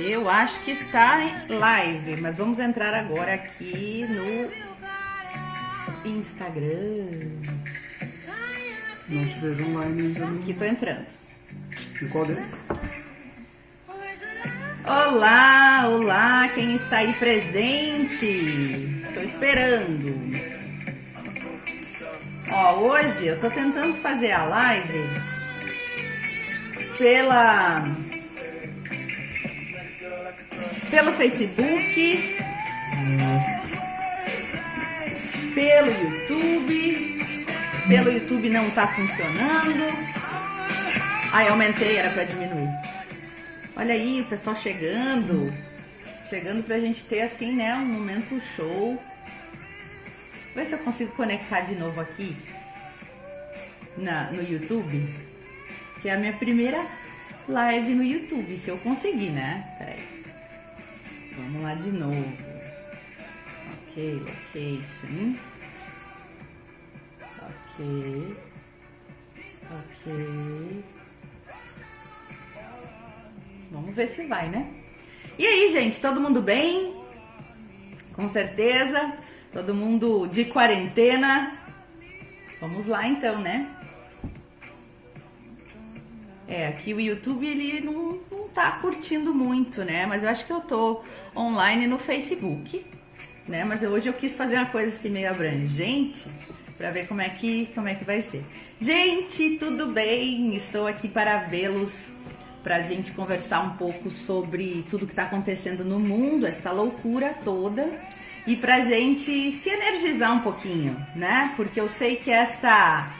Eu 0.00 0.28
acho 0.30 0.60
que 0.60 0.70
está 0.70 1.20
em 1.20 1.48
live, 1.48 2.20
mas 2.20 2.36
vamos 2.36 2.60
entrar 2.60 2.94
agora 2.94 3.34
aqui 3.34 4.06
no 4.08 4.48
Instagram. 6.08 7.42
Não 9.08 9.28
te 9.28 9.40
vejo 9.40 9.64
online 9.64 10.02
ainda. 10.02 10.26
Aqui 10.40 10.54
tô 10.54 10.64
entrando. 10.64 11.06
Em 12.00 12.08
qual 12.08 12.24
deles? 12.24 12.56
Olá, 14.86 15.88
olá, 15.88 16.48
quem 16.54 16.76
está 16.76 16.98
aí 16.98 17.12
presente? 17.14 19.02
Estou 19.02 19.24
esperando. 19.24 20.14
Ó, 22.50 22.80
hoje 22.82 23.26
eu 23.26 23.40
tô 23.40 23.50
tentando 23.50 23.96
fazer 23.98 24.30
a 24.30 24.44
live 24.44 25.04
pela 26.96 28.07
pelo 30.90 31.12
Facebook, 31.12 32.36
pelo 35.54 35.90
YouTube. 35.90 37.18
Pelo 37.88 38.12
YouTube 38.12 38.50
não 38.50 38.70
tá 38.70 38.86
funcionando. 38.88 40.08
Ai, 41.32 41.48
aumentei, 41.48 41.96
era 41.96 42.10
para 42.10 42.24
diminuir. 42.24 42.68
Olha 43.76 43.94
aí, 43.94 44.22
o 44.22 44.26
pessoal 44.26 44.56
chegando. 44.56 45.52
Chegando 46.28 46.62
pra 46.62 46.78
gente 46.78 47.02
ter 47.04 47.22
assim, 47.22 47.54
né, 47.54 47.74
um 47.74 47.86
momento 47.86 48.40
show. 48.56 49.02
Ver 50.54 50.66
se 50.66 50.72
eu 50.72 50.78
consigo 50.78 51.12
conectar 51.12 51.60
de 51.62 51.74
novo 51.74 52.00
aqui 52.00 52.36
na, 53.96 54.30
no 54.30 54.42
YouTube. 54.42 55.14
Que 56.02 56.08
é 56.08 56.14
a 56.14 56.18
minha 56.18 56.32
primeira 56.34 56.84
live 57.48 57.94
no 57.94 58.04
YouTube, 58.04 58.56
se 58.58 58.68
eu 58.68 58.78
conseguir, 58.78 59.30
né? 59.30 59.64
Peraí. 59.78 60.17
Vamos 61.38 61.62
lá 61.62 61.74
de 61.74 61.92
novo. 61.92 62.32
Ok, 63.72 64.14
location. 64.14 65.36
Ok. 67.38 68.36
Ok. 69.70 70.84
Vamos 73.70 73.94
ver 73.94 74.08
se 74.08 74.26
vai, 74.26 74.48
né? 74.48 74.68
E 75.38 75.46
aí, 75.46 75.72
gente, 75.72 76.00
todo 76.00 76.20
mundo 76.20 76.42
bem? 76.42 77.00
Com 78.14 78.28
certeza. 78.28 79.16
Todo 79.52 79.72
mundo 79.72 80.26
de 80.26 80.44
quarentena. 80.46 81.56
Vamos 82.60 82.86
lá 82.86 83.06
então, 83.06 83.40
né? 83.40 83.77
É, 86.48 86.68
aqui 86.68 86.94
o 86.94 87.00
YouTube 87.00 87.46
ele 87.46 87.80
não, 87.80 88.18
não 88.30 88.48
tá 88.48 88.72
curtindo 88.72 89.34
muito, 89.34 89.84
né? 89.84 90.06
Mas 90.06 90.22
eu 90.22 90.30
acho 90.30 90.46
que 90.46 90.52
eu 90.52 90.60
tô 90.60 91.02
online 91.36 91.86
no 91.86 91.98
Facebook, 91.98 92.84
né? 93.46 93.64
Mas 93.64 93.82
eu- 93.82 93.90
hoje 93.90 94.08
eu 94.08 94.14
quis 94.14 94.34
fazer 94.34 94.56
uma 94.56 94.66
coisa 94.66 94.88
assim 94.88 95.10
meio 95.10 95.28
abrangente 95.30 96.24
para 96.78 96.90
ver 96.90 97.06
como 97.06 97.20
é 97.20 97.28
que 97.28 97.68
como 97.74 97.86
é 97.88 97.94
que 97.94 98.04
vai 98.04 98.22
ser. 98.22 98.42
Gente, 98.80 99.56
tudo 99.58 99.88
bem? 99.88 100.54
Estou 100.56 100.86
aqui 100.86 101.06
para 101.06 101.38
vê-los 101.44 102.08
pra 102.62 102.80
gente 102.80 103.12
conversar 103.12 103.60
um 103.60 103.76
pouco 103.76 104.10
sobre 104.10 104.84
tudo 104.90 105.06
que 105.06 105.14
tá 105.14 105.24
acontecendo 105.24 105.84
no 105.84 106.00
mundo, 106.00 106.46
essa 106.46 106.70
loucura 106.70 107.34
toda. 107.44 107.86
E 108.46 108.56
pra 108.56 108.80
gente 108.80 109.52
se 109.52 109.68
energizar 109.68 110.32
um 110.34 110.40
pouquinho, 110.40 110.96
né? 111.14 111.52
Porque 111.56 111.78
eu 111.78 111.88
sei 111.88 112.16
que 112.16 112.30
esta 112.30 113.10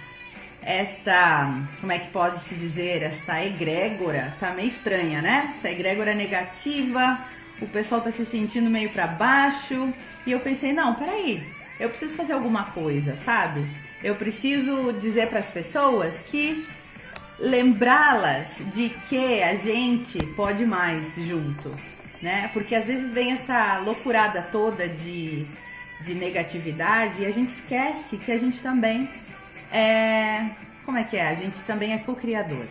esta, 0.69 1.51
como 1.81 1.91
é 1.91 1.99
que 1.99 2.11
pode 2.11 2.41
se 2.41 2.55
dizer, 2.55 3.03
esta 3.03 3.43
egrégora 3.43 4.37
tá 4.39 4.51
meio 4.51 4.69
estranha, 4.69 5.23
né? 5.23 5.55
Essa 5.57 5.71
egrégora 5.71 6.15
negativa, 6.15 7.25
o 7.59 7.67
pessoal 7.67 8.03
tá 8.03 8.11
se 8.11 8.27
sentindo 8.27 8.69
meio 8.69 8.91
para 8.91 9.07
baixo, 9.07 9.91
e 10.27 10.33
eu 10.33 10.41
pensei, 10.41 10.75
não, 10.75 10.95
peraí, 10.95 11.43
eu 11.81 11.89
preciso 11.89 12.15
fazer 12.15 12.35
alguma 12.35 12.65
coisa, 12.65 13.17
sabe? 13.17 13.67
Eu 14.05 14.15
preciso 14.17 14.93
dizer 14.93 15.29
para 15.29 15.39
as 15.39 15.51
pessoas 15.51 16.21
que 16.21 16.69
lembrá-las 17.39 18.49
de 18.75 18.91
que 19.09 19.43
a 19.43 19.55
gente 19.55 20.19
pode 20.37 20.67
mais 20.67 21.15
junto, 21.17 21.75
né? 22.21 22.51
Porque 22.53 22.75
às 22.75 22.85
vezes 22.85 23.11
vem 23.15 23.33
essa 23.33 23.79
loucurada 23.79 24.43
toda 24.53 24.87
de, 24.87 25.47
de 26.03 26.13
negatividade 26.13 27.23
e 27.23 27.27
a 27.27 27.31
gente 27.31 27.55
esquece 27.55 28.19
que 28.19 28.31
a 28.31 28.37
gente 28.37 28.61
também 28.61 29.09
é. 29.73 30.47
Como 30.85 30.97
é 30.99 31.05
que 31.05 31.17
é? 31.17 31.29
A 31.29 31.35
gente 31.35 31.59
também 31.67 31.93
é 31.93 31.99
co-criador. 31.99 32.67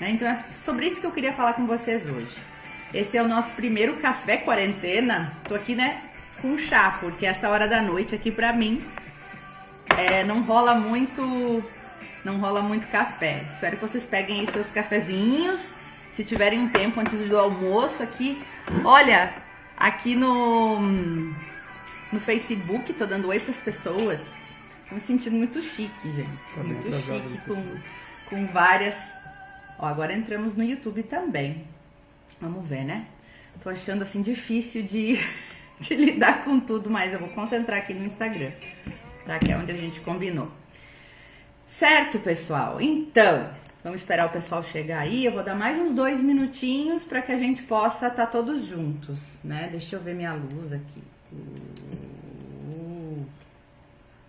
né? 0.00 0.10
Então 0.10 0.26
é 0.26 0.44
sobre 0.56 0.86
isso 0.86 1.00
que 1.00 1.06
eu 1.06 1.12
queria 1.12 1.32
falar 1.32 1.54
com 1.54 1.66
vocês 1.66 2.08
hoje. 2.08 2.36
Esse 2.92 3.16
é 3.16 3.22
o 3.22 3.28
nosso 3.28 3.50
primeiro 3.52 3.96
café 3.96 4.36
quarentena. 4.38 5.32
Tô 5.48 5.54
aqui, 5.54 5.74
né, 5.74 6.02
com 6.40 6.56
chá, 6.58 6.96
porque 7.00 7.26
essa 7.26 7.48
hora 7.48 7.66
da 7.66 7.80
noite 7.82 8.14
aqui 8.14 8.30
pra 8.30 8.52
mim 8.52 8.82
é, 9.96 10.24
não 10.24 10.42
rola 10.42 10.74
muito 10.74 11.62
não 12.24 12.38
rola 12.38 12.62
muito 12.62 12.86
café. 12.88 13.44
Espero 13.54 13.76
que 13.76 13.82
vocês 13.82 14.04
peguem 14.04 14.40
aí 14.40 14.52
seus 14.52 14.68
cafezinhos. 14.68 15.72
Se 16.16 16.24
tiverem 16.24 16.60
um 16.60 16.68
tempo 16.68 17.00
antes 17.00 17.28
do 17.28 17.36
almoço 17.38 18.02
aqui. 18.02 18.42
Olha, 18.84 19.34
aqui 19.76 20.14
no 20.14 20.80
no 22.12 22.20
Facebook, 22.20 22.92
tô 22.92 23.06
dando 23.06 23.28
oi 23.28 23.40
pras 23.40 23.58
pessoas. 23.58 24.20
Tô 24.88 24.94
me 24.94 25.00
sentindo 25.00 25.36
muito 25.36 25.62
chique, 25.62 26.12
gente. 26.12 26.38
Tá 26.54 26.62
muito 26.62 26.92
chique 27.02 27.38
com, 27.46 27.76
com 28.28 28.46
várias. 28.48 28.96
Ó, 29.78 29.86
agora 29.86 30.12
entramos 30.12 30.54
no 30.54 30.62
YouTube 30.62 31.02
também. 31.04 31.64
Vamos 32.40 32.66
ver, 32.66 32.84
né? 32.84 33.06
Tô 33.62 33.70
achando 33.70 34.02
assim 34.02 34.20
difícil 34.20 34.82
de, 34.82 35.18
de 35.80 35.94
lidar 35.94 36.44
com 36.44 36.60
tudo, 36.60 36.90
mas 36.90 37.12
eu 37.12 37.18
vou 37.18 37.28
concentrar 37.30 37.78
aqui 37.78 37.94
no 37.94 38.04
Instagram, 38.04 38.52
tá? 39.24 39.38
Que 39.38 39.52
é 39.52 39.56
onde 39.56 39.72
a 39.72 39.76
gente 39.76 40.00
combinou. 40.00 40.50
Certo, 41.68 42.18
pessoal? 42.18 42.80
Então, 42.80 43.50
vamos 43.82 44.00
esperar 44.00 44.26
o 44.26 44.30
pessoal 44.30 44.62
chegar 44.62 45.00
aí. 45.00 45.24
Eu 45.24 45.32
vou 45.32 45.42
dar 45.42 45.54
mais 45.54 45.78
uns 45.78 45.92
dois 45.92 46.20
minutinhos 46.20 47.02
para 47.04 47.22
que 47.22 47.32
a 47.32 47.38
gente 47.38 47.62
possa 47.62 48.08
estar 48.08 48.26
todos 48.26 48.64
juntos, 48.64 49.20
né? 49.42 49.68
Deixa 49.70 49.96
eu 49.96 50.00
ver 50.00 50.14
minha 50.14 50.34
luz 50.34 50.72
aqui. 50.72 51.02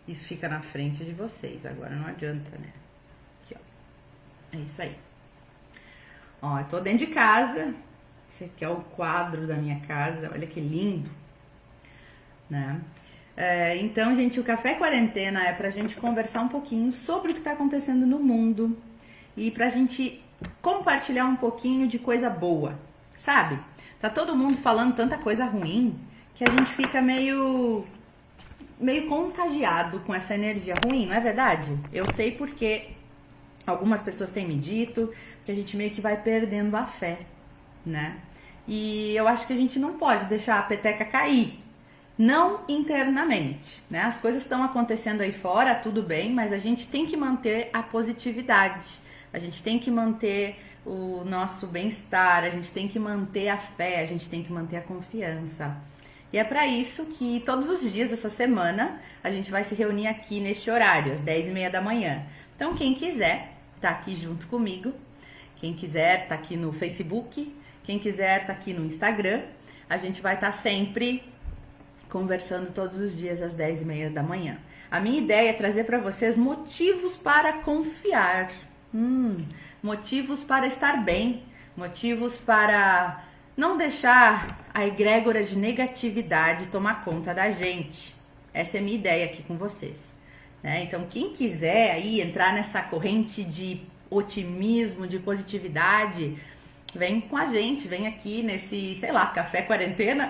Isso 0.08 0.28
fica 0.28 0.48
na 0.48 0.62
frente 0.62 1.04
de 1.04 1.12
vocês, 1.14 1.66
agora 1.66 1.96
não 1.96 2.08
adianta, 2.08 2.52
né? 2.58 2.72
Aqui, 3.44 3.56
ó. 3.56 4.56
É 4.56 4.60
isso 4.60 4.82
aí. 4.82 4.96
Ó, 6.42 6.60
eu 6.60 6.66
tô 6.66 6.80
dentro 6.80 7.08
de 7.08 7.14
casa. 7.14 7.74
Esse 8.30 8.46
aqui 8.46 8.64
é 8.64 8.70
o 8.70 8.82
quadro 8.82 9.48
da 9.48 9.56
minha 9.56 9.80
casa. 9.82 10.30
Olha 10.32 10.46
que 10.46 10.60
lindo, 10.60 11.10
né? 12.50 12.82
É, 13.38 13.76
então, 13.78 14.16
gente, 14.16 14.40
o 14.40 14.44
Café 14.44 14.76
Quarentena 14.76 15.44
é 15.44 15.54
pra 15.54 15.70
gente 15.70 15.96
conversar 15.96 16.42
um 16.42 16.48
pouquinho 16.48 16.92
sobre 16.92 17.32
o 17.32 17.36
que 17.36 17.42
tá 17.42 17.52
acontecendo 17.52 18.06
no 18.06 18.20
mundo 18.20 18.78
e 19.36 19.52
pra 19.52 19.68
gente 19.70 20.24
compartilhar 20.62 21.26
um 21.26 21.36
pouquinho 21.36 21.88
de 21.88 22.00
coisa 22.00 22.30
boa, 22.30 22.80
sabe? 23.14 23.60
Tá 24.00 24.10
todo 24.10 24.36
mundo 24.36 24.56
falando 24.58 24.96
tanta 24.96 25.18
coisa 25.18 25.46
ruim 25.46 26.00
que 26.34 26.44
a 26.44 26.50
gente 26.50 26.72
fica 26.74 27.02
meio 27.02 27.86
meio 28.80 29.08
contagiado 29.08 30.00
com 30.02 30.14
essa 30.14 30.36
energia 30.36 30.74
ruim, 30.86 31.06
não 31.06 31.16
é 31.16 31.20
verdade? 31.20 31.78
Eu 31.94 32.06
sei 32.14 32.32
porque 32.32 32.90
algumas 33.66 34.02
pessoas 34.02 34.32
têm 34.32 34.48
me 34.48 34.58
dito 34.58 35.14
que 35.46 35.52
a 35.52 35.56
gente 35.56 35.78
meio 35.78 35.92
que 35.92 36.02
vai 36.02 36.22
perdendo 36.22 36.76
a 36.76 36.86
fé, 36.86 37.20
né? 37.86 38.18
E 38.68 39.16
eu 39.16 39.28
acho 39.28 39.46
que 39.46 39.54
a 39.54 39.56
gente 39.56 39.78
não 39.78 39.98
pode 39.98 40.26
deixar 40.26 40.60
a 40.60 40.64
peteca 40.64 41.06
cair, 41.06 41.60
não 42.18 42.62
internamente, 42.68 43.82
né? 43.90 44.02
As 44.02 44.18
coisas 44.18 44.42
estão 44.42 44.64
acontecendo 44.64 45.22
aí 45.22 45.32
fora, 45.32 45.76
tudo 45.76 46.02
bem, 46.02 46.34
mas 46.34 46.52
a 46.52 46.58
gente 46.58 46.88
tem 46.88 47.06
que 47.06 47.16
manter 47.16 47.70
a 47.72 47.84
positividade, 47.84 48.88
a 49.32 49.40
gente 49.40 49.62
tem 49.62 49.78
que 49.78 49.92
manter 49.92 50.60
o 50.86 51.24
nosso 51.26 51.68
bem-estar, 51.68 52.44
a 52.44 52.50
gente 52.50 52.72
tem 52.72 52.88
que 52.88 53.00
manter 53.00 53.50
a 53.50 53.58
fé, 53.58 54.02
a 54.02 54.06
gente 54.06 54.30
tem 54.30 54.44
que 54.44 54.52
manter 54.52 54.78
a 54.78 54.82
confiança. 54.82 55.76
E 56.36 56.38
é 56.38 56.44
para 56.44 56.68
isso 56.68 57.06
que 57.06 57.42
todos 57.46 57.70
os 57.70 57.90
dias 57.94 58.10
dessa 58.10 58.30
semana 58.30 59.00
a 59.24 59.32
gente 59.32 59.50
vai 59.50 59.64
se 59.64 59.74
reunir 59.74 60.08
aqui 60.08 60.42
neste 60.42 60.70
horário, 60.70 61.14
às 61.14 61.22
10 61.22 61.48
e 61.48 61.52
meia 61.52 61.70
da 61.70 61.80
manhã. 61.80 62.26
Então, 62.54 62.76
quem 62.76 62.94
quiser 62.94 63.54
tá 63.80 63.92
aqui 63.92 64.18
junto 64.18 64.46
comigo, 64.48 64.92
quem 65.56 65.74
quiser 65.74 66.28
tá 66.28 66.36
aqui 66.36 66.58
no 66.58 66.74
Facebook, 66.74 67.56
quem 67.86 67.98
quiser 67.98 68.46
tá 68.46 68.52
aqui 68.52 68.74
no 68.74 68.86
Instagram, 68.86 69.44
a 69.90 69.96
gente 69.96 70.20
vai 70.20 70.36
estar 70.36 70.52
sempre 70.52 71.24
conversando 72.10 72.70
todos 72.74 73.00
os 73.00 73.16
dias 73.16 73.42
às 73.42 73.56
10 73.56 73.84
e 73.84 73.86
meia 73.86 74.10
da 74.10 74.22
manhã. 74.22 74.58
A 74.92 75.00
minha 75.00 75.22
ideia 75.22 75.52
é 75.52 75.54
trazer 75.54 75.86
para 75.86 76.00
vocês 76.00 76.36
motivos 76.36 77.16
para 77.16 77.54
confiar, 77.60 78.52
Hum, 78.94 79.46
motivos 79.82 80.44
para 80.44 80.68
estar 80.68 81.02
bem, 81.02 81.44
motivos 81.78 82.38
para 82.38 83.24
não 83.56 83.78
deixar 83.78 84.60
a 84.74 84.86
egrégora 84.86 85.44
de 85.44 85.58
negatividade 85.58 86.68
tomar 86.68 87.04
conta 87.04 87.34
da 87.34 87.50
gente. 87.50 88.14
Essa 88.54 88.78
é 88.78 88.80
a 88.80 88.84
minha 88.84 88.98
ideia 88.98 89.26
aqui 89.26 89.44
com 89.44 89.58
vocês. 89.58 90.18
né? 90.62 90.84
Então, 90.84 91.08
quem 91.10 91.34
quiser 91.34 91.92
aí 91.92 92.22
entrar 92.22 92.54
nessa 92.54 92.82
corrente 92.82 93.44
de 93.44 93.82
otimismo, 94.10 95.08
de 95.08 95.20
positividade, 95.20 96.38
vem 96.94 97.22
com 97.22 97.38
a 97.38 97.46
gente, 97.46 97.88
vem 97.88 98.08
aqui 98.08 98.42
nesse, 98.44 98.96
sei 98.96 99.12
lá, 99.12 99.28
café 99.28 99.62
quarentena, 99.62 100.30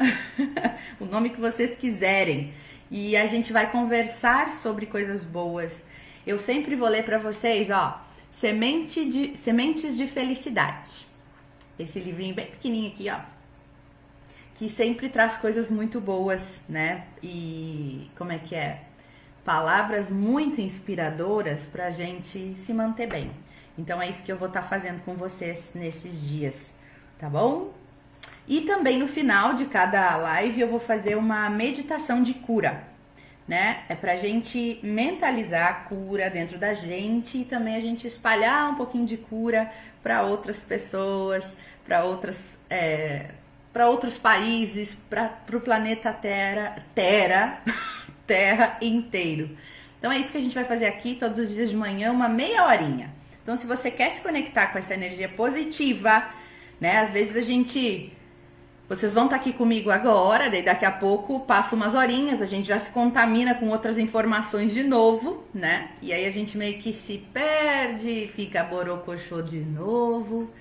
o 1.00 1.06
nome 1.06 1.30
que 1.30 1.39
vocês 1.39 1.75
quiserem. 1.77 2.54
E 2.89 3.18
a 3.18 3.25
gente 3.25 3.51
vai 3.51 3.72
conversar 3.72 4.51
sobre 4.51 4.86
coisas 4.86 5.24
boas. 5.24 5.83
Eu 6.25 6.39
sempre 6.39 6.75
vou 6.75 6.88
ler 6.88 7.04
para 7.04 7.18
vocês, 7.18 7.69
ó, 7.69 8.04
Semente 8.31 9.06
de, 9.06 9.38
Sementes 9.38 9.95
de 9.95 10.07
Felicidade. 10.07 11.04
Esse 11.77 12.00
livrinho 12.00 12.33
bem 12.33 12.45
pequenininho 12.45 12.92
aqui, 12.92 13.10
ó, 13.10 13.19
que 14.56 14.69
sempre 14.69 15.10
traz 15.10 15.38
coisas 15.38 15.69
muito 15.69 16.00
boas, 16.00 16.60
né? 16.68 17.06
E 17.22 18.10
como 18.18 18.31
é 18.31 18.38
que 18.38 18.56
é? 18.56 18.83
Palavras 19.44 20.10
muito 20.10 20.62
inspiradoras 20.62 21.62
para 21.72 21.88
a 21.88 21.92
gente 21.92 22.56
se 22.56 22.74
manter 22.74 23.07
bem. 23.07 23.31
Então 23.77 24.01
é 24.01 24.10
isso 24.10 24.24
que 24.24 24.31
eu 24.31 24.38
vou 24.38 24.48
estar 24.48 24.62
tá 24.62 24.68
fazendo 24.68 25.04
com 25.04 25.16
vocês 25.16 25.74
nesses 25.75 26.27
dias, 26.27 26.74
tá 27.19 27.30
bom? 27.30 27.74
E 28.48 28.62
também 28.62 28.98
no 28.98 29.07
final 29.07 29.54
de 29.54 29.66
cada 29.66 30.16
live 30.16 30.62
eu 30.62 30.69
vou 30.69 30.80
fazer 30.80 31.16
uma 31.18 31.50
meditação 31.50 32.24
de 32.24 32.33
cura, 32.36 32.83
né? 33.47 33.83
É 33.89 33.95
pra 33.95 34.15
gente 34.15 34.80
mentalizar 34.81 35.69
a 35.69 35.74
cura 35.74 36.30
dentro 36.30 36.57
da 36.57 36.74
gente 36.74 37.39
e 37.39 37.45
também 37.45 37.75
a 37.75 37.81
gente 37.81 38.07
espalhar 38.07 38.71
um 38.71 38.75
pouquinho 38.75 39.06
de 39.06 39.18
cura 39.18 39.71
para 40.01 40.24
outras 40.24 40.63
pessoas, 40.63 41.45
para 41.86 42.03
outras. 42.03 42.57
É, 42.69 43.27
para 43.71 43.89
outros 43.89 44.15
países, 44.15 44.95
para 45.09 45.38
o 45.51 45.59
planeta 45.59 46.13
Terra, 46.13 46.81
Terra, 46.95 47.62
Terra 48.25 48.77
inteiro. 48.81 49.50
Então 50.00 50.09
é 50.09 50.18
isso 50.18 50.31
que 50.31 50.38
a 50.38 50.41
gente 50.41 50.56
vai 50.56 50.63
fazer 50.63 50.86
aqui 50.86 51.15
todos 51.15 51.39
os 51.39 51.50
dias 51.50 51.69
de 51.71 51.75
manhã, 51.75 52.09
uma 52.12 52.30
meia 52.30 52.65
horinha. 52.65 53.13
Então, 53.44 53.56
se 53.56 53.68
você 53.68 53.91
quer 53.91 54.12
se 54.12 54.21
conectar 54.21 54.68
com 54.68 54.80
essa 54.80 54.95
energia 54.95 55.30
positiva, 55.30 56.27
né? 56.80 56.98
Às 56.98 57.12
vezes 57.12 57.36
a 57.36 57.41
gente. 57.41 58.12
Vocês 58.87 59.13
vão 59.13 59.25
estar 59.25 59.37
aqui 59.37 59.51
comigo 59.51 59.89
agora, 59.89 60.49
daí 60.49 60.61
daqui 60.61 60.85
a 60.85 60.91
pouco 60.91 61.39
passa 61.39 61.75
umas 61.75 61.95
horinhas, 61.95 62.41
a 62.41 62.45
gente 62.45 62.67
já 62.67 62.77
se 62.77 62.93
contamina 62.93 63.55
com 63.55 63.69
outras 63.69 63.97
informações 63.97 64.73
de 64.73 64.83
novo, 64.83 65.43
né? 65.53 65.89
E 66.01 66.13
aí 66.13 66.25
a 66.25 66.31
gente 66.31 66.55
meio 66.55 66.77
que 66.77 66.93
se 66.93 67.17
perde, 67.33 68.29
fica 68.35 68.63
borocochô 68.63 69.41
de 69.41 69.59
novo. 69.59 70.51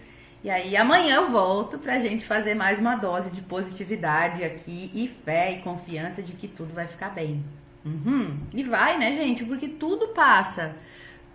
E 0.42 0.48
aí 0.48 0.76
amanhã 0.76 1.16
eu 1.16 1.30
volto 1.30 1.78
pra 1.78 2.00
gente 2.00 2.24
fazer 2.24 2.54
mais 2.54 2.78
uma 2.78 2.96
dose 2.96 3.30
de 3.30 3.42
positividade 3.42 4.42
aqui 4.42 4.90
e 4.94 5.08
fé 5.24 5.52
e 5.52 5.62
confiança 5.62 6.22
de 6.22 6.32
que 6.32 6.48
tudo 6.48 6.72
vai 6.72 6.86
ficar 6.86 7.10
bem. 7.10 7.44
Uhum. 7.84 8.38
E 8.54 8.62
vai, 8.62 8.98
né, 8.98 9.14
gente? 9.14 9.44
Porque 9.44 9.68
tudo 9.68 10.08
passa 10.08 10.74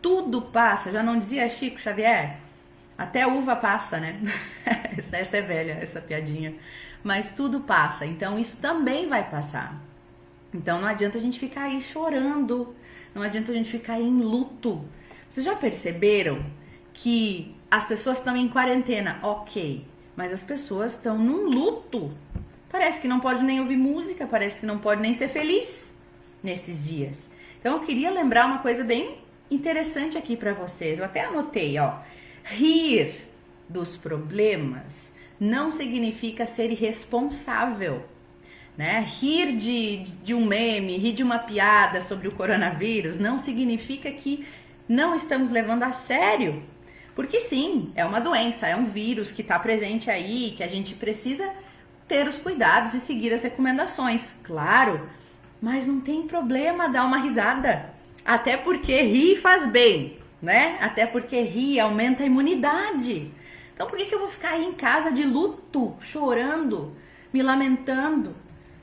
tudo 0.02 0.42
passa. 0.42 0.92
Já 0.92 1.04
não 1.04 1.18
dizia 1.18 1.50
Chico 1.50 1.80
Xavier? 1.80 2.38
Até 3.00 3.26
uva 3.26 3.56
passa, 3.56 3.98
né? 3.98 4.20
essa 5.14 5.38
é 5.38 5.42
velha, 5.42 5.80
essa 5.82 6.02
piadinha. 6.02 6.54
Mas 7.02 7.32
tudo 7.32 7.62
passa. 7.62 8.06
Então 8.06 8.38
isso 8.38 8.62
também 8.62 9.08
vai 9.08 9.30
passar. 9.30 9.82
Então 10.54 10.82
não 10.82 10.88
adianta 10.90 11.18
a 11.18 11.22
gente 11.22 11.40
ficar 11.40 11.64
aí 11.64 11.82
chorando. 11.82 12.76
Não 13.16 13.22
adianta 13.22 13.54
a 13.54 13.56
gente 13.56 13.72
ficar 13.72 13.94
aí 13.94 14.04
em 14.04 14.20
luto. 14.20 14.84
Vocês 15.30 15.46
já 15.46 15.56
perceberam 15.56 16.46
que 16.94 17.56
as 17.72 17.86
pessoas 17.86 18.18
estão 18.18 18.36
em 18.36 18.50
quarentena? 18.50 19.18
Ok. 19.24 19.86
Mas 20.14 20.34
as 20.34 20.44
pessoas 20.44 20.96
estão 20.96 21.18
num 21.18 21.48
luto. 21.50 22.12
Parece 22.70 23.00
que 23.00 23.08
não 23.08 23.22
pode 23.22 23.42
nem 23.44 23.62
ouvir 23.62 23.78
música, 23.78 24.28
parece 24.28 24.60
que 24.60 24.66
não 24.66 24.78
pode 24.78 25.02
nem 25.02 25.14
ser 25.14 25.30
feliz 25.30 25.96
nesses 26.44 26.86
dias. 26.86 27.30
Então 27.62 27.76
eu 27.76 27.80
queria 27.80 28.12
lembrar 28.12 28.46
uma 28.46 28.60
coisa 28.60 28.84
bem 28.84 29.20
interessante 29.50 30.18
aqui 30.18 30.36
para 30.36 30.52
vocês. 30.52 31.00
Eu 31.00 31.06
até 31.06 31.24
anotei, 31.24 31.80
ó. 31.80 32.09
Rir 32.50 33.14
dos 33.68 33.96
problemas 33.96 35.12
não 35.40 35.72
significa 35.72 36.48
ser 36.48 36.72
irresponsável. 36.72 38.04
Né? 38.76 39.06
Rir 39.20 39.56
de, 39.56 39.98
de 40.24 40.34
um 40.34 40.46
meme, 40.46 40.98
rir 40.98 41.14
de 41.14 41.22
uma 41.22 41.38
piada 41.38 42.02
sobre 42.02 42.28
o 42.28 42.32
coronavírus 42.32 43.20
não 43.20 43.38
significa 43.38 44.12
que 44.12 44.48
não 44.88 45.16
estamos 45.16 45.52
levando 45.52 45.84
a 45.84 45.94
sério. 45.94 46.64
Porque 47.16 47.40
sim, 47.40 47.92
é 47.96 48.04
uma 48.04 48.20
doença, 48.20 48.68
é 48.68 48.76
um 48.76 48.86
vírus 48.86 49.32
que 49.32 49.42
está 49.42 49.60
presente 49.60 50.10
aí, 50.10 50.54
que 50.58 50.64
a 50.64 50.68
gente 50.68 50.96
precisa 50.96 51.48
ter 52.08 52.28
os 52.28 52.38
cuidados 52.38 52.94
e 52.96 53.00
seguir 53.00 53.34
as 53.34 53.44
recomendações, 53.44 54.34
claro. 54.44 55.08
Mas 55.62 55.86
não 55.86 56.02
tem 56.02 56.28
problema 56.28 56.90
dar 56.90 57.06
uma 57.06 57.20
risada. 57.20 57.94
Até 58.26 58.58
porque 58.58 59.02
rir 59.02 59.36
faz 59.42 59.70
bem, 59.70 60.18
né? 60.42 60.78
Até 60.82 61.06
porque 61.06 61.42
rir 61.42 61.80
aumenta 61.80 62.24
a 62.24 62.26
imunidade. 62.26 63.32
Então 63.74 63.88
por 63.88 63.98
que, 63.98 64.06
que 64.06 64.16
eu 64.16 64.20
vou 64.20 64.28
ficar 64.28 64.52
aí 64.52 64.66
em 64.66 64.74
casa 64.74 65.12
de 65.12 65.24
luto, 65.24 65.96
chorando, 66.02 66.96
me 67.34 67.42
lamentando, 67.42 68.36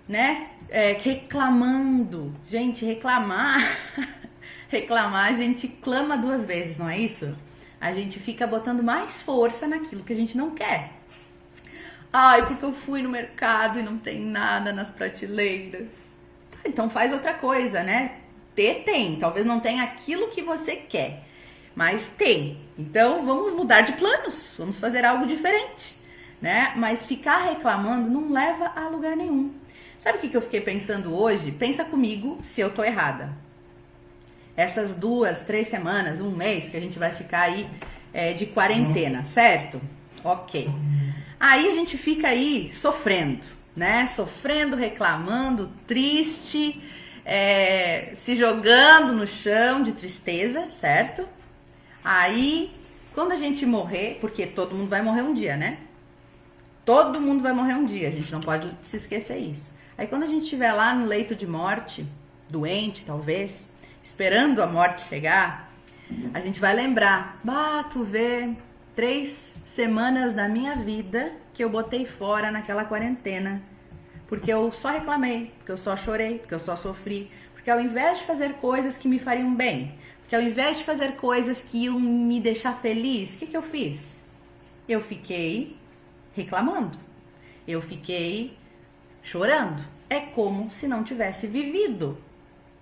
né? 0.09 0.51
É, 0.69 0.93
reclamando. 0.93 2.35
Gente, 2.47 2.85
reclamar. 2.85 3.61
reclamar, 4.69 5.31
a 5.31 5.37
gente 5.37 5.69
clama 5.69 6.17
duas 6.17 6.45
vezes, 6.45 6.79
não 6.79 6.89
é 6.89 6.99
isso? 6.99 7.37
A 7.81 7.93
gente 7.93 8.19
fica 8.19 8.47
botando 8.47 8.83
mais 8.83 9.23
força 9.23 9.67
naquilo 9.67 10.03
que 10.03 10.13
a 10.13 10.17
gente 10.17 10.37
não 10.37 10.51
quer. 10.51 10.93
Ai, 12.13 12.47
porque 12.47 12.65
eu 12.65 12.73
fui 12.73 13.03
no 13.03 13.11
mercado 13.11 13.79
e 13.79 13.83
não 13.83 13.99
tem 13.99 14.21
nada 14.21 14.73
nas 14.73 14.91
prateleiras. 14.91 16.15
Então 16.65 16.89
faz 16.89 17.13
outra 17.13 17.35
coisa, 17.35 17.83
né? 17.83 18.23
ter 18.57 18.83
tem, 18.85 19.17
talvez 19.17 19.45
não 19.45 19.61
tenha 19.61 19.85
aquilo 19.85 20.29
que 20.29 20.43
você 20.43 20.75
quer, 20.75 21.23
mas 21.77 22.09
tem. 22.17 22.57
Então 22.79 23.25
vamos 23.27 23.53
mudar 23.53 23.83
de 23.83 23.93
planos, 23.93 24.55
vamos 24.59 24.79
fazer 24.79 25.05
algo 25.05 25.27
diferente, 25.27 25.95
né? 26.41 26.73
Mas 26.75 27.05
ficar 27.05 27.51
reclamando 27.51 28.09
não 28.09 28.33
leva 28.33 28.73
a 28.75 28.89
lugar 28.89 29.15
nenhum. 29.15 29.53
Sabe 29.99 30.19
o 30.19 30.21
que 30.21 30.37
eu 30.37 30.41
fiquei 30.41 30.61
pensando 30.61 31.15
hoje? 31.15 31.53
Pensa 31.53 31.85
comigo 31.85 32.39
se 32.43 32.61
eu 32.61 32.71
tô 32.71 32.83
errada. 32.83 33.31
Essas 34.57 34.95
duas, 34.95 35.45
três 35.45 35.69
semanas, 35.69 36.21
um 36.21 36.31
mês 36.31 36.69
que 36.69 36.77
a 36.77 36.81
gente 36.81 36.99
vai 36.99 37.11
ficar 37.11 37.43
aí 37.43 37.69
é, 38.13 38.33
de 38.33 38.47
quarentena, 38.47 39.25
certo? 39.25 39.81
Ok. 40.25 40.71
Aí 41.39 41.69
a 41.69 41.73
gente 41.73 41.99
fica 41.99 42.29
aí 42.29 42.71
sofrendo, 42.73 43.45
né? 43.75 44.07
Sofrendo, 44.07 44.77
reclamando, 44.77 45.71
triste, 45.87 46.81
é, 47.25 48.13
se 48.15 48.35
jogando 48.35 49.13
no 49.13 49.27
chão 49.27 49.83
de 49.83 49.93
tristeza, 49.93 50.71
certo? 50.71 51.29
Aí, 52.09 52.73
quando 53.13 53.33
a 53.33 53.37
gente 53.37 53.67
morrer, 53.67 54.19
porque 54.21 54.47
todo 54.47 54.77
mundo 54.77 54.89
vai 54.89 55.03
morrer 55.03 55.23
um 55.23 55.35
dia, 55.35 55.57
né? 55.57 55.79
Todo 56.85 57.21
mundo 57.21 57.43
vai 57.43 57.53
morrer 57.53 57.75
um 57.75 57.85
dia, 57.85 58.07
a 58.07 58.13
gente 58.13 58.31
não 58.31 58.41
pode 58.41 58.71
se 58.81 58.97
esquecer 58.97 59.39
isso. 59.39 59.75
Aí, 59.99 60.07
quando 60.07 60.23
a 60.23 60.27
gente 60.29 60.45
estiver 60.45 60.73
lá 60.73 60.95
no 60.95 61.05
leito 61.05 61.35
de 61.35 61.49
morte, 61.49 62.07
doente 62.49 63.05
talvez, 63.05 63.69
esperando 64.05 64.63
a 64.63 64.67
morte 64.69 65.01
chegar, 65.09 65.73
a 66.33 66.39
gente 66.39 66.61
vai 66.61 66.77
lembrar: 66.77 67.41
bah, 67.43 67.83
tu 67.93 68.05
vê, 68.05 68.55
três 68.95 69.59
semanas 69.65 70.33
da 70.33 70.49
minha 70.49 70.77
vida 70.77 71.33
que 71.53 71.65
eu 71.65 71.69
botei 71.69 72.07
fora 72.07 72.53
naquela 72.53 72.85
quarentena 72.85 73.61
porque 74.29 74.53
eu 74.53 74.73
só 74.73 74.91
reclamei, 74.91 75.53
porque 75.59 75.73
eu 75.73 75.77
só 75.77 75.97
chorei, 75.97 76.39
porque 76.39 76.55
eu 76.55 76.59
só 76.59 76.77
sofri, 76.77 77.31
porque 77.55 77.71
ao 77.71 77.81
invés 77.81 78.19
de 78.19 78.25
fazer 78.25 78.55
coisas 78.55 78.97
que 78.97 79.09
me 79.09 79.19
fariam 79.19 79.55
bem, 79.55 79.95
porque 80.27 80.35
ao 80.35 80.43
invés 80.43 80.79
de 80.79 80.85
fazer 80.85 81.13
coisas 81.13 81.63
que 81.63 81.85
iam 81.85 82.01
me 82.01 82.41
deixar 82.41 82.81
feliz, 82.81 83.33
o 83.37 83.39
que, 83.39 83.47
que 83.47 83.57
eu 83.57 83.63
fiz? 83.63 84.21
Eu 84.89 85.01
fiquei 85.01 85.77
reclamando, 86.35 86.99
eu 87.67 87.81
fiquei 87.81 88.59
chorando. 89.23 89.85
É 90.11 90.19
como 90.19 90.69
se 90.69 90.89
não 90.89 91.05
tivesse 91.05 91.47
vivido, 91.47 92.19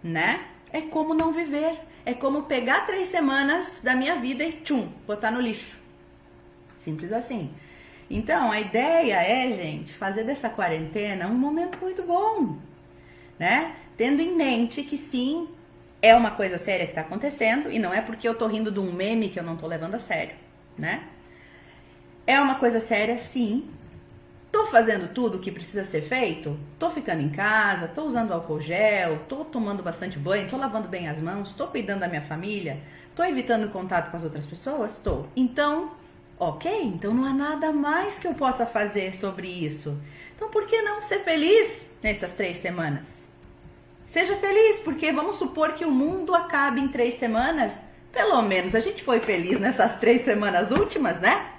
né? 0.02 0.46
É 0.72 0.80
como 0.80 1.12
não 1.12 1.32
viver. 1.34 1.80
É 2.06 2.14
como 2.14 2.44
pegar 2.44 2.86
três 2.86 3.08
semanas 3.08 3.82
da 3.82 3.94
minha 3.94 4.16
vida 4.16 4.42
e 4.42 4.52
tchum, 4.52 4.88
botar 5.06 5.30
no 5.30 5.40
lixo. 5.40 5.76
Simples 6.78 7.12
assim. 7.12 7.50
Então, 8.08 8.50
a 8.50 8.58
ideia 8.58 9.16
é, 9.16 9.50
gente, 9.50 9.92
fazer 9.92 10.24
dessa 10.24 10.48
quarentena 10.48 11.26
um 11.26 11.36
momento 11.36 11.78
muito 11.78 12.02
bom, 12.04 12.56
né? 13.38 13.76
Tendo 13.98 14.22
em 14.22 14.34
mente 14.34 14.82
que 14.82 14.96
sim, 14.96 15.48
é 16.04 16.14
uma 16.14 16.32
coisa 16.32 16.58
séria 16.58 16.84
que 16.84 16.92
está 16.92 17.00
acontecendo 17.00 17.72
e 17.72 17.78
não 17.78 17.90
é 17.90 18.02
porque 18.02 18.28
eu 18.28 18.34
tô 18.34 18.46
rindo 18.46 18.70
de 18.70 18.78
um 18.78 18.92
meme 18.92 19.30
que 19.30 19.40
eu 19.40 19.42
não 19.42 19.56
tô 19.56 19.66
levando 19.66 19.94
a 19.94 19.98
sério, 19.98 20.34
né? 20.76 21.04
É 22.26 22.38
uma 22.38 22.56
coisa 22.56 22.78
séria, 22.78 23.16
sim. 23.16 23.66
Tô 24.52 24.66
fazendo 24.66 25.14
tudo 25.14 25.38
o 25.38 25.40
que 25.40 25.50
precisa 25.50 25.82
ser 25.82 26.02
feito? 26.02 26.60
Tô 26.78 26.90
ficando 26.90 27.22
em 27.22 27.30
casa, 27.30 27.88
tô 27.88 28.02
usando 28.02 28.32
álcool 28.32 28.60
gel, 28.60 29.20
tô 29.28 29.46
tomando 29.46 29.82
bastante 29.82 30.18
banho, 30.18 30.46
tô 30.46 30.58
lavando 30.58 30.88
bem 30.88 31.08
as 31.08 31.18
mãos, 31.18 31.54
tô 31.54 31.68
cuidando 31.68 32.00
da 32.00 32.08
minha 32.08 32.20
família, 32.20 32.80
tô 33.16 33.24
evitando 33.24 33.72
contato 33.72 34.10
com 34.10 34.16
as 34.18 34.24
outras 34.24 34.44
pessoas? 34.44 34.98
Tô. 34.98 35.24
Então, 35.34 35.90
Ok, 36.36 36.68
então 36.82 37.14
não 37.14 37.24
há 37.24 37.32
nada 37.32 37.72
mais 37.72 38.18
que 38.18 38.26
eu 38.26 38.34
possa 38.34 38.66
fazer 38.66 39.14
sobre 39.14 39.46
isso. 39.46 39.96
Então 40.34 40.50
por 40.50 40.66
que 40.66 40.82
não 40.82 41.00
ser 41.00 41.20
feliz 41.20 41.88
nessas 42.02 42.32
três 42.32 42.56
semanas? 42.56 43.23
Seja 44.14 44.36
feliz, 44.36 44.78
porque 44.78 45.10
vamos 45.10 45.34
supor 45.34 45.72
que 45.72 45.84
o 45.84 45.90
mundo 45.90 46.36
acabe 46.36 46.80
em 46.80 46.86
três 46.86 47.14
semanas. 47.14 47.82
Pelo 48.12 48.40
menos 48.42 48.72
a 48.76 48.78
gente 48.78 49.02
foi 49.02 49.18
feliz 49.18 49.58
nessas 49.58 49.98
três 49.98 50.20
semanas 50.20 50.70
últimas, 50.70 51.18
né? 51.20 51.50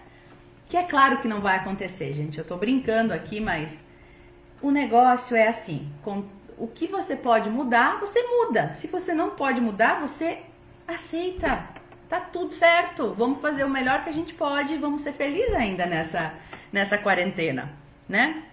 Que 0.70 0.78
é 0.78 0.84
claro 0.84 1.18
que 1.18 1.28
não 1.28 1.42
vai 1.42 1.58
acontecer, 1.58 2.14
gente. 2.14 2.38
Eu 2.38 2.46
tô 2.46 2.56
brincando 2.56 3.14
aqui, 3.14 3.42
mas 3.42 3.86
o 4.62 4.72
negócio 4.72 5.36
é 5.36 5.50
assim: 5.50 5.92
com 6.02 6.24
o 6.58 6.66
que 6.66 6.88
você 6.88 7.18
pode 7.18 7.50
mudar, 7.50 8.00
você 8.00 8.24
muda. 8.24 8.72
Se 8.76 8.88
você 8.88 9.14
não 9.14 9.32
pode 9.32 9.60
mudar, 9.60 10.00
você 10.00 10.40
aceita. 10.88 11.62
Tá 12.08 12.22
tudo 12.22 12.54
certo. 12.54 13.14
Vamos 13.18 13.42
fazer 13.42 13.66
o 13.66 13.70
melhor 13.70 14.02
que 14.06 14.10
a 14.10 14.14
gente 14.14 14.34
pode. 14.34 14.78
Vamos 14.78 15.02
ser 15.02 15.12
felizes 15.12 15.54
ainda 15.54 15.86
nessa, 15.86 16.34
nessa 16.72 16.98
quarentena, 16.98 17.74
né? 18.08 18.44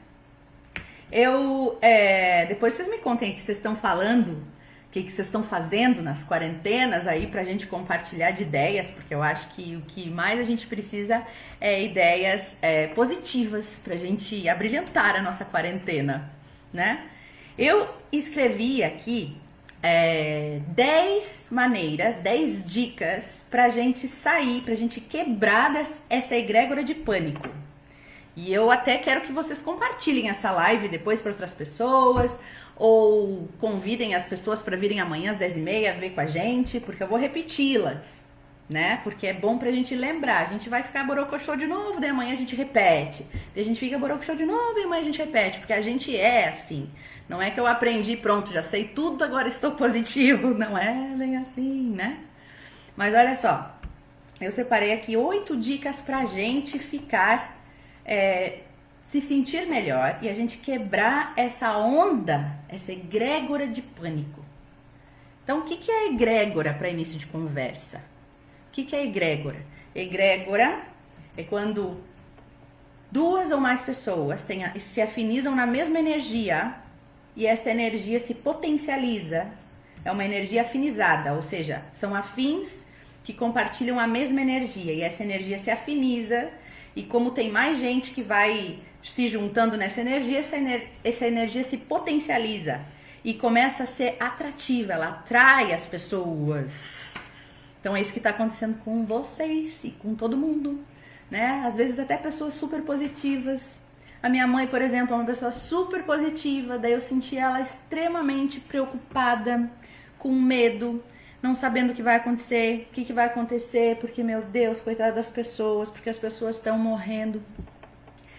Eu 1.12 1.78
é, 1.80 2.46
depois 2.46 2.72
vocês 2.72 2.88
me 2.88 2.98
contem 2.98 3.30
o 3.30 3.34
que 3.34 3.40
vocês 3.42 3.58
estão 3.58 3.76
falando 3.76 4.42
o 4.88 4.92
que, 4.92 5.04
que 5.04 5.10
vocês 5.10 5.26
estão 5.26 5.42
fazendo 5.42 6.02
nas 6.02 6.22
quarentenas 6.22 7.06
aí 7.06 7.26
para 7.26 7.40
a 7.40 7.44
gente 7.44 7.66
compartilhar 7.66 8.32
de 8.32 8.42
ideias, 8.42 8.88
porque 8.88 9.14
eu 9.14 9.22
acho 9.22 9.48
que 9.54 9.74
o 9.74 9.80
que 9.80 10.10
mais 10.10 10.38
a 10.38 10.42
gente 10.42 10.66
precisa 10.66 11.26
é 11.58 11.82
ideias 11.82 12.58
é, 12.60 12.88
positivas 12.88 13.80
para 13.82 13.94
a 13.94 13.96
gente 13.96 14.46
abrilhantar 14.46 15.16
a 15.16 15.22
nossa 15.22 15.46
quarentena, 15.46 16.30
né? 16.70 17.06
Eu 17.56 17.88
escrevi 18.12 18.84
aqui 18.84 19.34
é, 19.82 20.60
10 20.68 21.48
maneiras, 21.50 22.16
10 22.16 22.70
dicas 22.70 23.46
para 23.50 23.64
a 23.64 23.68
gente 23.70 24.06
sair, 24.06 24.60
para 24.60 24.74
a 24.74 24.76
gente 24.76 25.00
quebrar 25.00 25.72
essa 26.10 26.36
egrégora 26.36 26.84
de 26.84 26.94
pânico. 26.94 27.48
E 28.34 28.52
eu 28.52 28.70
até 28.70 28.96
quero 28.98 29.22
que 29.22 29.32
vocês 29.32 29.60
compartilhem 29.60 30.30
essa 30.30 30.50
live 30.50 30.88
depois 30.88 31.20
para 31.20 31.32
outras 31.32 31.52
pessoas, 31.52 32.38
ou 32.76 33.48
convidem 33.60 34.14
as 34.14 34.24
pessoas 34.24 34.62
para 34.62 34.76
virem 34.76 35.00
amanhã 35.00 35.32
às 35.32 35.38
10h30 35.38 35.98
ver 35.98 36.10
com 36.10 36.20
a 36.20 36.26
gente, 36.26 36.80
porque 36.80 37.02
eu 37.02 37.06
vou 37.06 37.18
repeti-las, 37.18 38.24
né? 38.68 39.00
Porque 39.04 39.26
é 39.26 39.34
bom 39.34 39.58
pra 39.58 39.70
gente 39.70 39.94
lembrar. 39.94 40.40
A 40.40 40.50
gente 40.50 40.68
vai 40.68 40.82
ficar 40.82 41.04
borocochô 41.04 41.54
de 41.56 41.66
novo, 41.66 42.00
daí 42.00 42.10
amanhã 42.10 42.32
a 42.32 42.36
gente 42.36 42.56
repete. 42.56 43.26
Daí 43.54 43.62
a 43.62 43.66
gente 43.66 43.78
fica 43.78 43.98
borocochô 43.98 44.34
de 44.34 44.46
novo 44.46 44.78
e 44.78 44.84
amanhã 44.84 45.02
a 45.02 45.04
gente 45.04 45.18
repete, 45.18 45.58
porque 45.58 45.72
a 45.74 45.82
gente 45.82 46.16
é 46.16 46.48
assim. 46.48 46.88
Não 47.28 47.40
é 47.40 47.50
que 47.50 47.60
eu 47.60 47.66
aprendi, 47.66 48.16
pronto, 48.16 48.50
já 48.50 48.62
sei 48.62 48.84
tudo, 48.84 49.22
agora 49.22 49.46
estou 49.46 49.72
positivo. 49.76 50.54
Não 50.54 50.76
é 50.76 51.14
bem 51.16 51.36
assim, 51.36 51.90
né? 51.90 52.18
Mas 52.96 53.14
olha 53.14 53.34
só, 53.36 53.78
eu 54.40 54.50
separei 54.50 54.92
aqui 54.92 55.16
oito 55.16 55.56
dicas 55.56 56.00
pra 56.00 56.24
gente 56.24 56.78
ficar 56.78 57.61
é, 58.04 58.60
se 59.04 59.20
sentir 59.20 59.66
melhor 59.66 60.18
e 60.22 60.28
a 60.28 60.32
gente 60.32 60.56
quebrar 60.58 61.32
essa 61.36 61.76
onda, 61.76 62.58
essa 62.68 62.92
egrégora 62.92 63.66
de 63.66 63.82
pânico. 63.82 64.42
Então, 65.44 65.60
o 65.60 65.62
que, 65.64 65.76
que 65.76 65.90
é 65.90 66.08
egrégora 66.08 66.72
para 66.72 66.88
início 66.88 67.18
de 67.18 67.26
conversa? 67.26 67.98
O 68.68 68.72
que, 68.72 68.84
que 68.84 68.96
é 68.96 69.04
egrégora? 69.04 69.60
Egrégora 69.94 70.80
é 71.36 71.42
quando 71.42 72.00
duas 73.10 73.50
ou 73.50 73.60
mais 73.60 73.82
pessoas 73.82 74.46
se 74.80 75.02
afinizam 75.02 75.54
na 75.54 75.66
mesma 75.66 75.98
energia 75.98 76.74
e 77.36 77.46
essa 77.46 77.70
energia 77.70 78.18
se 78.18 78.36
potencializa. 78.36 79.46
É 80.04 80.10
uma 80.10 80.24
energia 80.24 80.62
afinizada, 80.62 81.34
ou 81.34 81.42
seja, 81.42 81.82
são 81.92 82.14
afins 82.14 82.86
que 83.22 83.32
compartilham 83.32 84.00
a 84.00 84.06
mesma 84.06 84.40
energia 84.40 84.92
e 84.92 85.02
essa 85.02 85.22
energia 85.22 85.58
se 85.58 85.70
afiniza 85.70 86.50
e 86.94 87.02
como 87.02 87.30
tem 87.30 87.50
mais 87.50 87.78
gente 87.78 88.12
que 88.12 88.22
vai 88.22 88.78
se 89.02 89.28
juntando 89.28 89.76
nessa 89.76 90.00
energia, 90.00 90.38
essa, 90.38 90.56
ener 90.56 90.88
essa 91.02 91.26
energia 91.26 91.64
se 91.64 91.78
potencializa 91.78 92.80
e 93.24 93.34
começa 93.34 93.84
a 93.84 93.86
ser 93.86 94.16
atrativa, 94.20 94.92
ela 94.92 95.08
atrai 95.08 95.72
as 95.72 95.86
pessoas. 95.86 97.14
Então 97.80 97.96
é 97.96 98.00
isso 98.00 98.12
que 98.12 98.18
está 98.18 98.30
acontecendo 98.30 98.78
com 98.84 99.04
vocês 99.04 99.82
e 99.84 99.90
com 99.90 100.14
todo 100.14 100.36
mundo, 100.36 100.84
né? 101.30 101.64
Às 101.66 101.76
vezes 101.76 101.98
até 101.98 102.16
pessoas 102.16 102.54
super 102.54 102.82
positivas. 102.82 103.80
A 104.22 104.28
minha 104.28 104.46
mãe, 104.46 104.68
por 104.68 104.80
exemplo, 104.80 105.14
é 105.14 105.16
uma 105.16 105.26
pessoa 105.26 105.50
super 105.50 106.04
positiva, 106.04 106.78
daí 106.78 106.92
eu 106.92 107.00
senti 107.00 107.36
ela 107.36 107.60
extremamente 107.60 108.60
preocupada, 108.60 109.68
com 110.16 110.32
medo, 110.32 111.02
não 111.42 111.54
sabendo 111.56 111.90
o 111.90 111.94
que 111.94 112.02
vai 112.02 112.16
acontecer, 112.16 112.86
o 112.90 112.94
que, 112.94 113.04
que 113.04 113.12
vai 113.12 113.26
acontecer, 113.26 113.96
porque, 113.96 114.22
meu 114.22 114.42
Deus, 114.42 114.80
coitada 114.80 115.12
das 115.12 115.28
pessoas, 115.28 115.90
porque 115.90 116.08
as 116.08 116.18
pessoas 116.18 116.56
estão 116.56 116.78
morrendo. 116.78 117.42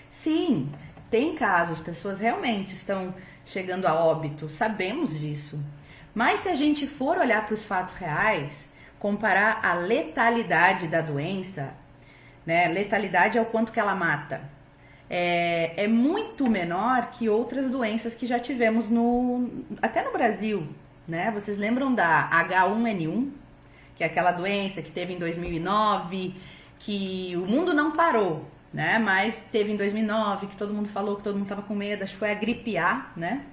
Sim, 0.10 0.72
tem 1.12 1.36
casos, 1.36 1.80
pessoas 1.80 2.18
realmente 2.18 2.74
estão 2.74 3.14
chegando 3.46 3.86
a 3.86 3.94
óbito, 3.94 4.48
sabemos 4.50 5.20
disso. 5.20 5.60
Mas 6.16 6.42
se 6.42 6.50
a 6.50 6.56
gente 6.56 6.88
for 6.88 7.18
olhar 7.18 7.46
para 7.46 7.54
os 7.54 7.66
fatos 7.66 7.94
reais, 7.96 8.72
comparar 9.00 9.60
a 9.66 9.74
letalidade 9.74 10.88
da 10.88 11.02
doença, 11.02 11.74
né? 12.46 12.68
Letalidade 12.68 13.38
é 13.38 13.42
o 13.42 13.46
quanto 13.46 13.72
que 13.72 13.80
ela 13.80 13.94
mata. 13.94 14.42
É, 15.10 15.84
é 15.84 15.88
muito 15.88 16.50
menor 16.50 17.12
que 17.12 17.28
outras 17.28 17.70
doenças 17.70 18.14
que 18.14 18.26
já 18.26 18.40
tivemos 18.40 18.90
no 18.90 19.50
até 19.82 20.04
no 20.04 20.12
Brasil, 20.12 20.68
né? 21.08 21.32
Vocês 21.32 21.58
lembram 21.58 21.94
da 21.94 22.30
H1N1, 22.48 23.32
que 23.96 24.04
é 24.04 24.08
aquela 24.08 24.32
doença 24.32 24.82
que 24.82 24.92
teve 24.92 25.14
em 25.14 25.20
2009, 25.20 26.36
que 26.80 27.34
o 27.36 27.46
mundo 27.46 27.74
não 27.74 27.92
parou, 27.92 28.46
né? 28.74 28.98
Mas 29.00 29.48
teve 29.52 29.72
em 29.72 29.78
2009 29.78 30.48
que 30.48 30.56
todo 30.56 30.74
mundo 30.74 30.90
falou 30.90 31.18
que 31.18 31.24
todo 31.24 31.36
mundo 31.36 31.44
estava 31.44 31.62
com 31.62 31.76
medo, 31.76 32.04
acho 32.04 32.14
que 32.14 32.20
foi 32.20 32.32
a 32.32 32.36
gripe 32.36 32.78
A, 32.78 33.12
né? 33.16 33.46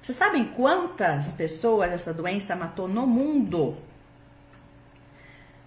Vocês 0.00 0.16
sabem 0.16 0.44
quantas 0.44 1.32
pessoas 1.32 1.92
essa 1.92 2.14
doença 2.14 2.54
matou 2.54 2.88
no 2.88 3.06
mundo? 3.06 3.76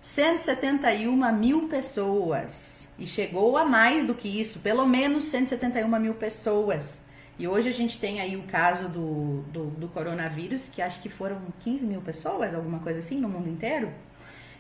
171 0.02 1.32
mil 1.34 1.68
pessoas. 1.68 2.88
E 2.98 3.06
chegou 3.06 3.58
a 3.58 3.66
mais 3.66 4.06
do 4.06 4.14
que 4.14 4.28
isso, 4.28 4.60
pelo 4.60 4.86
menos 4.86 5.26
171 5.26 6.00
mil 6.00 6.14
pessoas. 6.14 7.01
E 7.42 7.48
hoje 7.48 7.70
a 7.70 7.74
gente 7.74 8.00
tem 8.00 8.22
aí 8.22 8.36
o 8.36 8.44
caso 8.44 8.88
do, 8.88 9.42
do, 9.52 9.66
do, 9.72 9.88
coronavírus, 9.88 10.70
que 10.70 10.80
acho 10.80 11.02
que 11.02 11.10
foram 11.10 11.42
15 11.62 11.88
mil 11.88 12.00
pessoas, 12.00 12.54
alguma 12.54 12.78
coisa 12.78 13.00
assim, 13.00 13.20
no 13.20 13.28
mundo 13.28 13.50
inteiro. 13.50 13.92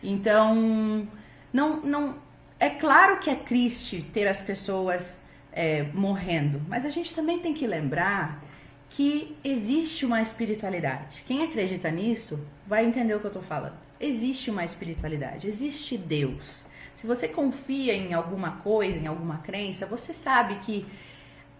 Então, 0.03 1.07
não, 1.53 1.79
não, 1.81 2.17
é 2.59 2.71
claro 2.71 3.19
que 3.19 3.29
é 3.29 3.35
triste 3.35 4.01
ter 4.11 4.27
as 4.27 4.41
pessoas 4.41 5.21
é, 5.53 5.83
morrendo, 5.93 6.59
mas 6.67 6.83
a 6.83 6.89
gente 6.89 7.13
também 7.13 7.37
tem 7.37 7.53
que 7.53 7.67
lembrar 7.67 8.43
que 8.89 9.37
existe 9.43 10.03
uma 10.03 10.19
espiritualidade. 10.19 11.23
Quem 11.27 11.43
acredita 11.43 11.91
nisso 11.91 12.43
vai 12.65 12.83
entender 12.83 13.13
o 13.13 13.19
que 13.19 13.25
eu 13.25 13.29
estou 13.29 13.43
falando. 13.43 13.77
Existe 13.99 14.49
uma 14.49 14.65
espiritualidade, 14.65 15.47
existe 15.47 15.99
Deus. 15.99 16.63
Se 16.95 17.05
você 17.05 17.27
confia 17.27 17.93
em 17.93 18.15
alguma 18.15 18.53
coisa, 18.53 18.97
em 18.97 19.05
alguma 19.05 19.37
crença, 19.37 19.85
você 19.85 20.15
sabe 20.15 20.55
que 20.65 20.83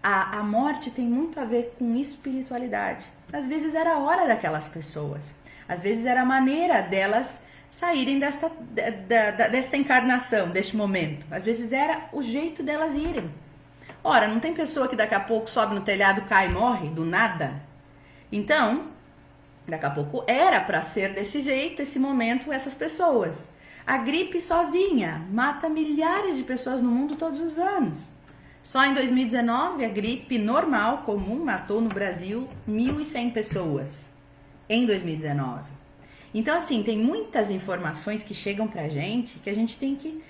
a, 0.02 0.38
a 0.38 0.42
morte 0.42 0.90
tem 0.90 1.04
muito 1.04 1.38
a 1.38 1.44
ver 1.44 1.74
com 1.78 1.94
espiritualidade. 1.96 3.06
Às 3.32 3.46
vezes 3.46 3.74
era 3.74 3.94
a 3.94 3.98
hora 3.98 4.26
daquelas 4.26 4.68
pessoas, 4.68 5.34
às 5.68 5.82
vezes 5.82 6.04
era 6.04 6.22
a 6.22 6.24
maneira 6.24 6.82
delas 6.82 7.46
saírem 7.70 8.18
desta, 8.18 8.50
da, 8.70 9.30
da, 9.30 9.48
desta 9.48 9.76
encarnação, 9.76 10.50
deste 10.50 10.76
momento. 10.76 11.24
Às 11.30 11.44
vezes 11.44 11.72
era 11.72 12.08
o 12.12 12.22
jeito 12.22 12.62
delas 12.62 12.94
irem. 12.94 13.30
Ora, 14.04 14.28
não 14.28 14.40
tem 14.40 14.52
pessoa 14.52 14.88
que 14.88 14.96
daqui 14.96 15.14
a 15.14 15.20
pouco 15.20 15.48
sobe 15.48 15.74
no 15.74 15.80
telhado, 15.80 16.22
cai 16.22 16.48
e 16.48 16.52
morre 16.52 16.88
do 16.88 17.04
nada? 17.04 17.62
Então, 18.30 18.88
daqui 19.66 19.86
a 19.86 19.90
pouco 19.90 20.24
era 20.26 20.60
para 20.60 20.82
ser 20.82 21.14
desse 21.14 21.40
jeito, 21.40 21.82
esse 21.82 21.98
momento, 21.98 22.52
essas 22.52 22.74
pessoas. 22.74 23.48
A 23.86 23.98
gripe 23.98 24.40
sozinha 24.40 25.26
mata 25.30 25.68
milhares 25.68 26.36
de 26.36 26.42
pessoas 26.42 26.82
no 26.82 26.90
mundo 26.90 27.16
todos 27.16 27.40
os 27.40 27.58
anos. 27.58 27.98
Só 28.62 28.84
em 28.84 28.94
2019, 28.94 29.84
a 29.84 29.88
gripe 29.88 30.38
normal, 30.38 30.98
comum, 30.98 31.44
matou 31.44 31.80
no 31.80 31.88
Brasil 31.88 32.48
1.100 32.68 33.32
pessoas. 33.32 34.12
Em 34.68 34.86
2019. 34.86 35.64
Então, 36.32 36.56
assim, 36.56 36.82
tem 36.82 36.96
muitas 36.96 37.50
informações 37.50 38.22
que 38.22 38.32
chegam 38.32 38.66
pra 38.66 38.88
gente 38.88 39.38
que 39.40 39.50
a 39.50 39.54
gente 39.54 39.76
tem 39.76 39.96
que 39.96 40.22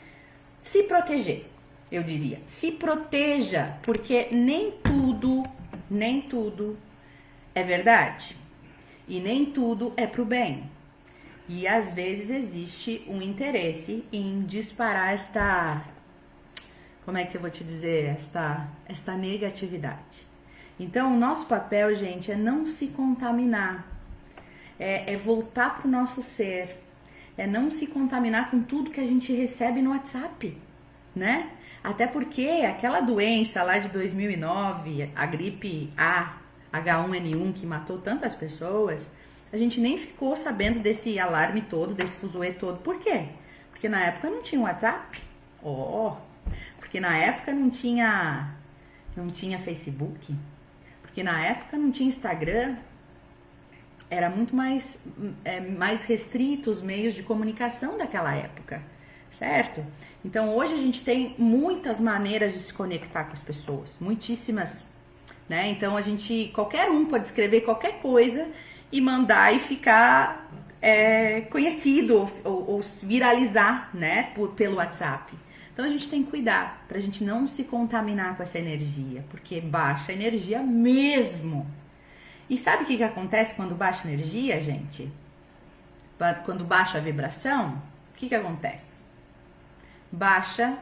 se 0.62 0.84
proteger, 0.84 1.46
eu 1.90 2.02
diria. 2.02 2.40
Se 2.46 2.72
proteja, 2.72 3.76
porque 3.82 4.28
nem 4.32 4.72
tudo, 4.82 5.42
nem 5.90 6.22
tudo 6.22 6.78
é 7.54 7.62
verdade. 7.62 8.36
E 9.06 9.20
nem 9.20 9.46
tudo 9.46 9.92
é 9.96 10.06
pro 10.06 10.24
bem. 10.24 10.70
E 11.48 11.68
às 11.68 11.92
vezes 11.92 12.30
existe 12.30 13.04
um 13.06 13.20
interesse 13.20 14.04
em 14.12 14.42
disparar 14.42 15.12
esta 15.12 15.84
como 17.04 17.18
é 17.18 17.24
que 17.24 17.36
eu 17.36 17.40
vou 17.40 17.50
te 17.50 17.64
dizer, 17.64 18.06
esta 18.06 18.68
esta 18.86 19.14
negatividade. 19.14 20.26
Então, 20.78 21.14
o 21.14 21.18
nosso 21.18 21.46
papel, 21.46 21.94
gente, 21.94 22.32
é 22.32 22.36
não 22.36 22.66
se 22.66 22.88
contaminar 22.88 23.92
é, 24.82 25.12
é 25.12 25.16
voltar 25.16 25.78
para 25.78 25.86
o 25.86 25.90
nosso 25.90 26.22
ser, 26.22 26.82
é 27.38 27.46
não 27.46 27.70
se 27.70 27.86
contaminar 27.86 28.50
com 28.50 28.60
tudo 28.62 28.90
que 28.90 29.00
a 29.00 29.06
gente 29.06 29.32
recebe 29.32 29.80
no 29.80 29.90
WhatsApp, 29.90 30.58
né? 31.14 31.50
Até 31.84 32.06
porque 32.06 32.48
aquela 32.68 33.00
doença 33.00 33.62
lá 33.62 33.78
de 33.78 33.88
2009, 33.88 35.10
a 35.14 35.26
gripe 35.26 35.92
A, 35.96 36.36
H1N1 36.72 37.52
que 37.54 37.64
matou 37.64 37.98
tantas 37.98 38.34
pessoas, 38.34 39.08
a 39.52 39.56
gente 39.56 39.80
nem 39.80 39.96
ficou 39.96 40.34
sabendo 40.36 40.80
desse 40.80 41.18
alarme 41.18 41.62
todo, 41.62 41.94
desse 41.94 42.18
fuzuê 42.18 42.52
todo. 42.52 42.78
Por 42.78 42.98
quê? 42.98 43.26
Porque 43.70 43.88
na 43.88 44.02
época 44.04 44.30
não 44.30 44.42
tinha 44.42 44.60
WhatsApp. 44.60 45.20
Oh, 45.62 46.16
Porque 46.92 47.00
na 47.00 47.16
época 47.16 47.54
não 47.54 47.70
tinha 47.70 48.50
não 49.16 49.30
tinha 49.30 49.58
Facebook, 49.58 50.36
porque 51.00 51.22
na 51.22 51.42
época 51.42 51.78
não 51.78 51.90
tinha 51.90 52.06
Instagram, 52.06 52.76
era 54.10 54.28
muito 54.28 54.54
mais, 54.54 54.98
é, 55.42 55.58
mais 55.58 56.04
restrito 56.04 56.70
os 56.70 56.82
meios 56.82 57.14
de 57.14 57.22
comunicação 57.22 57.96
daquela 57.96 58.34
época, 58.34 58.82
certo? 59.30 59.82
Então 60.22 60.54
hoje 60.54 60.74
a 60.74 60.76
gente 60.76 61.02
tem 61.02 61.34
muitas 61.38 61.98
maneiras 61.98 62.52
de 62.52 62.58
se 62.58 62.74
conectar 62.74 63.24
com 63.24 63.32
as 63.32 63.42
pessoas, 63.42 63.96
muitíssimas, 63.98 64.86
né? 65.48 65.70
Então 65.70 65.96
a 65.96 66.02
gente, 66.02 66.50
qualquer 66.54 66.90
um 66.90 67.06
pode 67.06 67.24
escrever 67.24 67.62
qualquer 67.62 68.02
coisa 68.02 68.46
e 68.92 69.00
mandar 69.00 69.56
e 69.56 69.60
ficar 69.60 70.46
é, 70.82 71.40
conhecido 71.40 72.30
ou, 72.44 72.70
ou, 72.70 72.80
viralizar, 73.02 73.88
né, 73.94 74.30
por, 74.34 74.50
pelo 74.50 74.76
WhatsApp. 74.76 75.32
Então 75.72 75.84
a 75.84 75.88
gente 75.88 76.08
tem 76.08 76.22
que 76.22 76.30
cuidar 76.30 76.84
para 76.86 76.98
a 76.98 77.00
gente 77.00 77.24
não 77.24 77.46
se 77.46 77.64
contaminar 77.64 78.36
com 78.36 78.42
essa 78.42 78.58
energia, 78.58 79.24
porque 79.30 79.60
baixa 79.60 80.12
energia 80.12 80.62
mesmo. 80.62 81.66
E 82.48 82.58
sabe 82.58 82.82
o 82.82 82.86
que, 82.86 82.98
que 82.98 83.02
acontece 83.02 83.54
quando 83.54 83.74
baixa 83.74 84.06
energia, 84.06 84.60
gente? 84.60 85.10
Quando 86.44 86.64
baixa 86.64 86.98
a 86.98 87.00
vibração, 87.00 87.82
o 88.12 88.16
que, 88.16 88.28
que 88.28 88.34
acontece? 88.34 89.02
Baixa 90.10 90.76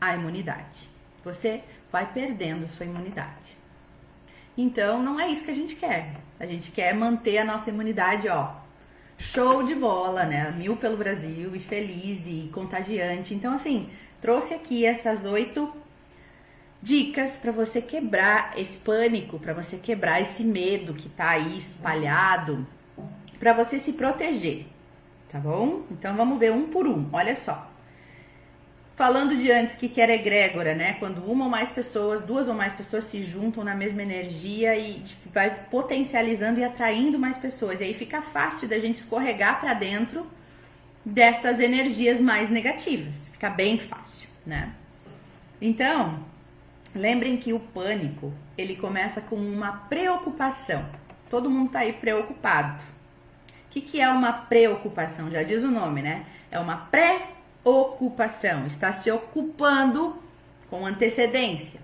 a 0.00 0.14
imunidade. 0.14 0.88
Você 1.22 1.62
vai 1.92 2.10
perdendo 2.10 2.66
sua 2.66 2.86
imunidade. 2.86 3.56
Então 4.56 5.02
não 5.02 5.20
é 5.20 5.28
isso 5.28 5.44
que 5.44 5.50
a 5.50 5.54
gente 5.54 5.76
quer. 5.76 6.14
A 6.38 6.46
gente 6.46 6.70
quer 6.72 6.94
manter 6.94 7.38
a 7.38 7.44
nossa 7.44 7.68
imunidade, 7.68 8.28
ó, 8.28 8.54
show 9.18 9.62
de 9.62 9.74
bola, 9.74 10.24
né? 10.24 10.50
Mil 10.52 10.76
pelo 10.76 10.96
Brasil 10.96 11.54
e 11.54 11.60
feliz 11.60 12.26
e 12.26 12.50
contagiante. 12.52 13.34
Então, 13.34 13.54
assim, 13.54 13.90
trouxe 14.20 14.54
aqui 14.54 14.84
essas 14.84 15.24
oito 15.24 15.72
dicas 16.82 17.36
para 17.36 17.52
você 17.52 17.82
quebrar 17.82 18.52
esse 18.56 18.78
pânico, 18.78 19.38
para 19.38 19.52
você 19.52 19.76
quebrar 19.76 20.20
esse 20.20 20.42
medo 20.42 20.94
que 20.94 21.08
tá 21.08 21.30
aí 21.30 21.58
espalhado, 21.58 22.66
para 23.38 23.52
você 23.52 23.78
se 23.78 23.92
proteger, 23.92 24.66
tá 25.30 25.38
bom? 25.38 25.82
Então 25.90 26.16
vamos 26.16 26.38
ver 26.38 26.52
um 26.52 26.68
por 26.68 26.86
um. 26.86 27.08
Olha 27.12 27.36
só. 27.36 27.68
Falando 28.96 29.34
de 29.34 29.50
antes 29.50 29.76
que 29.76 29.88
que 29.88 29.98
era 29.98 30.12
egrégora, 30.12 30.74
né? 30.74 30.94
Quando 30.98 31.24
uma 31.24 31.44
ou 31.44 31.50
mais 31.50 31.70
pessoas, 31.72 32.22
duas 32.22 32.48
ou 32.48 32.54
mais 32.54 32.74
pessoas 32.74 33.04
se 33.04 33.22
juntam 33.22 33.64
na 33.64 33.74
mesma 33.74 34.02
energia 34.02 34.76
e 34.76 35.02
vai 35.32 35.48
potencializando 35.70 36.60
e 36.60 36.64
atraindo 36.64 37.18
mais 37.18 37.38
pessoas. 37.38 37.80
E 37.80 37.84
aí 37.84 37.94
fica 37.94 38.20
fácil 38.20 38.68
da 38.68 38.78
gente 38.78 38.96
escorregar 38.96 39.58
para 39.58 39.72
dentro 39.72 40.26
dessas 41.04 41.60
energias 41.60 42.20
mais 42.20 42.50
negativas. 42.50 43.28
Fica 43.32 43.50
bem 43.50 43.78
fácil, 43.78 44.28
né? 44.44 44.74
Então, 45.60 46.20
lembrem 46.94 47.36
que 47.36 47.52
o 47.52 47.60
pânico, 47.60 48.32
ele 48.56 48.76
começa 48.76 49.20
com 49.20 49.36
uma 49.36 49.72
preocupação. 49.88 50.86
Todo 51.28 51.50
mundo 51.50 51.72
tá 51.72 51.80
aí 51.80 51.92
preocupado. 51.92 52.82
O 53.66 53.70
que, 53.70 53.80
que 53.80 54.00
é 54.00 54.08
uma 54.08 54.32
preocupação? 54.32 55.30
Já 55.30 55.42
diz 55.42 55.62
o 55.62 55.70
nome, 55.70 56.02
né? 56.02 56.26
É 56.50 56.58
uma 56.58 56.76
pré-ocupação. 56.76 58.66
Está 58.66 58.92
se 58.92 59.10
ocupando 59.10 60.20
com 60.68 60.84
antecedência. 60.84 61.80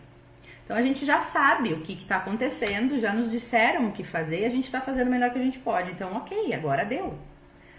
Então 0.64 0.76
a 0.76 0.82
gente 0.82 1.06
já 1.06 1.20
sabe 1.20 1.72
o 1.72 1.80
que 1.82 1.92
está 1.92 2.16
acontecendo, 2.16 2.98
já 2.98 3.12
nos 3.12 3.30
disseram 3.30 3.86
o 3.86 3.92
que 3.92 4.02
fazer 4.02 4.40
e 4.40 4.44
a 4.46 4.48
gente 4.48 4.64
está 4.64 4.80
fazendo 4.80 5.06
o 5.06 5.10
melhor 5.10 5.30
que 5.30 5.38
a 5.38 5.42
gente 5.42 5.60
pode. 5.60 5.92
Então, 5.92 6.12
ok, 6.16 6.52
agora 6.52 6.84
deu. 6.84 7.16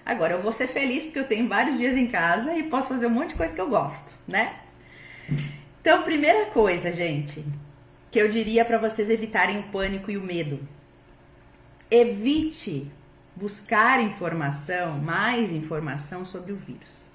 Agora 0.07 0.35
eu 0.35 0.41
vou 0.41 0.53
ser 0.53 0.67
feliz 0.67 1.03
porque 1.03 1.19
eu 1.19 1.27
tenho 1.27 1.49
vários 1.49 1.77
dias 1.77 1.97
em 1.97 2.07
casa 2.07 2.55
e 2.55 2.63
posso 2.63 2.87
fazer 2.87 3.07
um 3.07 3.09
monte 3.09 3.31
de 3.31 3.35
coisa 3.35 3.53
que 3.53 3.59
eu 3.59 3.67
gosto, 3.67 4.15
né? 4.25 4.55
Então, 5.81 6.01
primeira 6.03 6.45
coisa, 6.45 6.93
gente, 6.93 7.43
que 8.09 8.17
eu 8.17 8.29
diria 8.29 8.63
para 8.63 8.77
vocês 8.77 9.09
evitarem 9.09 9.59
o 9.59 9.63
pânico 9.63 10.09
e 10.09 10.15
o 10.15 10.21
medo. 10.21 10.65
Evite 11.91 12.89
buscar 13.35 14.01
informação, 14.01 14.97
mais 14.97 15.51
informação 15.51 16.23
sobre 16.23 16.53
o 16.53 16.55
vírus. 16.55 17.05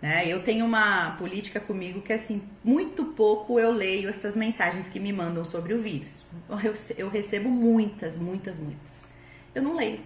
Né? 0.00 0.26
Eu 0.26 0.42
tenho 0.42 0.64
uma 0.64 1.10
política 1.18 1.60
comigo 1.60 2.00
que 2.00 2.14
assim, 2.14 2.42
muito 2.64 3.04
pouco 3.04 3.60
eu 3.60 3.70
leio 3.70 4.08
essas 4.08 4.34
mensagens 4.34 4.88
que 4.88 4.98
me 4.98 5.12
mandam 5.12 5.44
sobre 5.44 5.74
o 5.74 5.82
vírus. 5.82 6.24
Eu, 6.48 6.72
eu 6.96 7.10
recebo 7.10 7.50
muitas, 7.50 8.16
muitas, 8.16 8.56
muitas. 8.56 9.02
Eu 9.54 9.60
não 9.62 9.76
leio. 9.76 10.00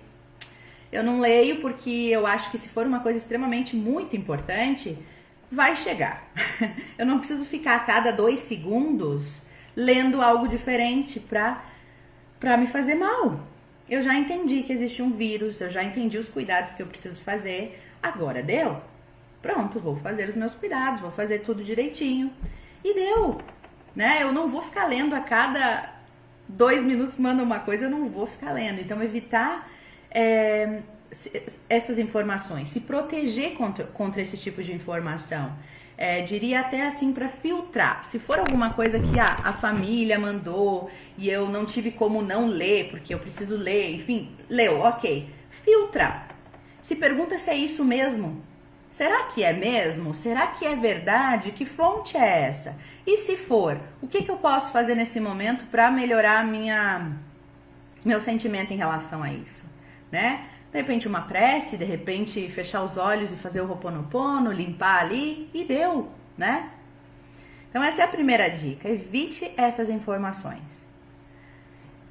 Eu 0.95 1.03
não 1.03 1.19
leio 1.19 1.61
porque 1.61 1.91
eu 1.91 2.25
acho 2.25 2.53
que 2.53 2.57
se 2.57 2.69
for 2.69 2.87
uma 2.87 3.01
coisa 3.01 3.19
extremamente 3.19 3.75
muito 3.75 4.15
importante, 4.15 4.97
vai 5.51 5.75
chegar. 5.75 6.23
Eu 6.97 7.05
não 7.05 7.19
preciso 7.19 7.45
ficar 7.45 7.75
a 7.75 7.81
cada 7.81 8.13
dois 8.13 8.39
segundos 8.39 9.25
lendo 9.75 10.23
algo 10.23 10.47
diferente 10.47 11.19
para 11.19 11.65
para 12.39 12.57
me 12.57 12.69
fazer 12.69 12.95
mal. 12.95 13.41
Eu 13.89 14.03
já 14.03 14.15
entendi 14.15 14.63
que 14.63 14.73
existe 14.73 15.03
um 15.03 15.11
vírus, 15.11 15.61
eu 15.61 15.71
já 15.71 15.83
entendi 15.83 16.17
os 16.19 16.29
cuidados 16.29 16.75
que 16.75 16.83
eu 16.83 16.87
preciso 16.87 17.21
fazer. 17.23 17.81
Agora 18.03 18.43
deu? 18.43 18.81
Pronto, 19.43 19.81
vou 19.81 19.97
fazer 19.97 20.29
os 20.29 20.37
meus 20.37 20.55
cuidados, 20.55 21.01
vou 21.01 21.11
fazer 21.11 21.41
tudo 21.41 21.65
direitinho. 21.65 22.31
E 22.85 22.95
deu, 22.95 23.41
né? 23.97 24.23
Eu 24.23 24.33
não 24.33 24.47
vou 24.49 24.63
ficar 24.63 24.87
lendo 24.87 25.15
a 25.15 25.21
cada 25.21 25.93
dois 26.49 26.83
minutos 26.85 27.19
manda 27.19 27.43
uma 27.43 27.61
coisa, 27.61 27.87
eu 27.87 27.91
não 27.91 28.09
vou 28.09 28.27
ficar 28.27 28.53
lendo. 28.53 28.81
Então, 28.81 29.03
evitar 29.03 29.69
é, 30.15 30.81
essas 31.69 31.99
informações, 31.99 32.69
se 32.71 32.81
proteger 32.81 33.55
contra, 33.55 33.85
contra 33.85 34.23
esse 34.23 34.37
tipo 34.37 34.63
de 34.63 34.73
informação. 34.73 35.53
É, 35.97 36.23
diria 36.23 36.61
até 36.61 36.85
assim 36.87 37.13
para 37.13 37.29
filtrar. 37.29 38.05
Se 38.05 38.19
for 38.19 38.39
alguma 38.39 38.73
coisa 38.75 38.99
que 38.99 39.21
ah, 39.21 39.37
a 39.45 39.53
família 39.53 40.19
mandou 40.19 40.91
e 41.17 41.29
eu 41.29 41.49
não 41.49 41.65
tive 41.65 41.93
como 41.93 42.21
não 42.21 42.47
ler, 42.47 42.91
porque 42.91 43.15
eu 43.15 43.19
preciso 43.19 43.57
ler, 43.57 43.95
enfim, 43.95 44.35
leu, 44.49 44.81
ok. 44.81 45.29
Filtra. 45.65 46.25
Se 46.83 46.97
pergunta 46.97 47.39
se 47.39 47.49
é 47.49 47.57
isso 47.57 47.85
mesmo. 47.85 48.43
Será 48.91 49.25
que 49.25 49.43
é 49.43 49.53
mesmo? 49.53 50.15
Será 50.15 50.49
que 50.49 50.65
é 50.65 50.75
verdade? 50.75 51.53
Que 51.53 51.65
fonte 51.65 52.17
é 52.17 52.43
essa? 52.43 52.77
E 53.07 53.17
se 53.19 53.37
for, 53.37 53.79
o 54.01 54.09
que, 54.09 54.23
que 54.23 54.31
eu 54.31 54.37
posso 54.37 54.73
fazer 54.73 54.95
nesse 54.95 55.21
momento 55.21 55.65
para 55.67 55.91
melhorar 55.91 56.45
minha, 56.45 57.13
meu 58.05 58.21
sentimento 58.21 58.73
em 58.73 58.77
relação 58.77 59.23
a 59.23 59.33
isso? 59.33 59.74
Né? 60.15 60.47
De 60.71 60.79
repente 60.79 61.09
uma 61.09 61.23
prece, 61.23 61.77
de 61.77 61.85
repente 61.85 62.49
fechar 62.49 62.83
os 62.83 62.97
olhos 62.97 63.33
e 63.33 63.37
fazer 63.37 63.61
o 63.61 63.67
roponopono, 63.67 64.53
limpar 64.53 65.01
ali 65.03 65.51
e 65.53 65.65
deu, 65.65 66.09
né? 66.39 66.71
Então 67.69 67.83
essa 67.83 68.03
é 68.03 68.05
a 68.05 68.09
primeira 68.09 68.49
dica, 68.49 68.89
evite 68.89 69.51
essas 69.57 69.91
informações. 69.91 70.87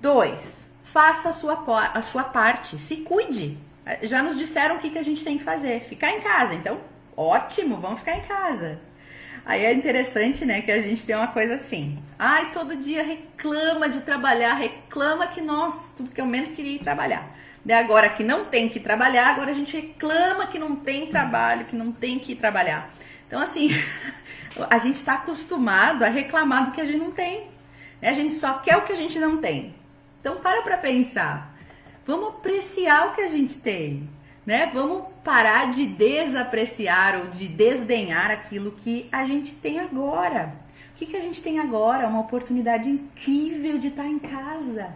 Dois, 0.01 0.69
faça 0.83 1.29
a 1.29 1.33
sua, 1.33 1.63
a 1.93 2.01
sua 2.01 2.25
parte, 2.25 2.77
se 2.77 2.97
cuide. 2.97 3.57
Já 4.01 4.21
nos 4.21 4.37
disseram 4.37 4.75
o 4.75 4.79
que, 4.79 4.89
que 4.89 4.99
a 4.99 5.03
gente 5.03 5.23
tem 5.23 5.37
que 5.37 5.43
fazer, 5.43 5.79
ficar 5.81 6.11
em 6.11 6.19
casa. 6.19 6.53
Então, 6.53 6.81
ótimo, 7.15 7.77
vamos 7.77 7.99
ficar 7.99 8.17
em 8.17 8.23
casa. 8.23 8.79
Aí 9.45 9.63
é 9.63 9.73
interessante, 9.73 10.45
né, 10.45 10.61
que 10.61 10.71
a 10.71 10.81
gente 10.81 11.05
tem 11.05 11.15
uma 11.15 11.27
coisa 11.27 11.55
assim. 11.55 11.97
Ai, 12.19 12.51
todo 12.51 12.77
dia 12.77 13.03
reclama 13.03 13.89
de 13.89 14.01
trabalhar, 14.01 14.53
reclama 14.55 15.27
que, 15.27 15.41
nossa, 15.41 15.91
tudo 15.95 16.11
que 16.11 16.19
eu 16.19 16.25
menos 16.25 16.51
queria 16.51 16.75
ir 16.75 16.79
trabalhar. 16.79 17.33
De 17.65 17.71
agora 17.71 18.09
que 18.09 18.23
não 18.23 18.45
tem 18.45 18.67
que 18.67 18.79
trabalhar, 18.79 19.27
agora 19.27 19.51
a 19.51 19.53
gente 19.53 19.75
reclama 19.75 20.47
que 20.47 20.59
não 20.59 20.75
tem 20.75 21.07
trabalho, 21.07 21.65
que 21.65 21.75
não 21.75 21.93
tem 21.93 22.19
que 22.19 22.35
trabalhar. 22.35 22.93
Então, 23.25 23.41
assim, 23.41 23.69
a 24.69 24.77
gente 24.77 24.97
está 24.97 25.13
acostumado 25.13 26.03
a 26.03 26.09
reclamar 26.09 26.65
do 26.65 26.71
que 26.71 26.81
a 26.81 26.85
gente 26.85 26.97
não 26.97 27.11
tem. 27.11 27.47
Né? 28.01 28.09
A 28.09 28.13
gente 28.13 28.33
só 28.33 28.55
quer 28.55 28.75
o 28.77 28.81
que 28.81 28.91
a 28.91 28.97
gente 28.97 29.17
não 29.17 29.37
tem. 29.37 29.73
Então, 30.19 30.37
para 30.37 30.61
para 30.61 30.77
pensar. 30.77 31.53
Vamos 32.05 32.29
apreciar 32.29 33.07
o 33.07 33.13
que 33.13 33.21
a 33.21 33.27
gente 33.27 33.57
tem. 33.61 34.09
Né? 34.45 34.69
Vamos 34.73 35.05
parar 35.23 35.71
de 35.71 35.85
desapreciar 35.85 37.21
ou 37.21 37.27
de 37.27 37.47
desdenhar 37.47 38.29
aquilo 38.29 38.73
que 38.73 39.07
a 39.09 39.23
gente 39.23 39.53
tem 39.55 39.79
agora. 39.79 40.53
O 40.93 40.95
que, 40.95 41.05
que 41.05 41.15
a 41.15 41.21
gente 41.21 41.41
tem 41.41 41.59
agora? 41.59 42.07
Uma 42.07 42.19
oportunidade 42.19 42.89
incrível 42.89 43.77
de 43.77 43.87
estar 43.87 44.05
em 44.05 44.19
casa 44.19 44.93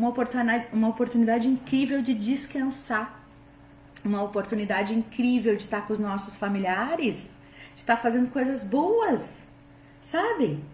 uma 0.00 0.08
oportunidade, 0.08 0.66
uma 0.72 0.88
oportunidade 0.88 1.46
incrível 1.46 2.00
de 2.00 2.14
descansar, 2.14 3.22
uma 4.02 4.22
oportunidade 4.22 4.94
incrível 4.94 5.54
de 5.54 5.64
estar 5.64 5.86
com 5.86 5.92
os 5.92 5.98
nossos 5.98 6.34
familiares, 6.34 7.16
de 7.74 7.80
estar 7.80 7.98
fazendo 7.98 8.30
coisas 8.30 8.62
boas, 8.62 9.46
sabe? 10.00 10.64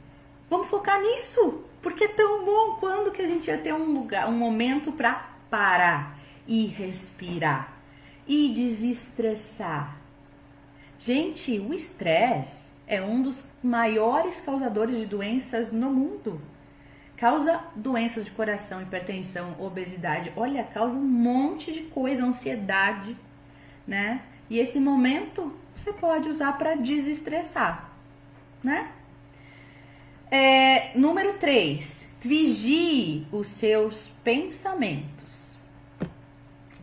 Vamos 0.49 0.69
focar 0.69 1.03
nisso, 1.03 1.65
porque 1.83 2.05
é 2.05 2.09
tão 2.09 2.45
bom 2.45 2.77
quando 2.79 3.11
que 3.11 3.21
a 3.21 3.27
gente 3.27 3.49
ia 3.49 3.59
ter 3.59 3.75
um 3.75 3.93
lugar, 3.95 4.29
um 4.29 4.39
momento 4.39 4.93
para 4.93 5.29
parar 5.51 6.17
e 6.47 6.67
respirar 6.67 7.73
e 8.29 8.53
desestressar. 8.53 9.99
Gente, 11.01 11.59
o 11.59 11.75
estresse 11.75 12.71
é 12.87 13.03
um 13.03 13.23
dos 13.23 13.45
maiores 13.61 14.41
causadores 14.41 14.97
de 14.97 15.05
doenças 15.05 15.73
no 15.73 15.91
mundo. 15.91 16.41
Causa 17.17 17.61
doenças 17.75 18.27
de 18.27 18.31
coração, 18.31 18.83
hipertensão, 18.83 19.57
obesidade. 19.59 20.33
Olha, 20.37 20.65
causa 20.65 20.95
um 20.95 21.01
monte 21.01 21.73
de 21.73 21.83
coisa, 21.85 22.25
ansiedade, 22.25 23.17
né? 23.87 24.21
E 24.51 24.59
esse 24.59 24.79
momento 24.79 25.53
você 25.75 25.93
pode 25.93 26.29
usar 26.29 26.53
para 26.59 26.75
desestressar, 26.75 27.91
né? 28.63 28.91
É, 30.31 30.97
número 30.99 31.35
3. 31.35 32.07
Vigie 32.21 33.27
os 33.33 33.49
seus 33.49 34.09
pensamentos. 34.23 35.57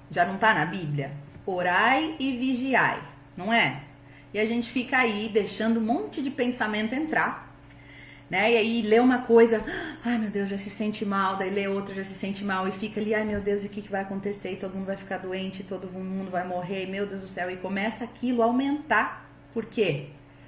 Já 0.10 0.26
não 0.26 0.38
tá 0.38 0.54
na 0.54 0.65
Bíblia? 0.65 1.12
Orai 1.46 2.15
e 2.17 2.38
vigiai, 2.38 3.02
não 3.36 3.52
é? 3.52 3.84
E 4.34 4.39
a 4.39 4.46
gente 4.46 4.72
fica 4.72 4.98
aí 4.98 5.30
deixando 5.30 5.80
um 5.80 5.84
monte 5.84 6.22
de 6.22 6.32
pensamento 6.32 6.96
entrar 6.96 7.42
né? 8.34 8.54
E 8.54 8.58
aí 8.58 8.82
lê 8.82 9.00
uma 9.00 9.19
coisa, 9.19 9.63
ai 10.04 10.17
meu 10.17 10.32
Deus, 10.32 10.50
já 10.50 10.58
se 10.58 10.72
sente 10.72 11.06
mal, 11.06 11.38
daí 11.38 11.52
lê 11.52 11.67
outra, 11.67 11.93
já 11.93 12.04
se 12.04 12.15
sente 12.15 12.43
mal 12.43 12.67
e 12.67 12.72
fica 12.72 13.00
ali, 13.00 13.13
ai 13.13 13.24
meu 13.24 13.39
Deus, 13.39 13.63
e 13.63 13.67
o 13.67 13.69
que, 13.69 13.80
que 13.80 13.91
vai 13.91 14.02
acontecer? 14.02 14.54
E 14.54 14.56
todo 14.56 14.74
mundo 14.74 14.88
vai 14.88 14.98
ficar 14.98 15.19
doente, 15.19 15.62
todo 15.63 15.86
mundo 15.88 16.32
vai 16.32 16.43
morrer, 16.48 16.88
meu 16.88 17.06
Deus 17.06 17.22
do 17.22 17.28
céu, 17.28 17.52
e 17.52 17.58
começa 17.58 18.04
aquilo 18.04 18.41
a 18.41 18.46
aumentar. 18.46 19.30
Por 19.54 19.65
quê? 19.67 20.08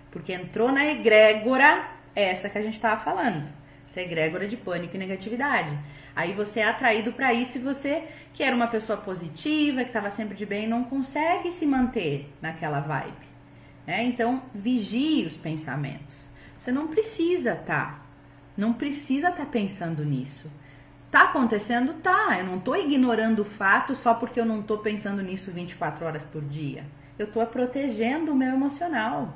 Porque 0.10 0.34
entrou 0.34 0.72
na 0.72 0.84
egrégora 0.84 1.88
essa 2.16 2.50
que 2.50 2.58
a 2.58 2.62
gente 2.64 2.74
estava 2.74 3.00
falando, 3.00 3.48
essa 3.88 4.02
egrégora 4.02 4.48
de 4.48 4.58
pânico 4.58 4.96
e 4.96 4.98
negatividade. 4.98 5.78
Aí 6.16 6.34
você 6.34 6.62
é 6.62 6.64
atraído 6.64 7.14
para 7.14 7.36
isso 7.36 7.60
e 7.60 7.62
você, 7.62 8.02
que 8.34 8.42
era 8.42 8.56
uma 8.56 8.66
pessoa 8.66 8.98
positiva, 8.98 9.84
que 9.84 9.90
estava 9.90 10.10
sempre 10.10 10.36
de 10.36 10.48
bem, 10.48 10.68
não 10.68 10.86
consegue 10.86 11.52
se 11.52 11.68
manter 11.68 12.34
naquela 12.42 12.80
vibe. 12.80 13.28
Né? 13.86 14.06
Então, 14.06 14.42
vigie 14.56 15.24
os 15.28 15.38
pensamentos. 15.38 16.25
Você 16.66 16.72
não 16.72 16.88
precisa. 16.88 17.56
Tá. 17.56 18.00
Não 18.58 18.74
precisa 18.74 19.30
estar 19.30 19.46
tá 19.46 19.52
pensando 19.52 20.04
nisso. 20.04 20.52
Tá 21.12 21.26
acontecendo? 21.26 21.94
Tá. 22.02 22.40
Eu 22.40 22.46
não 22.46 22.60
tô 22.60 22.76
ignorando 22.76 23.44
o 23.44 23.46
fato 23.46 23.94
só 23.94 24.16
porque 24.16 24.40
eu 24.40 24.46
não 24.46 24.64
tô 24.64 24.80
pensando 24.80 25.22
nisso 25.22 25.52
24 25.52 26.04
horas 26.04 26.24
por 26.24 26.42
dia. 26.42 26.84
Eu 27.20 27.32
tô 27.32 27.46
protegendo 27.46 28.32
o 28.32 28.36
meu 28.36 28.50
emocional, 28.50 29.32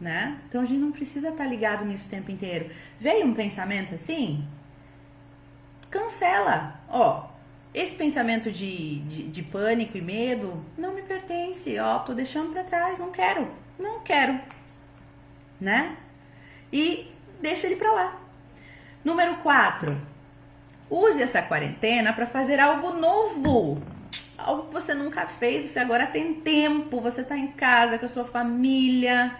né? 0.00 0.38
Então 0.48 0.62
a 0.62 0.64
gente 0.64 0.78
não 0.78 0.92
precisa 0.92 1.30
estar 1.30 1.42
tá 1.42 1.50
ligado 1.50 1.84
nisso 1.84 2.06
o 2.06 2.10
tempo 2.10 2.30
inteiro. 2.30 2.70
Veio 3.00 3.26
um 3.26 3.34
pensamento 3.34 3.96
assim? 3.96 4.46
Cancela. 5.90 6.80
Ó, 6.88 7.28
esse 7.74 7.96
pensamento 7.96 8.52
de, 8.52 9.00
de, 9.00 9.22
de 9.24 9.42
pânico 9.42 9.98
e 9.98 10.00
medo 10.00 10.64
não 10.78 10.94
me 10.94 11.02
pertence. 11.02 11.76
Ó, 11.80 11.98
tô 11.98 12.14
deixando 12.14 12.52
para 12.52 12.62
trás. 12.62 13.00
Não 13.00 13.10
quero. 13.10 13.50
Não 13.80 13.98
quero. 14.00 14.40
Né? 15.60 15.96
E 16.72 17.06
deixa 17.40 17.66
ele 17.66 17.76
para 17.76 17.92
lá. 17.92 18.20
Número 19.04 19.36
4. 19.36 20.00
Use 20.88 21.22
essa 21.22 21.42
quarentena 21.42 22.12
para 22.12 22.26
fazer 22.26 22.58
algo 22.58 22.92
novo. 22.92 23.82
Algo 24.38 24.68
que 24.68 24.74
você 24.74 24.94
nunca 24.94 25.26
fez, 25.26 25.70
você 25.70 25.78
agora 25.78 26.06
tem 26.06 26.34
tempo, 26.34 27.00
você 27.00 27.20
está 27.20 27.36
em 27.36 27.48
casa 27.48 27.98
com 27.98 28.06
a 28.06 28.08
sua 28.08 28.24
família, 28.24 29.36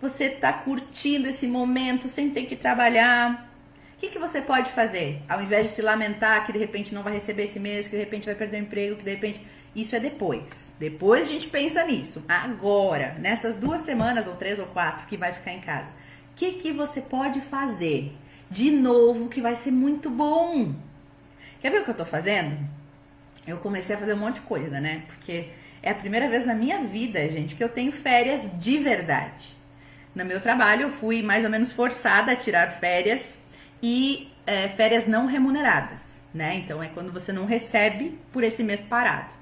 você 0.00 0.24
está 0.24 0.52
curtindo 0.52 1.28
esse 1.28 1.46
momento 1.46 2.08
sem 2.08 2.30
ter 2.30 2.44
que 2.44 2.56
trabalhar. 2.56 3.48
O 3.96 4.00
que, 4.00 4.08
que 4.08 4.18
você 4.18 4.40
pode 4.40 4.70
fazer? 4.72 5.22
Ao 5.28 5.40
invés 5.40 5.68
de 5.68 5.72
se 5.72 5.82
lamentar 5.82 6.44
que 6.44 6.52
de 6.52 6.58
repente 6.58 6.92
não 6.94 7.02
vai 7.02 7.14
receber 7.14 7.44
esse 7.44 7.60
mês, 7.60 7.86
que 7.86 7.96
de 7.96 8.02
repente 8.02 8.26
vai 8.26 8.34
perder 8.34 8.58
o 8.58 8.64
emprego, 8.64 8.96
que 8.96 9.04
de 9.04 9.10
repente. 9.10 9.46
Isso 9.74 9.96
é 9.96 10.00
depois. 10.00 10.76
Depois 10.78 11.24
a 11.24 11.32
gente 11.32 11.46
pensa 11.46 11.82
nisso. 11.82 12.22
Agora, 12.28 13.16
nessas 13.18 13.56
duas 13.56 13.80
semanas, 13.80 14.26
ou 14.26 14.36
três 14.36 14.58
ou 14.58 14.66
quatro, 14.66 15.06
que 15.06 15.16
vai 15.16 15.32
ficar 15.32 15.52
em 15.52 15.60
casa 15.60 15.88
o 16.32 16.34
que, 16.34 16.52
que 16.52 16.72
você 16.72 17.00
pode 17.00 17.40
fazer 17.40 18.12
de 18.50 18.70
novo 18.70 19.28
que 19.28 19.40
vai 19.40 19.54
ser 19.54 19.70
muito 19.70 20.10
bom? 20.10 20.74
Quer 21.60 21.70
ver 21.70 21.82
o 21.82 21.84
que 21.84 21.90
eu 21.90 21.96
tô 21.96 22.04
fazendo? 22.04 22.58
Eu 23.46 23.58
comecei 23.58 23.94
a 23.94 23.98
fazer 23.98 24.14
um 24.14 24.18
monte 24.18 24.36
de 24.36 24.42
coisa, 24.42 24.80
né? 24.80 25.04
Porque 25.06 25.48
é 25.82 25.90
a 25.90 25.94
primeira 25.94 26.28
vez 26.28 26.46
na 26.46 26.54
minha 26.54 26.82
vida, 26.82 27.28
gente, 27.28 27.54
que 27.54 27.62
eu 27.62 27.68
tenho 27.68 27.92
férias 27.92 28.48
de 28.58 28.78
verdade. 28.78 29.54
No 30.14 30.24
meu 30.24 30.40
trabalho, 30.40 30.82
eu 30.82 30.90
fui 30.90 31.22
mais 31.22 31.44
ou 31.44 31.50
menos 31.50 31.72
forçada 31.72 32.32
a 32.32 32.36
tirar 32.36 32.72
férias 32.72 33.44
e 33.82 34.30
é, 34.46 34.68
férias 34.68 35.06
não 35.06 35.26
remuneradas, 35.26 36.22
né? 36.32 36.56
Então 36.56 36.82
é 36.82 36.88
quando 36.88 37.12
você 37.12 37.32
não 37.32 37.46
recebe 37.46 38.18
por 38.32 38.42
esse 38.44 38.62
mês 38.62 38.80
parado. 38.82 39.32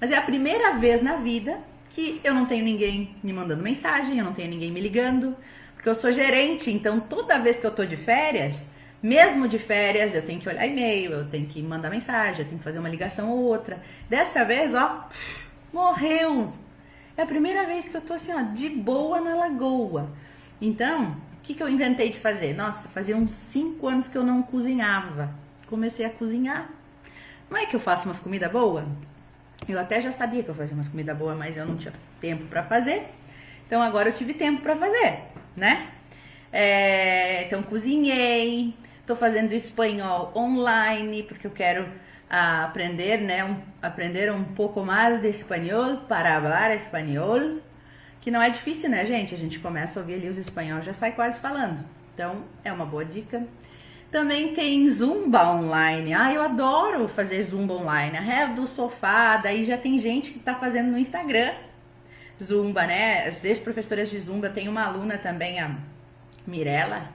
Mas 0.00 0.10
é 0.10 0.16
a 0.16 0.22
primeira 0.22 0.78
vez 0.78 1.02
na 1.02 1.16
vida 1.16 1.58
que 1.90 2.20
eu 2.22 2.32
não 2.32 2.46
tenho 2.46 2.64
ninguém 2.64 3.14
me 3.22 3.32
mandando 3.32 3.62
mensagem, 3.62 4.18
eu 4.18 4.24
não 4.24 4.32
tenho 4.32 4.48
ninguém 4.48 4.70
me 4.70 4.80
ligando, 4.80 5.36
porque 5.80 5.88
eu 5.88 5.94
sou 5.94 6.12
gerente, 6.12 6.70
então 6.70 7.00
toda 7.00 7.38
vez 7.38 7.58
que 7.58 7.66
eu 7.66 7.70
tô 7.70 7.86
de 7.86 7.96
férias, 7.96 8.68
mesmo 9.02 9.48
de 9.48 9.58
férias, 9.58 10.14
eu 10.14 10.20
tenho 10.20 10.38
que 10.38 10.46
olhar 10.46 10.66
e-mail, 10.66 11.10
eu 11.10 11.30
tenho 11.30 11.46
que 11.46 11.62
mandar 11.62 11.88
mensagem, 11.88 12.42
eu 12.42 12.44
tenho 12.44 12.58
que 12.58 12.64
fazer 12.64 12.78
uma 12.78 12.88
ligação 12.90 13.30
ou 13.30 13.38
outra. 13.44 13.80
Dessa 14.06 14.44
vez, 14.44 14.74
ó, 14.74 15.08
morreu. 15.72 16.52
É 17.16 17.22
a 17.22 17.26
primeira 17.26 17.64
vez 17.64 17.88
que 17.88 17.96
eu 17.96 18.02
tô 18.02 18.12
assim, 18.12 18.30
ó, 18.30 18.42
de 18.42 18.68
boa 18.68 19.22
na 19.22 19.34
lagoa. 19.34 20.10
Então, 20.60 21.12
o 21.38 21.40
que, 21.42 21.54
que 21.54 21.62
eu 21.62 21.68
inventei 21.70 22.10
de 22.10 22.18
fazer? 22.18 22.54
Nossa, 22.54 22.90
fazia 22.90 23.16
uns 23.16 23.32
5 23.32 23.88
anos 23.88 24.06
que 24.06 24.18
eu 24.18 24.22
não 24.22 24.42
cozinhava. 24.42 25.34
Comecei 25.66 26.04
a 26.04 26.10
cozinhar. 26.10 26.68
Não 27.48 27.56
é 27.56 27.64
que 27.64 27.74
eu 27.74 27.80
faço 27.80 28.04
umas 28.06 28.18
comidas 28.18 28.52
boas? 28.52 28.84
Eu 29.66 29.80
até 29.80 29.98
já 29.98 30.12
sabia 30.12 30.42
que 30.42 30.50
eu 30.50 30.54
fazia 30.54 30.74
umas 30.74 30.88
comidas 30.88 31.16
boas, 31.16 31.38
mas 31.38 31.56
eu 31.56 31.64
não 31.64 31.78
tinha 31.78 31.94
tempo 32.20 32.44
para 32.48 32.62
fazer. 32.64 33.06
Então 33.66 33.80
agora 33.80 34.10
eu 34.10 34.12
tive 34.12 34.34
tempo 34.34 34.60
para 34.60 34.76
fazer 34.76 35.39
né? 35.56 35.88
É, 36.52 37.44
então, 37.44 37.62
cozinhei, 37.62 38.74
estou 39.00 39.16
fazendo 39.16 39.52
espanhol 39.52 40.32
online, 40.34 41.22
porque 41.22 41.46
eu 41.46 41.50
quero 41.50 41.86
aprender, 42.28 43.20
né? 43.20 43.44
Um, 43.44 43.56
aprender 43.82 44.32
um 44.32 44.44
pouco 44.44 44.84
mais 44.84 45.20
de 45.20 45.28
espanhol 45.28 45.98
para 46.08 46.40
falar 46.40 46.74
espanhol, 46.74 47.58
que 48.20 48.30
não 48.30 48.40
é 48.40 48.50
difícil, 48.50 48.90
né, 48.90 49.04
gente? 49.04 49.34
A 49.34 49.38
gente 49.38 49.58
começa 49.58 49.98
a 49.98 50.02
ouvir 50.02 50.14
ali 50.14 50.28
os 50.28 50.38
espanhóis, 50.38 50.84
já 50.84 50.94
sai 50.94 51.12
quase 51.12 51.38
falando. 51.38 51.84
Então, 52.14 52.44
é 52.64 52.72
uma 52.72 52.84
boa 52.84 53.04
dica. 53.04 53.42
Também 54.10 54.54
tem 54.54 54.88
Zumba 54.90 55.52
online. 55.52 56.12
Ah, 56.12 56.32
eu 56.32 56.42
adoro 56.42 57.08
fazer 57.08 57.42
Zumba 57.42 57.74
online. 57.74 58.16
A 58.16 58.20
do 58.46 58.66
sofá, 58.66 59.36
daí 59.36 59.64
já 59.64 59.78
tem 59.78 59.98
gente 59.98 60.32
que 60.32 60.38
está 60.38 60.54
fazendo 60.54 60.90
no 60.90 60.98
Instagram 60.98 61.52
Zumba, 62.42 62.86
né? 62.86 63.28
As 63.28 63.44
ex-professoras 63.44 64.08
de 64.08 64.18
Zumba, 64.18 64.48
tem 64.48 64.68
uma 64.68 64.84
aluna 64.84 65.18
também, 65.18 65.60
a 65.60 65.76
Mirella. 66.46 67.10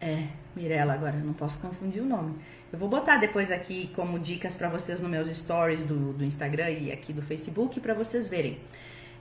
É, 0.00 0.28
Mirella 0.54 0.94
agora, 0.94 1.16
não 1.16 1.32
posso 1.32 1.58
confundir 1.58 2.02
o 2.02 2.06
nome. 2.06 2.36
Eu 2.72 2.78
vou 2.78 2.88
botar 2.88 3.16
depois 3.16 3.50
aqui 3.50 3.90
como 3.94 4.18
dicas 4.18 4.54
para 4.54 4.68
vocês 4.68 5.00
nos 5.00 5.10
meus 5.10 5.28
stories 5.36 5.84
do, 5.84 6.12
do 6.12 6.24
Instagram 6.24 6.70
e 6.70 6.92
aqui 6.92 7.12
do 7.12 7.22
Facebook 7.22 7.80
para 7.80 7.94
vocês 7.94 8.28
verem. 8.28 8.58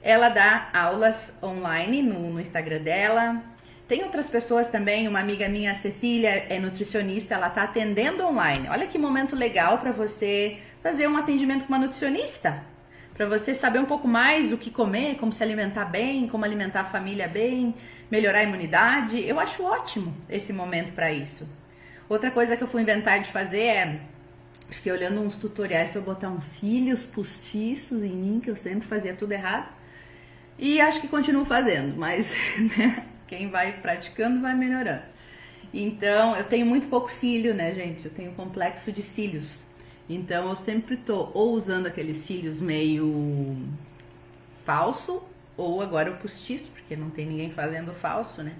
Ela 0.02 0.30
dá 0.30 0.70
aulas 0.74 1.38
online 1.42 2.02
no, 2.02 2.34
no 2.34 2.40
Instagram 2.40 2.82
dela. 2.82 3.42
Tem 3.88 4.04
outras 4.04 4.28
pessoas 4.28 4.70
também, 4.70 5.08
uma 5.08 5.20
amiga 5.20 5.48
minha, 5.48 5.72
a 5.72 5.76
Cecília, 5.76 6.30
é 6.50 6.60
nutricionista, 6.60 7.36
ela 7.36 7.50
tá 7.50 7.64
atendendo 7.64 8.26
online. 8.26 8.68
Olha 8.70 8.88
que 8.88 8.98
momento 8.98 9.36
legal 9.36 9.78
para 9.80 9.92
você 9.92 10.60
fazer 10.82 11.08
um 11.08 11.18
atendimento 11.18 11.66
com 11.66 11.74
uma 11.74 11.80
nutricionista 11.80 12.73
para 13.14 13.28
você 13.28 13.54
saber 13.54 13.80
um 13.80 13.86
pouco 13.86 14.08
mais 14.08 14.52
o 14.52 14.58
que 14.58 14.72
comer, 14.72 15.18
como 15.18 15.32
se 15.32 15.44
alimentar 15.44 15.86
bem, 15.86 16.28
como 16.28 16.44
alimentar 16.44 16.82
a 16.82 16.86
família 16.86 17.28
bem, 17.28 17.76
melhorar 18.10 18.40
a 18.40 18.44
imunidade. 18.44 19.26
Eu 19.28 19.40
acho 19.40 19.64
ótimo 19.64 20.16
esse 20.30 20.52
momento 20.52 20.94
para 20.94 21.12
isso. 21.12 21.48
Outra 22.10 22.32
coisa 22.32 22.58
que 22.58 22.64
eu 22.64 22.68
fui 22.68 22.82
inventar 22.82 23.22
de 23.22 23.32
fazer 23.32 23.62
é 23.62 24.02
fiquei 24.70 24.92
olhando 24.92 25.22
uns 25.22 25.36
tutoriais 25.36 25.90
para 25.90 26.02
botar 26.02 26.30
uns 26.30 26.44
cílios 26.60 27.04
postiços 27.04 28.02
em 28.04 28.12
mim, 28.12 28.40
que 28.40 28.50
eu 28.50 28.56
sempre 28.56 28.88
fazia 28.88 29.14
tudo 29.14 29.32
errado. 29.32 29.72
E 30.58 30.80
acho 30.82 31.02
que 31.02 31.08
continuo 31.08 31.46
fazendo, 31.46 31.96
mas 31.98 32.28
né, 32.78 33.06
quem 33.28 33.50
vai 33.50 33.74
praticando 33.74 34.42
vai 34.42 34.56
melhorando. 34.56 35.04
Então, 35.74 36.36
eu 36.36 36.44
tenho 36.44 36.66
muito 36.66 36.88
pouco 36.88 37.12
cílio, 37.12 37.54
né, 37.54 37.74
gente? 37.74 38.06
Eu 38.06 38.12
tenho 38.12 38.32
complexo 38.34 38.92
de 38.92 39.02
cílios. 39.02 39.66
Então 40.10 40.50
eu 40.50 40.56
sempre 40.56 40.98
tô 40.98 41.30
ou 41.34 41.54
usando 41.54 41.88
aqueles 41.88 42.18
cílios 42.18 42.62
meio 42.62 43.58
falso, 44.66 45.24
ou 45.56 45.82
agora 45.82 46.12
o 46.12 46.18
postiço, 46.18 46.72
porque 46.72 46.96
não 46.96 47.10
tem 47.10 47.26
ninguém 47.26 47.52
fazendo 47.52 47.94
falso, 47.94 48.44
né? 48.44 48.54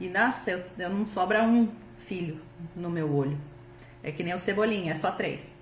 E 0.00 0.08
nossa, 0.08 0.50
eu, 0.50 0.64
eu 0.78 0.90
não 0.90 1.06
sobra 1.06 1.42
um 1.42 1.68
cílio 1.96 2.40
no 2.74 2.90
meu 2.90 3.14
olho. 3.14 3.38
É 4.02 4.10
que 4.10 4.22
nem 4.22 4.34
o 4.34 4.38
cebolinha, 4.38 4.92
é 4.92 4.94
só 4.94 5.10
três. 5.10 5.58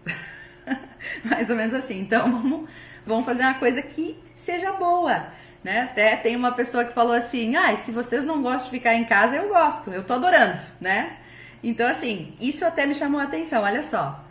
Mais 1.25 1.51
ou 1.51 1.57
menos 1.57 1.75
assim. 1.75 2.01
Então 2.01 2.31
vamos, 2.31 2.71
vamos 3.05 3.25
fazer 3.25 3.43
uma 3.43 3.55
coisa 3.55 3.83
que 3.83 4.17
seja 4.35 4.73
boa. 4.73 5.27
Né? 5.63 5.83
Até 5.83 6.17
tem 6.17 6.37
uma 6.37 6.53
pessoa 6.53 6.85
que 6.85 6.95
falou 6.95 7.13
assim: 7.13 7.57
ah, 7.57 7.77
se 7.77 7.91
vocês 7.91 8.25
não 8.25 8.43
gostam 8.43 8.71
de 8.71 8.79
ficar 8.79 8.95
em 8.95 9.05
casa, 9.05 9.37
eu 9.37 9.49
gosto, 9.49 9.91
eu 9.91 10.05
tô 10.05 10.15
adorando, 10.15 10.63
né? 10.81 11.17
Então, 11.63 11.89
assim, 11.89 12.37
isso 12.41 12.65
até 12.65 12.87
me 12.87 12.95
chamou 12.95 13.21
a 13.21 13.25
atenção. 13.25 13.65
Olha 13.65 13.83
só, 13.83 14.25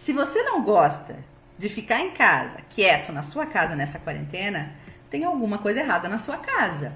se 0.00 0.14
você 0.14 0.42
não 0.42 0.62
gosta 0.62 1.14
de 1.58 1.68
ficar 1.68 2.00
em 2.00 2.12
casa, 2.12 2.62
quieto 2.70 3.12
na 3.12 3.22
sua 3.22 3.44
casa 3.44 3.76
nessa 3.76 3.98
quarentena, 3.98 4.72
tem 5.10 5.24
alguma 5.24 5.58
coisa 5.58 5.80
errada 5.80 6.08
na 6.08 6.16
sua 6.16 6.38
casa. 6.38 6.94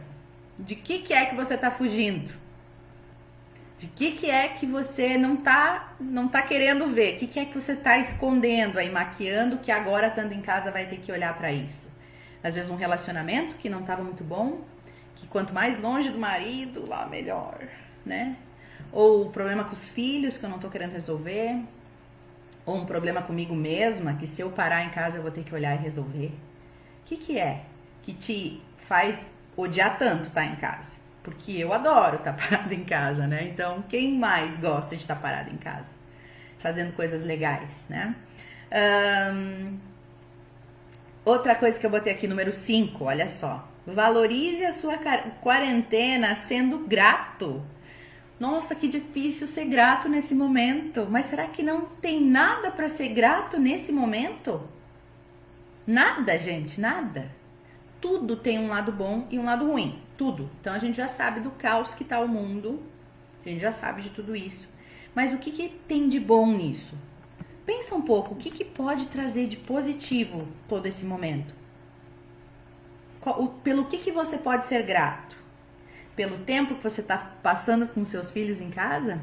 De 0.59 0.75
que, 0.75 1.01
que 1.01 1.13
é 1.13 1.27
que 1.27 1.35
você 1.35 1.53
está 1.53 1.71
fugindo? 1.71 2.33
De 3.79 3.89
que, 3.89 4.13
que 4.13 4.31
é 4.31 4.49
que 4.49 4.65
você 4.65 5.19
não 5.19 5.35
está 5.35 5.93
não 6.01 6.29
tá 6.29 6.41
querendo 6.41 6.87
ver? 6.95 7.17
O 7.17 7.19
que, 7.19 7.27
que 7.27 7.39
é 7.39 7.45
que 7.45 7.61
você 7.61 7.73
está 7.73 7.99
escondendo 7.99 8.79
aí, 8.79 8.91
maquiando, 8.91 9.59
que 9.59 9.71
agora, 9.71 10.07
estando 10.07 10.33
em 10.33 10.41
casa, 10.41 10.71
vai 10.71 10.87
ter 10.87 10.97
que 10.97 11.13
olhar 11.13 11.37
para 11.37 11.53
isso? 11.53 11.93
Às 12.43 12.55
vezes 12.55 12.71
um 12.71 12.77
relacionamento 12.77 13.57
que 13.57 13.69
não 13.69 13.81
estava 13.81 14.03
muito 14.03 14.25
bom, 14.25 14.63
que 15.17 15.27
quanto 15.27 15.53
mais 15.53 15.79
longe 15.79 16.09
do 16.09 16.19
marido, 16.19 16.89
lá 16.89 17.05
melhor, 17.07 17.59
né? 18.03 18.35
Ou 18.91 19.29
problema 19.29 19.63
com 19.63 19.75
os 19.75 19.87
filhos 19.91 20.39
que 20.39 20.45
eu 20.47 20.49
não 20.49 20.59
tô 20.59 20.71
querendo 20.71 20.93
resolver, 20.93 21.63
ou 22.67 22.77
um 22.77 22.87
problema 22.87 23.23
comigo 23.23 23.55
mesma, 23.55 24.15
que 24.15 24.27
se 24.27 24.41
eu 24.41 24.51
parar 24.51 24.85
em 24.85 24.91
casa 24.91 25.19
eu 25.19 25.23
vou 25.23 25.31
ter 25.31 25.45
que 25.45 25.55
olhar 25.55 25.75
e 25.75 25.83
resolver. 25.83 26.33
O 27.03 27.07
que, 27.07 27.17
que 27.17 27.39
é 27.39 27.63
que 28.03 28.13
te 28.13 28.63
faz 28.79 29.31
odiar 29.57 29.99
tanto 29.99 30.29
estar 30.29 30.43
tá 30.43 30.47
em 30.47 30.57
casa? 30.57 30.97
Porque 31.23 31.53
eu 31.53 31.73
adoro 31.73 32.17
estar 32.17 32.33
tá 32.33 32.39
parada 32.49 32.75
em 32.75 32.85
casa, 32.85 33.27
né? 33.27 33.45
Então, 33.45 33.83
quem 33.89 34.17
mais 34.17 34.59
gosta 34.59 34.95
de 34.95 35.03
estar 35.03 35.17
tá 35.17 35.21
parada 35.21 35.51
em 35.51 35.57
casa? 35.57 35.91
Fazendo 36.59 36.95
coisas 36.95 37.25
legais, 37.25 37.87
né? 37.89 38.15
Um, 38.73 39.79
outra 41.25 41.55
coisa 41.55 41.79
que 41.79 41.85
eu 41.85 41.91
botei 41.91 42.13
aqui, 42.13 42.27
número 42.27 42.53
5, 42.53 43.05
olha 43.05 43.29
só. 43.29 43.69
Valorize 43.87 44.65
a 44.65 44.73
sua 44.73 44.99
quarentena 45.43 46.35
sendo 46.35 46.79
grato. 46.79 47.63
Nossa, 48.39 48.75
que 48.75 48.89
difícil 48.89 49.47
ser 49.47 49.67
grato 49.67 50.09
nesse 50.09 50.35
momento. 50.35 51.07
Mas 51.09 51.27
será 51.27 51.47
que 51.47 51.63
não 51.63 51.87
tem 52.01 52.21
nada 52.21 52.71
para 52.71 52.89
ser 52.89 53.09
grato 53.09 53.59
nesse 53.59 53.93
momento? 53.93 54.61
Nada, 55.87 56.39
gente, 56.39 56.81
nada. 56.81 57.31
Tudo 58.01 58.37
tem 58.37 58.59
um 58.59 58.69
lado 58.69 58.91
bom 58.91 59.27
e 59.31 59.39
um 59.39 59.45
lado 59.45 59.67
ruim. 59.67 60.01
Tudo. 60.17 60.51
Então 60.61 60.73
a 60.73 60.79
gente 60.79 60.97
já 60.97 61.09
sabe 61.09 61.41
do 61.41 61.51
caos 61.53 61.95
que 61.95 62.03
está 62.03 62.21
o 62.21 62.29
mundo. 62.29 62.83
A 63.45 63.49
gente 63.49 63.61
já 63.61 63.73
sabe 63.73 64.03
de 64.03 64.11
tudo 64.11 64.35
isso. 64.35 64.69
Mas 65.15 65.33
o 65.33 65.39
que, 65.39 65.51
que 65.51 65.69
tem 65.87 66.09
de 66.09 66.19
bom 66.19 66.47
nisso? 66.47 66.95
Pensa 67.65 67.95
um 67.95 68.03
pouco, 68.03 68.35
o 68.35 68.37
que, 68.37 68.51
que 68.51 68.65
pode 68.65 69.09
trazer 69.09 69.47
de 69.47 69.57
positivo 69.57 70.47
todo 70.69 70.87
esse 70.87 71.05
momento? 71.05 71.55
Pelo 73.63 73.87
que, 73.87 73.99
que 73.99 74.13
você 74.13 74.37
pode 74.37 74.67
ser 74.67 74.83
grato? 74.83 75.35
Pelo 76.17 76.39
tempo 76.39 76.77
que 76.77 76.83
você 76.83 77.01
está 77.01 77.19
passando 77.43 77.89
com 77.89 78.05
seus 78.05 78.31
filhos 78.31 78.61
em 78.61 78.71
casa? 78.71 79.21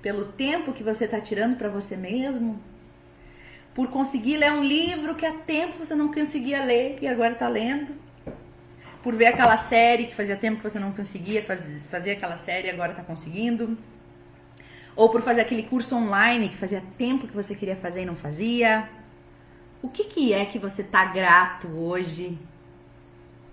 Pelo 0.00 0.26
tempo 0.32 0.72
que 0.72 0.82
você 0.82 1.04
está 1.04 1.20
tirando 1.20 1.56
para 1.56 1.68
você 1.68 1.96
mesmo? 1.96 2.60
Por 3.74 3.88
conseguir 3.88 4.36
ler 4.36 4.52
um 4.52 4.62
livro 4.62 5.14
que 5.14 5.26
há 5.26 5.32
tempo 5.32 5.78
você 5.78 5.94
não 5.94 6.12
conseguia 6.12 6.64
ler 6.64 6.98
e 7.00 7.08
agora 7.08 7.32
está 7.32 7.48
lendo? 7.48 7.94
Por 9.02 9.16
ver 9.16 9.26
aquela 9.26 9.56
série 9.56 10.06
que 10.06 10.14
fazia 10.14 10.36
tempo 10.36 10.58
que 10.58 10.70
você 10.70 10.78
não 10.78 10.92
conseguia 10.92 11.42
fazer, 11.42 11.80
fazer 11.90 12.12
aquela 12.12 12.36
série 12.36 12.68
e 12.68 12.70
agora 12.70 12.92
está 12.92 13.02
conseguindo? 13.02 13.76
Ou 14.94 15.08
por 15.08 15.22
fazer 15.22 15.40
aquele 15.40 15.64
curso 15.64 15.96
online 15.96 16.50
que 16.50 16.56
fazia 16.56 16.82
tempo 16.96 17.26
que 17.26 17.34
você 17.34 17.56
queria 17.56 17.74
fazer 17.74 18.02
e 18.02 18.06
não 18.06 18.14
fazia? 18.14 18.88
O 19.80 19.88
que, 19.88 20.04
que 20.04 20.32
é 20.32 20.44
que 20.44 20.58
você 20.58 20.84
tá 20.84 21.04
grato 21.06 21.66
hoje 21.68 22.38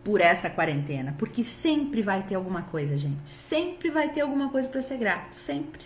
por 0.03 0.21
essa 0.21 0.49
quarentena? 0.49 1.15
Porque 1.17 1.43
sempre 1.43 2.01
vai 2.01 2.23
ter 2.23 2.35
alguma 2.35 2.63
coisa, 2.63 2.97
gente. 2.97 3.33
Sempre 3.33 3.89
vai 3.89 4.09
ter 4.09 4.21
alguma 4.21 4.49
coisa 4.49 4.67
para 4.67 4.81
ser 4.81 4.97
grato, 4.97 5.35
sempre. 5.35 5.81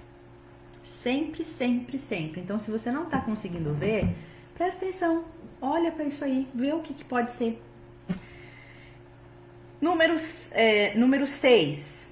Sempre, 0.83 1.45
sempre, 1.45 1.97
sempre. 1.97 2.41
Então, 2.41 2.59
se 2.59 2.69
você 2.69 2.91
não 2.91 3.05
tá 3.05 3.19
conseguindo 3.21 3.73
ver, 3.73 4.15
presta 4.55 4.85
atenção. 4.85 5.23
Olha 5.61 5.91
para 5.91 6.05
isso 6.05 6.23
aí, 6.23 6.47
vê 6.53 6.73
o 6.73 6.81
que, 6.81 6.93
que 6.93 7.05
pode 7.05 7.31
ser. 7.31 7.61
Número 9.79 10.17
6. 10.19 10.51
É, 10.53 10.93
número 10.95 11.27
seis, 11.27 12.07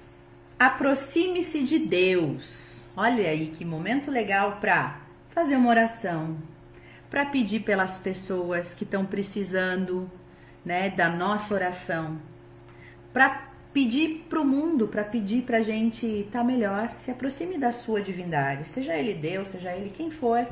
aproxime-se 0.58 1.62
de 1.62 1.78
Deus. 1.78 2.86
Olha 2.94 3.28
aí 3.28 3.46
que 3.46 3.64
momento 3.64 4.10
legal 4.10 4.58
para 4.60 5.00
fazer 5.30 5.56
uma 5.56 5.70
oração, 5.70 6.36
para 7.10 7.24
pedir 7.24 7.60
pelas 7.60 7.96
pessoas 7.96 8.74
que 8.74 8.84
estão 8.84 9.06
precisando, 9.06 10.10
né, 10.64 10.90
da 10.90 11.08
nossa 11.08 11.54
oração, 11.54 12.18
para 13.12 13.48
pedir 13.72 14.26
para 14.28 14.40
o 14.40 14.44
mundo, 14.44 14.86
para 14.86 15.02
pedir 15.02 15.42
para 15.42 15.58
a 15.58 15.62
gente 15.62 16.06
estar 16.06 16.40
tá 16.40 16.44
melhor. 16.44 16.92
Se 16.96 17.10
aproxime 17.10 17.58
da 17.58 17.72
sua 17.72 18.00
divindade, 18.00 18.66
seja 18.66 18.94
ele 18.94 19.14
Deus, 19.14 19.48
seja 19.48 19.72
ele 19.72 19.90
quem 19.90 20.10
for. 20.10 20.46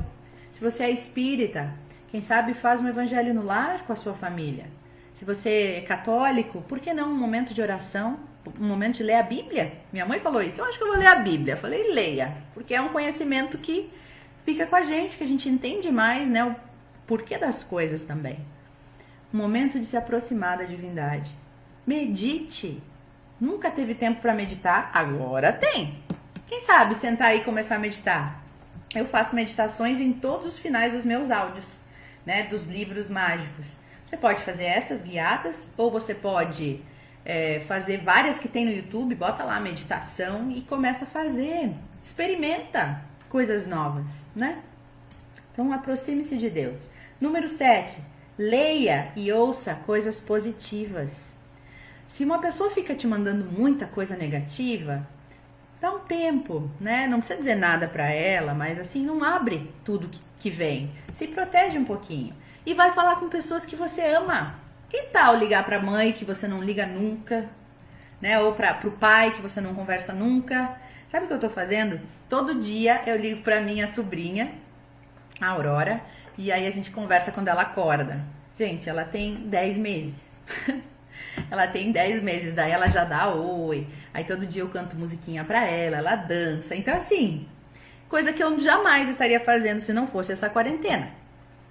Se 0.51 0.59
você 0.59 0.83
é 0.83 0.91
espírita, 0.91 1.73
quem 2.09 2.21
sabe 2.21 2.53
faz 2.53 2.81
um 2.81 2.87
evangelho 2.87 3.33
no 3.33 3.43
lar 3.43 3.85
com 3.85 3.93
a 3.93 3.95
sua 3.95 4.13
família. 4.13 4.65
Se 5.13 5.23
você 5.23 5.77
é 5.77 5.81
católico, 5.81 6.61
por 6.61 6.79
que 6.79 6.93
não 6.93 7.11
um 7.11 7.17
momento 7.17 7.53
de 7.53 7.61
oração? 7.61 8.19
um 8.59 8.67
momento 8.67 8.97
de 8.97 9.03
ler 9.03 9.15
a 9.15 9.23
Bíblia. 9.23 9.73
Minha 9.91 10.05
mãe 10.05 10.19
falou 10.19 10.41
isso. 10.41 10.61
Eu 10.61 10.65
acho 10.65 10.77
que 10.77 10.83
eu 10.83 10.87
vou 10.87 10.97
ler 10.97 11.07
a 11.07 11.15
Bíblia. 11.15 11.53
Eu 11.53 11.57
falei, 11.57 11.91
leia, 11.93 12.35
porque 12.53 12.73
é 12.73 12.81
um 12.81 12.89
conhecimento 12.89 13.57
que 13.57 13.89
fica 14.43 14.65
com 14.65 14.75
a 14.75 14.81
gente, 14.81 15.17
que 15.17 15.23
a 15.23 15.27
gente 15.27 15.47
entende 15.47 15.91
mais, 15.91 16.29
né? 16.29 16.43
O 16.43 16.55
porquê 17.05 17.37
das 17.37 17.63
coisas 17.63 18.03
também. 18.03 18.39
Momento 19.31 19.79
de 19.79 19.85
se 19.85 19.95
aproximar 19.95 20.57
da 20.57 20.65
divindade. 20.65 21.31
Medite. 21.87 22.81
Nunca 23.39 23.71
teve 23.71 23.95
tempo 23.95 24.21
para 24.21 24.33
meditar, 24.33 24.91
agora 24.93 25.53
tem. 25.53 25.99
Quem 26.45 26.61
sabe 26.61 26.95
sentar 26.95 27.29
aí 27.29 27.39
e 27.39 27.43
começar 27.43 27.75
a 27.75 27.79
meditar? 27.79 28.43
Eu 28.93 29.05
faço 29.05 29.33
meditações 29.33 29.99
em 30.01 30.11
todos 30.11 30.47
os 30.47 30.59
finais 30.59 30.91
dos 30.91 31.05
meus 31.05 31.31
áudios, 31.31 31.65
né? 32.25 32.43
Dos 32.43 32.67
livros 32.67 33.09
mágicos. 33.09 33.77
Você 34.05 34.17
pode 34.17 34.41
fazer 34.41 34.65
essas 34.65 35.01
guiadas 35.01 35.73
ou 35.77 35.89
você 35.89 36.13
pode 36.13 36.81
é, 37.23 37.61
fazer 37.61 37.99
várias 37.99 38.37
que 38.37 38.49
tem 38.49 38.65
no 38.65 38.71
YouTube, 38.71 39.15
bota 39.15 39.43
lá 39.43 39.59
meditação 39.61 40.51
e 40.51 40.61
começa 40.61 41.05
a 41.05 41.07
fazer. 41.07 41.71
Experimenta 42.03 43.01
coisas 43.29 43.65
novas, 43.65 44.05
né? 44.35 44.61
Então 45.53 45.71
aproxime-se 45.71 46.37
de 46.37 46.49
Deus. 46.49 46.77
Número 47.19 47.47
7. 47.47 48.01
Leia 48.43 49.11
e 49.15 49.31
ouça 49.31 49.75
coisas 49.85 50.19
positivas. 50.19 51.31
Se 52.07 52.25
uma 52.25 52.39
pessoa 52.39 52.71
fica 52.71 52.95
te 52.95 53.05
mandando 53.05 53.45
muita 53.45 53.85
coisa 53.85 54.15
negativa, 54.15 55.07
dá 55.79 55.91
um 55.91 55.99
tempo, 55.99 56.67
né? 56.79 57.05
Não 57.05 57.19
precisa 57.19 57.37
dizer 57.37 57.53
nada 57.53 57.87
para 57.87 58.11
ela, 58.11 58.55
mas 58.55 58.79
assim, 58.79 59.05
não 59.05 59.23
abre 59.23 59.71
tudo 59.85 60.09
que, 60.09 60.19
que 60.39 60.49
vem. 60.49 60.89
Se 61.13 61.27
protege 61.27 61.77
um 61.77 61.85
pouquinho. 61.85 62.33
E 62.65 62.73
vai 62.73 62.89
falar 62.93 63.17
com 63.17 63.29
pessoas 63.29 63.63
que 63.63 63.75
você 63.75 64.01
ama. 64.01 64.55
Que 64.89 65.03
tal 65.03 65.37
ligar 65.37 65.63
para 65.63 65.77
a 65.77 65.83
mãe 65.83 66.11
que 66.11 66.25
você 66.25 66.47
não 66.47 66.63
liga 66.63 66.87
nunca, 66.87 67.47
né? 68.19 68.39
Ou 68.39 68.53
para 68.53 68.79
o 68.85 68.91
pai 68.93 69.33
que 69.33 69.41
você 69.43 69.61
não 69.61 69.75
conversa 69.75 70.13
nunca? 70.13 70.77
Sabe 71.11 71.25
o 71.25 71.27
que 71.27 71.33
eu 71.35 71.39
tô 71.39 71.49
fazendo? 71.51 72.01
Todo 72.27 72.55
dia 72.55 73.03
eu 73.05 73.15
ligo 73.17 73.43
para 73.43 73.61
minha 73.61 73.85
sobrinha, 73.85 74.51
a 75.39 75.49
Aurora, 75.49 76.01
e 76.41 76.51
aí 76.51 76.65
a 76.65 76.71
gente 76.71 76.89
conversa 76.89 77.31
quando 77.31 77.49
ela 77.49 77.61
acorda. 77.61 78.19
Gente, 78.57 78.89
ela 78.89 79.05
tem 79.05 79.35
10 79.47 79.77
meses. 79.77 80.39
ela 81.51 81.67
tem 81.67 81.91
10 81.91 82.23
meses, 82.23 82.55
daí 82.55 82.71
ela 82.71 82.87
já 82.87 83.03
dá 83.03 83.29
oi. 83.29 83.87
Aí 84.11 84.23
todo 84.23 84.47
dia 84.47 84.63
eu 84.63 84.69
canto 84.69 84.95
musiquinha 84.95 85.43
pra 85.43 85.65
ela, 85.67 85.97
ela 85.97 86.15
dança. 86.15 86.75
Então, 86.75 86.95
assim, 86.95 87.47
coisa 88.09 88.33
que 88.33 88.43
eu 88.43 88.59
jamais 88.59 89.07
estaria 89.07 89.39
fazendo 89.39 89.81
se 89.81 89.93
não 89.93 90.07
fosse 90.07 90.31
essa 90.31 90.49
quarentena. 90.49 91.09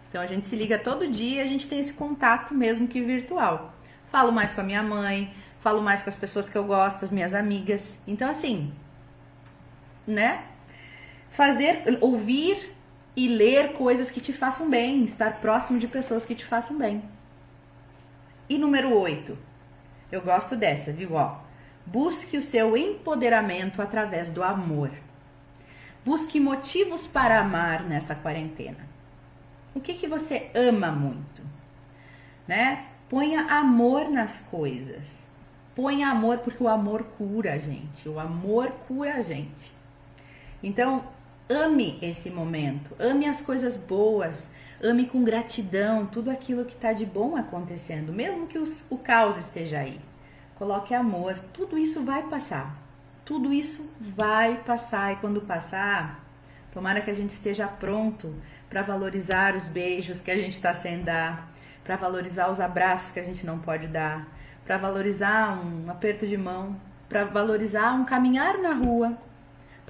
Então 0.09 0.23
a 0.23 0.27
gente 0.27 0.47
se 0.47 0.55
liga 0.55 0.79
todo 0.79 1.11
dia 1.11 1.39
e 1.39 1.41
a 1.41 1.47
gente 1.47 1.69
tem 1.69 1.81
esse 1.81 1.93
contato 1.93 2.55
mesmo 2.55 2.87
que 2.87 3.01
virtual. 3.01 3.75
Falo 4.11 4.31
mais 4.31 4.53
com 4.53 4.61
a 4.61 4.65
minha 4.65 4.83
mãe, 4.85 5.35
falo 5.61 5.83
mais 5.83 6.01
com 6.03 6.11
as 6.11 6.17
pessoas 6.17 6.49
que 6.49 6.57
eu 6.57 6.65
gosto, 6.65 7.05
as 7.05 7.11
minhas 7.11 7.35
amigas. 7.35 7.99
Então 8.07 8.31
assim, 8.31 8.73
né? 10.07 10.45
Fazer, 11.31 11.99
ouvir 12.01 12.73
e 13.17 13.29
ler 13.29 13.73
coisas 13.73 14.11
que 14.11 14.21
te 14.21 14.33
façam 14.33 14.69
bem, 14.71 15.05
estar 15.05 15.41
próximo 15.41 15.79
de 15.79 15.89
pessoas 15.89 16.25
que 16.25 16.35
te 16.35 16.45
façam 16.45 16.79
bem. 16.79 17.03
E 18.49 18.57
número 18.57 18.95
8. 18.97 19.37
Eu 20.11 20.21
gosto 20.23 20.57
dessa, 20.57 20.93
viu? 20.93 21.15
Ó, 21.15 21.37
busque 21.87 22.37
o 22.37 22.43
seu 22.43 22.77
empoderamento 22.77 23.81
através 23.81 24.33
do 24.33 24.43
amor. 24.43 24.91
Busque 26.05 26.41
motivos 26.41 27.07
para 27.07 27.41
amar 27.41 27.85
nessa 27.85 28.15
quarentena. 28.15 28.89
O 29.75 29.81
que, 29.81 29.95
que 29.95 30.09
você 30.09 30.51
ama 30.55 30.91
muito? 30.91 31.43
Né? 32.49 32.87
Ponha 33.09 33.43
amor 33.43 34.09
nas 34.09 34.41
coisas. 34.41 35.29
Ponha 35.75 36.09
amor 36.09 36.39
porque 36.39 36.63
o 36.63 36.69
amor 36.69 37.05
cura 37.17 37.55
a 37.55 37.59
gente. 37.59 38.09
O 38.09 38.19
amor 38.19 38.71
cura 38.89 39.15
a 39.15 39.23
gente. 39.23 39.73
Então, 40.63 41.05
ame 41.51 41.99
esse 42.01 42.31
momento. 42.31 42.95
Ame 42.99 43.27
as 43.27 43.41
coisas 43.41 43.77
boas. 43.77 44.49
Ame 44.83 45.07
com 45.07 45.25
gratidão 45.25 46.07
tudo 46.07 46.31
aquilo 46.31 46.65
que 46.65 46.75
está 46.75 46.93
de 46.93 47.05
bom 47.05 47.37
acontecendo, 47.37 48.13
mesmo 48.13 48.47
que 48.47 48.59
os, 48.59 48.91
o 48.91 48.97
caos 48.97 49.37
esteja 49.37 49.81
aí. 49.81 50.01
Coloque 50.55 50.95
amor. 50.95 51.39
Tudo 51.53 51.77
isso 51.77 52.05
vai 52.05 52.23
passar. 52.29 52.79
Tudo 53.25 53.53
isso 53.53 53.91
vai 54.01 54.63
passar. 54.65 55.13
E 55.13 55.17
quando 55.17 55.41
passar, 55.43 56.25
tomara 56.73 57.01
que 57.01 57.11
a 57.11 57.15
gente 57.15 57.31
esteja 57.31 57.67
pronto 57.67 58.35
para 58.69 58.83
valorizar 58.83 59.55
os 59.57 59.67
beijos 59.67 60.21
que 60.21 60.31
a 60.31 60.37
gente 60.37 60.53
está 60.53 60.73
sem 60.73 61.03
dar, 61.03 61.53
para 61.83 61.97
valorizar 61.97 62.49
os 62.51 62.61
abraços 62.61 63.11
que 63.11 63.19
a 63.19 63.25
gente 63.25 63.45
não 63.45 63.59
pode 63.59 63.89
dar, 63.89 64.29
para 64.65 64.79
valorizar 64.79 65.61
um 65.61 65.91
aperto 65.91 66.27
de 66.27 66.37
mão, 66.37 66.81
para 67.09 67.25
valorizar 67.25 67.93
um 67.93 68.05
caminhar 68.05 68.59
na 68.59 68.73
rua, 68.73 69.19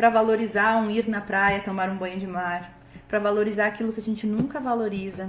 para 0.01 0.09
valorizar 0.09 0.79
um 0.79 0.91
ir 0.91 1.07
na 1.11 1.21
praia 1.21 1.61
tomar 1.61 1.91
um 1.91 1.99
banho 1.99 2.19
de 2.19 2.27
mar, 2.27 2.73
para 3.07 3.19
valorizar 3.19 3.67
aquilo 3.67 3.93
que 3.93 4.01
a 4.01 4.03
gente 4.03 4.27
nunca 4.27 4.59
valoriza. 4.59 5.29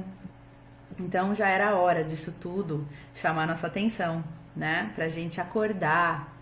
Então 0.97 1.35
já 1.35 1.49
era 1.49 1.75
hora 1.75 2.05
disso 2.05 2.33
tudo 2.39 2.87
chamar 3.13 3.45
nossa 3.45 3.67
atenção, 3.67 4.23
né? 4.55 4.89
Para 4.95 5.05
a 5.05 5.09
gente 5.09 5.41
acordar 5.41 6.33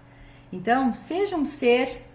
Então, 0.54 0.94
seja 0.94 1.36
um 1.36 1.44
ser 1.44 2.06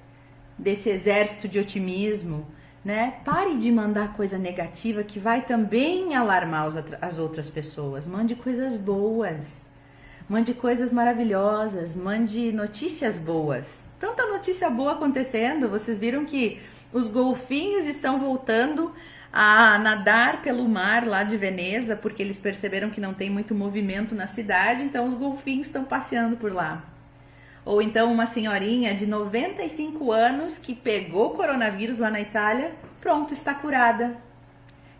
desse 0.56 0.88
exército 0.88 1.48
de 1.48 1.58
otimismo, 1.58 2.46
né? 2.84 3.20
Pare 3.24 3.58
de 3.58 3.72
mandar 3.72 4.12
coisa 4.12 4.38
negativa 4.38 5.02
que 5.02 5.18
vai 5.18 5.42
também 5.42 6.14
alarmar 6.14 6.68
as 7.02 7.18
outras 7.18 7.48
pessoas. 7.48 8.06
Mande 8.06 8.36
coisas 8.36 8.76
boas. 8.76 9.63
Mande 10.26 10.54
coisas 10.54 10.90
maravilhosas, 10.90 11.94
mande 11.94 12.50
notícias 12.50 13.18
boas. 13.18 13.82
Tanta 14.00 14.26
notícia 14.26 14.70
boa 14.70 14.92
acontecendo, 14.92 15.68
vocês 15.68 15.98
viram 15.98 16.24
que 16.24 16.62
os 16.94 17.08
golfinhos 17.08 17.84
estão 17.84 18.18
voltando 18.18 18.90
a 19.30 19.78
nadar 19.78 20.40
pelo 20.40 20.66
mar 20.66 21.06
lá 21.06 21.24
de 21.24 21.36
Veneza, 21.36 21.94
porque 21.94 22.22
eles 22.22 22.38
perceberam 22.38 22.88
que 22.88 23.02
não 23.02 23.12
tem 23.12 23.28
muito 23.28 23.54
movimento 23.54 24.14
na 24.14 24.26
cidade, 24.26 24.82
então 24.82 25.06
os 25.06 25.12
golfinhos 25.12 25.66
estão 25.66 25.84
passeando 25.84 26.38
por 26.38 26.52
lá. 26.52 26.82
Ou 27.62 27.82
então 27.82 28.10
uma 28.10 28.24
senhorinha 28.24 28.94
de 28.94 29.06
95 29.06 30.10
anos 30.10 30.56
que 30.56 30.74
pegou 30.74 31.30
coronavírus 31.30 31.98
lá 31.98 32.10
na 32.10 32.20
Itália, 32.20 32.72
pronto, 32.98 33.34
está 33.34 33.52
curada. 33.52 34.16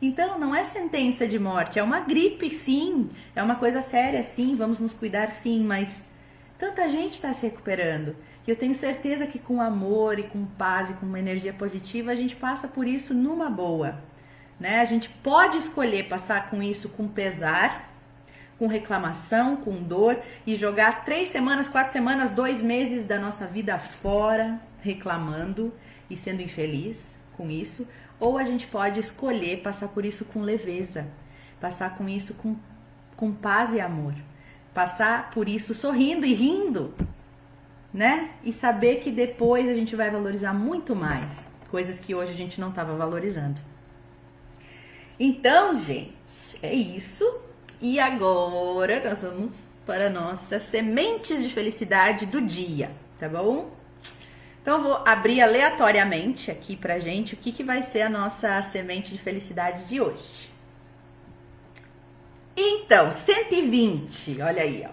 Então 0.07 0.39
não 0.39 0.55
é 0.55 0.65
sentença 0.65 1.27
de 1.27 1.39
morte, 1.39 1.79
é 1.79 1.83
uma 1.83 2.01
gripe, 2.01 2.51
sim, 2.51 3.09
é 3.35 3.43
uma 3.43 3.55
coisa 3.55 3.81
séria, 3.81 4.23
sim, 4.23 4.55
vamos 4.55 4.79
nos 4.79 4.93
cuidar, 4.93 5.31
sim, 5.31 5.65
mas 5.65 6.05
tanta 6.59 6.87
gente 6.91 7.15
está 7.15 7.33
se 7.33 7.47
recuperando. 7.47 8.15
E 8.47 8.51
eu 8.51 8.55
tenho 8.55 8.75
certeza 8.75 9.27
que 9.27 9.39
com 9.39 9.63
amor 9.63 10.19
e 10.19 10.25
com 10.25 10.45
paz 10.45 10.91
e 10.91 10.93
com 10.93 11.07
uma 11.07 11.19
energia 11.19 11.55
positiva 11.55 12.11
a 12.11 12.15
gente 12.15 12.37
passa 12.37 12.69
por 12.69 12.87
isso 12.87 13.15
numa 13.15 13.49
boa. 13.49 13.99
Né? 14.61 14.79
A 14.79 14.85
gente 14.85 15.09
pode 15.09 15.57
escolher 15.57 16.07
passar 16.07 16.51
com 16.51 16.63
isso 16.63 16.91
com 16.91 17.09
pesar, 17.09 17.91
com 18.59 18.67
reclamação, 18.67 19.57
com 19.57 19.83
dor 19.83 20.19
e 20.47 20.55
jogar 20.55 21.07
três 21.07 21.31
semanas, 21.31 21.67
quatro 21.67 21.95
semanas, 21.95 22.31
dois 22.31 22.61
meses 22.61 23.07
da 23.07 23.19
nossa 23.19 23.47
vida 23.47 23.79
fora 23.79 24.61
reclamando 24.83 25.73
e 26.11 26.17
sendo 26.17 26.43
infeliz 26.43 27.19
com 27.39 27.51
isso, 27.51 27.89
ou 28.25 28.39
a 28.39 28.45
gente 28.45 28.67
pode 28.67 28.99
escolher 28.99 29.61
passar 29.61 29.89
por 29.89 30.03
isso 30.03 30.25
com 30.25 30.41
leveza, 30.41 31.07
passar 31.61 31.95
com 31.95 32.09
isso 32.09 32.33
com, 32.33 32.57
com 33.15 33.31
paz 33.31 33.75
e 33.75 33.81
amor, 33.81 34.15
passar 34.73 35.31
por 35.31 35.47
isso 35.47 35.75
sorrindo 35.75 36.25
e 36.25 36.33
rindo, 36.33 36.95
né? 37.93 38.31
E 38.43 38.51
saber 38.51 39.01
que 39.01 39.11
depois 39.11 39.69
a 39.69 39.75
gente 39.75 39.95
vai 39.95 40.11
valorizar 40.11 40.55
muito 40.55 40.97
mais 40.97 41.47
coisas 41.71 42.01
que 42.01 42.15
hoje 42.15 42.33
a 42.33 42.37
gente 42.37 42.59
não 42.59 42.71
estava 42.71 42.97
valorizando. 42.97 43.61
Então, 45.21 45.77
gente, 45.77 46.15
é 46.63 46.73
isso. 46.73 47.25
E 47.79 48.01
agora 48.01 49.03
nós 49.05 49.21
vamos 49.21 49.53
para 49.85 50.09
nossas 50.09 50.63
sementes 50.63 51.43
de 51.43 51.51
felicidade 51.51 52.25
do 52.25 52.41
dia, 52.41 52.91
tá 53.19 53.29
bom? 53.29 53.71
Então, 54.65 54.79
eu 54.79 54.83
vou 54.83 55.03
abrir 55.05 55.43
aleatoriamente 55.43 56.51
aqui 56.51 56.75
pra 56.75 56.99
gente 56.99 57.35
o 57.35 57.37
que, 57.37 57.53
que 57.53 57.63
vai 57.63 57.83
ser 57.83 58.01
a 58.01 58.09
nossa 58.09 58.63
semente 58.63 59.13
de 59.13 59.19
felicidade 59.19 59.85
de 59.85 60.01
hoje. 60.01 60.49
Então, 62.57 63.13
120, 63.13 64.41
olha 64.41 64.63
aí, 64.63 64.87
ó. 64.89 64.91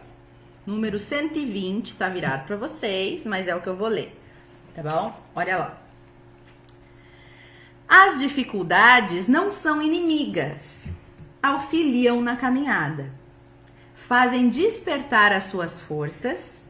Número 0.66 1.00
120 1.00 1.96
tá 1.96 2.10
virado 2.10 2.48
para 2.48 2.58
vocês, 2.58 3.26
mas 3.26 3.48
é 3.48 3.56
o 3.56 3.62
que 3.62 3.68
eu 3.68 3.78
vou 3.78 3.88
ler, 3.88 4.14
tá 4.76 4.84
bom? 4.84 5.18
Olha 5.34 5.58
lá. 5.58 5.78
As 7.88 8.20
dificuldades 8.20 9.30
não 9.30 9.54
são 9.54 9.82
inimigas, 9.82 10.92
auxiliam 11.42 12.20
na 12.20 12.36
caminhada, 12.36 13.10
fazem 13.96 14.50
despertar 14.50 15.32
as 15.32 15.46
suas 15.46 15.80
forças. 15.80 16.61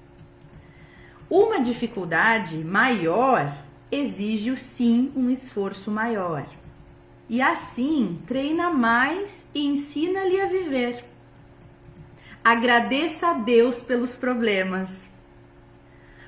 Uma 1.31 1.61
dificuldade 1.61 2.57
maior 2.57 3.57
exige 3.89 4.57
sim 4.57 5.13
um 5.15 5.29
esforço 5.29 5.89
maior. 5.89 6.45
E 7.29 7.41
assim 7.41 8.21
treina 8.27 8.69
mais 8.69 9.47
e 9.55 9.65
ensina-lhe 9.65 10.41
a 10.41 10.47
viver. 10.47 11.05
Agradeça 12.43 13.29
a 13.29 13.33
Deus 13.33 13.79
pelos 13.79 14.11
problemas. 14.11 15.09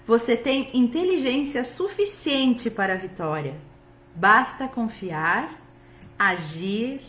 Você 0.07 0.37
tem 0.37 0.69
inteligência 0.73 1.65
suficiente 1.65 2.71
para 2.71 2.93
a 2.93 2.97
vitória. 2.97 3.57
Basta 4.15 4.69
confiar, 4.69 5.61
agir, 6.17 7.01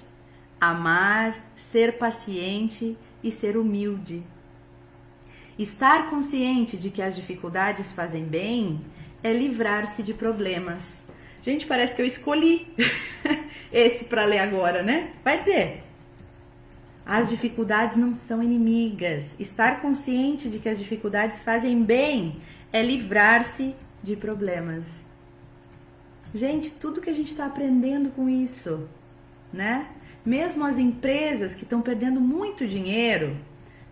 amar, 0.60 1.36
ser 1.54 1.96
paciente 1.96 2.98
e 3.22 3.30
ser 3.30 3.56
humilde. 3.56 4.33
Estar 5.58 6.10
consciente 6.10 6.76
de 6.76 6.90
que 6.90 7.00
as 7.00 7.14
dificuldades 7.14 7.92
fazem 7.92 8.24
bem 8.24 8.80
é 9.22 9.32
livrar-se 9.32 10.02
de 10.02 10.12
problemas. 10.12 11.06
Gente, 11.42 11.66
parece 11.66 11.94
que 11.94 12.02
eu 12.02 12.06
escolhi 12.06 12.66
esse 13.72 14.06
para 14.06 14.24
ler 14.24 14.40
agora, 14.40 14.82
né? 14.82 15.12
Vai 15.22 15.38
dizer. 15.38 15.84
As 17.06 17.28
dificuldades 17.28 17.96
não 17.96 18.14
são 18.14 18.42
inimigas. 18.42 19.30
Estar 19.38 19.80
consciente 19.80 20.48
de 20.48 20.58
que 20.58 20.68
as 20.68 20.78
dificuldades 20.78 21.42
fazem 21.42 21.82
bem 21.82 22.40
é 22.72 22.82
livrar-se 22.82 23.74
de 24.02 24.16
problemas. 24.16 24.86
Gente, 26.34 26.70
tudo 26.70 27.00
que 27.00 27.10
a 27.10 27.12
gente 27.12 27.30
está 27.30 27.46
aprendendo 27.46 28.10
com 28.10 28.28
isso, 28.28 28.88
né? 29.52 29.86
Mesmo 30.26 30.64
as 30.64 30.78
empresas 30.78 31.54
que 31.54 31.62
estão 31.62 31.80
perdendo 31.80 32.20
muito 32.20 32.66
dinheiro 32.66 33.36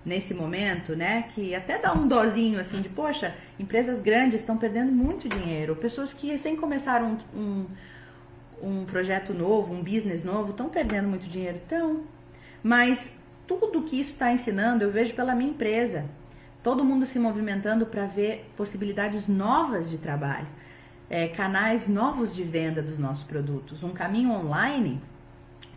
nesse 0.05 0.35
momento, 0.35 0.97
né? 0.97 1.27
Que 1.35 1.55
até 1.55 1.79
dá 1.79 1.93
um 1.93 2.07
dozinho 2.07 2.59
assim 2.59 2.81
de, 2.81 2.89
poxa, 2.89 3.35
empresas 3.59 4.01
grandes 4.01 4.41
estão 4.41 4.57
perdendo 4.57 4.93
muito 4.93 5.29
dinheiro. 5.29 5.77
Pessoas 5.77 6.13
que 6.13 6.29
recém 6.29 6.57
começaram 6.57 7.19
um, 7.35 7.39
um, 7.39 7.67
um 8.63 8.85
projeto 8.85 9.33
novo, 9.33 9.73
um 9.75 9.83
business 9.83 10.25
novo, 10.25 10.51
estão 10.51 10.69
perdendo 10.69 11.09
muito 11.09 11.27
dinheiro. 11.27 11.61
Então, 11.67 12.03
mas 12.63 13.19
tudo 13.47 13.83
que 13.83 13.99
isso 13.99 14.13
está 14.13 14.33
ensinando 14.33 14.85
eu 14.85 14.91
vejo 14.91 15.15
pela 15.15 15.35
minha 15.35 15.51
empresa. 15.51 16.05
Todo 16.63 16.85
mundo 16.85 17.05
se 17.05 17.19
movimentando 17.19 17.87
para 17.87 18.07
ver 18.07 18.51
possibilidades 18.57 19.27
novas 19.27 19.91
de 19.91 19.99
trabalho, 19.99 20.47
é, 21.11 21.27
canais 21.27 21.89
novos 21.89 22.35
de 22.35 22.45
venda 22.45 22.81
dos 22.81 22.99
nossos 22.99 23.25
produtos, 23.25 23.83
um 23.83 23.91
caminho 23.91 24.31
online 24.31 25.01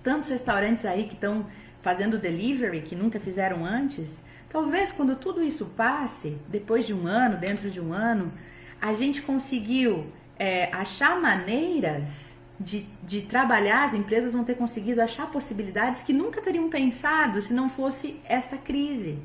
tantos 0.05 0.29
restaurantes 0.29 0.85
aí 0.85 1.05
que 1.05 1.15
estão 1.15 1.47
fazendo 1.85 2.17
delivery 2.17 2.81
que 2.81 2.95
nunca 2.95 3.19
fizeram 3.19 3.63
antes. 3.63 4.19
Talvez 4.49 4.91
quando 4.91 5.15
tudo 5.15 5.43
isso 5.43 5.67
passe, 5.77 6.35
depois 6.49 6.87
de 6.87 6.95
um 6.95 7.05
ano, 7.05 7.37
dentro 7.37 7.69
de 7.69 7.79
um 7.79 7.93
ano, 7.93 8.33
a 8.81 8.91
gente 8.95 9.21
conseguiu 9.21 10.11
é, 10.39 10.73
achar 10.73 11.21
maneiras 11.21 12.35
de, 12.59 12.87
de 13.03 13.21
trabalhar, 13.21 13.83
as 13.83 13.93
empresas 13.93 14.33
vão 14.33 14.43
ter 14.43 14.55
conseguido 14.55 14.99
achar 14.99 15.29
possibilidades 15.31 16.01
que 16.01 16.11
nunca 16.11 16.41
teriam 16.41 16.71
pensado 16.71 17.39
se 17.39 17.53
não 17.53 17.69
fosse 17.69 18.19
esta 18.25 18.57
crise. 18.57 19.19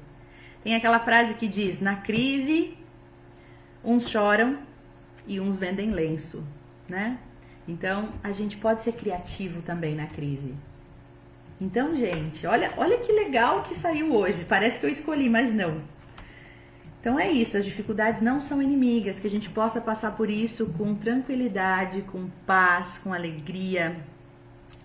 Tem 0.63 0.75
aquela 0.75 1.01
frase 1.01 1.37
que 1.37 1.49
diz: 1.49 1.81
na 1.81 1.97
crise, 1.97 2.77
uns 3.83 4.07
choram 4.07 4.59
e 5.27 5.41
uns 5.41 5.59
vendem 5.59 5.93
lenço, 5.93 6.47
né? 6.87 7.17
Então, 7.67 8.11
a 8.23 8.33
gente 8.33 8.59
pode 8.59 8.83
ser 8.83 8.93
criativo 8.93 9.63
também 9.63 9.95
na 9.95 10.07
crise. 10.07 10.55
Então, 11.61 11.95
gente, 11.95 12.47
olha, 12.47 12.73
olha 12.77 12.99
que 12.99 13.13
legal 13.13 13.63
que 13.63 13.75
saiu 13.75 14.15
hoje. 14.15 14.47
Parece 14.49 14.79
que 14.79 14.87
eu 14.87 14.91
escolhi, 14.91 15.29
mas 15.29 15.53
não. 15.53 15.77
Então 17.01 17.19
é 17.19 17.31
isso, 17.31 17.57
as 17.57 17.65
dificuldades 17.65 18.21
não 18.21 18.43
são 18.43 18.61
inimigas, 18.61 19.19
que 19.19 19.27
a 19.27 19.31
gente 19.31 19.49
possa 19.49 19.81
passar 19.81 20.17
por 20.17 20.29
isso 20.29 20.67
com 20.77 20.95
tranquilidade, 20.95 22.03
com 22.03 22.29
paz, 22.47 22.99
com 22.99 23.15
alegria, 23.15 23.97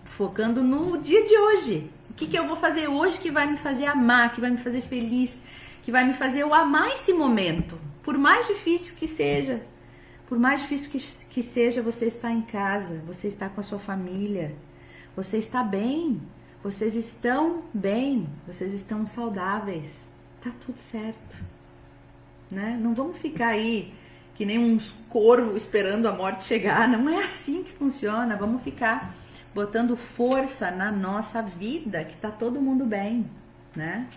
focando 0.05 0.63
no 0.63 0.97
dia 0.97 1.26
de 1.26 1.38
hoje. 1.38 1.91
O 2.09 2.13
que, 2.13 2.26
que 2.26 2.38
eu 2.38 2.47
vou 2.47 2.55
fazer 2.55 2.88
hoje 2.88 3.19
que 3.19 3.30
vai 3.30 3.45
me 3.47 3.57
fazer 3.57 3.86
amar, 3.86 4.34
que 4.34 4.39
vai 4.39 4.49
me 4.49 4.57
fazer 4.57 4.82
feliz, 4.82 5.41
que 5.84 5.91
vai 5.91 6.05
me 6.05 6.13
fazer 6.13 6.39
eu 6.39 6.53
amar 6.53 6.93
esse 6.93 7.11
momento, 7.11 7.78
por 8.01 8.17
mais 8.17 8.47
difícil 8.47 8.95
que 8.95 9.07
seja. 9.07 9.61
Por 10.26 10.39
mais 10.39 10.61
difícil 10.61 10.89
que, 10.89 10.99
que 11.30 11.43
seja, 11.43 11.82
você 11.82 12.05
está 12.05 12.32
em 12.32 12.41
casa, 12.41 13.01
você 13.05 13.28
está 13.28 13.49
com 13.49 13.59
a 13.59 13.63
sua 13.63 13.78
família, 13.78 14.55
você 15.15 15.38
está 15.38 15.61
bem, 15.61 16.21
vocês 16.66 16.95
estão 16.95 17.61
bem, 17.72 18.28
vocês 18.47 18.74
estão 18.74 19.05
saudáveis, 19.05 19.86
tá 20.41 20.51
tudo 20.66 20.80
certo, 20.80 21.38
né? 22.49 22.76
Não 22.82 22.95
vamos 22.95 23.18
ficar 23.18 23.49
aí 23.49 23.93
que 24.34 24.47
nem 24.47 24.57
uns 24.57 24.91
corvos 25.07 25.57
esperando 25.57 26.07
a 26.07 26.11
morte 26.11 26.43
chegar, 26.45 26.89
não 26.89 27.07
é 27.07 27.24
assim 27.24 27.63
que 27.63 27.72
funciona. 27.72 28.36
Vamos 28.36 28.63
ficar 28.63 29.13
botando 29.53 29.95
força 29.95 30.72
na 30.72 30.91
nossa 30.91 31.39
vida, 31.39 32.03
que 32.03 32.18
tá 32.18 32.32
todo 32.32 32.59
mundo 32.59 32.84
bem, 32.84 33.30
né? 33.76 34.09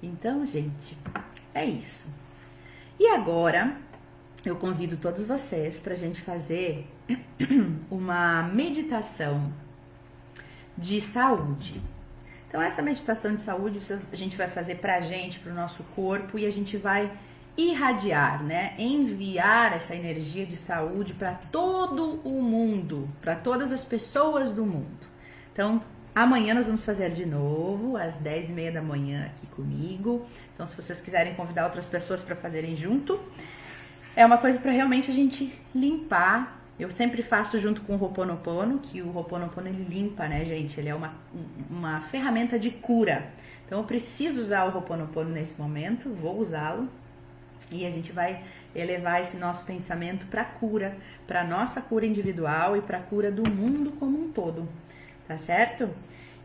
Então, 0.00 0.46
gente, 0.46 0.96
é 1.52 1.64
isso. 1.64 2.08
E 2.96 3.08
agora 3.08 3.76
eu 4.44 4.54
convido 4.54 4.96
todos 4.96 5.26
vocês 5.26 5.80
para 5.80 5.94
a 5.94 5.96
gente 5.96 6.20
fazer 6.20 6.86
uma 7.90 8.44
meditação 8.44 9.52
de 10.78 11.00
saúde. 11.00 11.82
Então, 12.48 12.62
essa 12.62 12.80
meditação 12.80 13.34
de 13.34 13.42
saúde 13.42 13.80
a 14.10 14.16
gente 14.16 14.36
vai 14.36 14.48
fazer 14.48 14.76
para 14.76 14.96
a 14.96 15.00
gente, 15.00 15.38
para 15.38 15.52
o 15.52 15.54
nosso 15.54 15.82
corpo, 15.94 16.38
e 16.38 16.46
a 16.46 16.50
gente 16.50 16.78
vai 16.78 17.12
irradiar, 17.56 18.42
né? 18.42 18.74
Enviar 18.78 19.74
essa 19.74 19.94
energia 19.94 20.46
de 20.46 20.56
saúde 20.56 21.12
para 21.12 21.34
todo 21.34 22.20
o 22.24 22.40
mundo, 22.40 23.08
para 23.20 23.34
todas 23.34 23.72
as 23.72 23.84
pessoas 23.84 24.52
do 24.52 24.64
mundo. 24.64 25.06
Então, 25.52 25.82
amanhã 26.14 26.54
nós 26.54 26.66
vamos 26.66 26.84
fazer 26.84 27.10
de 27.10 27.26
novo, 27.26 27.96
às 27.96 28.18
10 28.20 28.50
e 28.50 28.52
meia 28.52 28.72
da 28.72 28.80
manhã 28.80 29.26
aqui 29.26 29.46
comigo. 29.48 30.24
Então, 30.54 30.64
se 30.64 30.74
vocês 30.74 31.00
quiserem 31.00 31.34
convidar 31.34 31.64
outras 31.64 31.86
pessoas 31.86 32.22
para 32.22 32.36
fazerem 32.36 32.76
junto, 32.76 33.20
é 34.14 34.24
uma 34.24 34.38
coisa 34.38 34.58
para 34.58 34.70
realmente 34.70 35.10
a 35.10 35.14
gente 35.14 35.52
limpar. 35.74 36.56
Eu 36.78 36.90
sempre 36.90 37.22
faço 37.22 37.58
junto 37.58 37.82
com 37.82 37.94
o 37.94 37.96
Roponopono, 37.96 38.78
que 38.78 39.02
o 39.02 39.10
Roponopono 39.10 39.66
ele 39.66 39.84
limpa, 39.84 40.28
né, 40.28 40.44
gente? 40.44 40.78
Ele 40.78 40.88
é 40.88 40.94
uma, 40.94 41.12
uma 41.68 42.00
ferramenta 42.02 42.58
de 42.58 42.70
cura. 42.70 43.30
Então 43.66 43.80
eu 43.80 43.84
preciso 43.84 44.40
usar 44.40 44.64
o 44.64 44.70
Roponopono 44.70 45.30
nesse 45.30 45.60
momento, 45.60 46.08
vou 46.08 46.38
usá-lo 46.38 46.88
e 47.70 47.84
a 47.84 47.90
gente 47.90 48.12
vai 48.12 48.42
elevar 48.74 49.20
esse 49.20 49.36
nosso 49.36 49.64
pensamento 49.64 50.26
para 50.26 50.44
cura, 50.44 50.96
para 51.26 51.44
nossa 51.44 51.80
cura 51.80 52.06
individual 52.06 52.76
e 52.76 52.80
para 52.80 53.00
cura 53.00 53.30
do 53.30 53.48
mundo 53.50 53.92
como 53.98 54.18
um 54.18 54.32
todo, 54.32 54.68
tá 55.26 55.36
certo? 55.36 55.90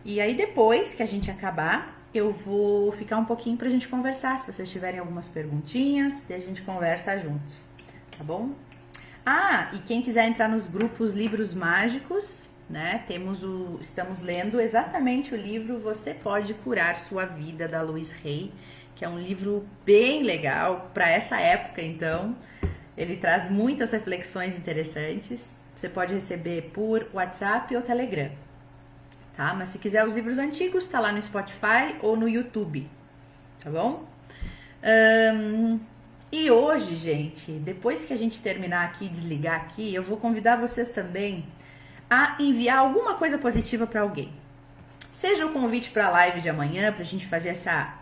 E 0.04 0.20
aí 0.20 0.36
depois 0.36 0.96
que 0.96 1.04
a 1.04 1.06
gente 1.06 1.30
acabar, 1.30 2.02
eu 2.14 2.32
vou 2.32 2.92
ficar 2.92 3.18
um 3.18 3.26
pouquinho 3.26 3.56
para 3.56 3.68
a 3.68 3.72
gente 3.72 3.88
conversar. 3.88 4.38
Se 4.38 4.52
vocês 4.52 4.70
tiverem 4.70 5.00
algumas 5.00 5.28
perguntinhas, 5.28 6.30
a 6.30 6.40
gente 6.40 6.62
conversa 6.62 7.18
juntos, 7.18 7.56
tá 8.18 8.24
bom? 8.24 8.52
Ah, 9.26 9.72
e 9.74 9.80
quem 9.80 10.02
quiser 10.02 10.28
entrar 10.28 10.50
nos 10.50 10.68
grupos 10.68 11.12
Livros 11.14 11.54
Mágicos, 11.54 12.50
né? 12.70 13.04
Temos 13.08 13.44
o, 13.44 13.78
estamos 13.80 14.22
lendo 14.22 14.60
exatamente 14.60 15.34
o 15.34 15.38
livro 15.38 15.80
Você 15.80 16.14
Pode 16.14 16.54
Curar 16.56 17.00
Sua 17.00 17.26
Vida 17.26 17.68
da 17.68 17.82
Luiz 17.82 18.12
Rey 18.12 18.52
que 18.96 19.06
é 19.06 19.10
um 19.10 19.20
livro 19.20 19.68
bem 19.86 20.24
legal 20.24 20.90
para 20.94 21.10
essa 21.10 21.38
época, 21.40 21.82
então. 21.82 22.36
Ele 22.96 23.18
traz 23.18 23.50
muitas 23.50 23.92
reflexões 23.92 24.58
interessantes. 24.58 25.58
Você 25.76 25.90
pode 25.90 26.14
receber 26.14 26.72
por 26.74 27.08
WhatsApp 27.14 27.76
ou 27.76 27.82
Telegram, 27.82 28.32
tá? 29.36 29.54
Mas 29.56 29.70
se 29.70 29.80
quiser 29.80 30.06
os 30.06 30.14
livros 30.14 30.38
antigos, 30.38 30.88
tá 30.88 31.00
lá 31.00 31.12
no 31.12 31.22
Spotify 31.22 31.98
ou 32.02 32.16
no 32.16 32.30
YouTube, 32.30 32.88
tá 33.60 33.72
bom? 33.72 34.06
Um, 34.84 35.80
e 36.36 36.50
hoje, 36.50 36.96
gente, 36.96 37.52
depois 37.52 38.06
que 38.06 38.12
a 38.12 38.18
gente 38.18 38.42
terminar 38.42 38.86
aqui, 38.86 39.08
desligar 39.08 39.56
aqui, 39.56 39.94
eu 39.94 40.02
vou 40.02 40.18
convidar 40.18 40.56
vocês 40.56 40.90
também 40.90 41.46
a 42.10 42.36
enviar 42.40 42.80
alguma 42.80 43.14
coisa 43.14 43.38
positiva 43.38 43.86
para 43.86 44.02
alguém. 44.02 44.32
Seja 45.12 45.46
o 45.46 45.54
convite 45.54 45.92
para 45.92 46.08
a 46.08 46.10
live 46.10 46.42
de 46.42 46.50
amanhã, 46.50 46.92
para 46.92 47.04
a 47.04 47.06
gente 47.06 47.28
fazer 47.28 47.50
essa 47.50 48.00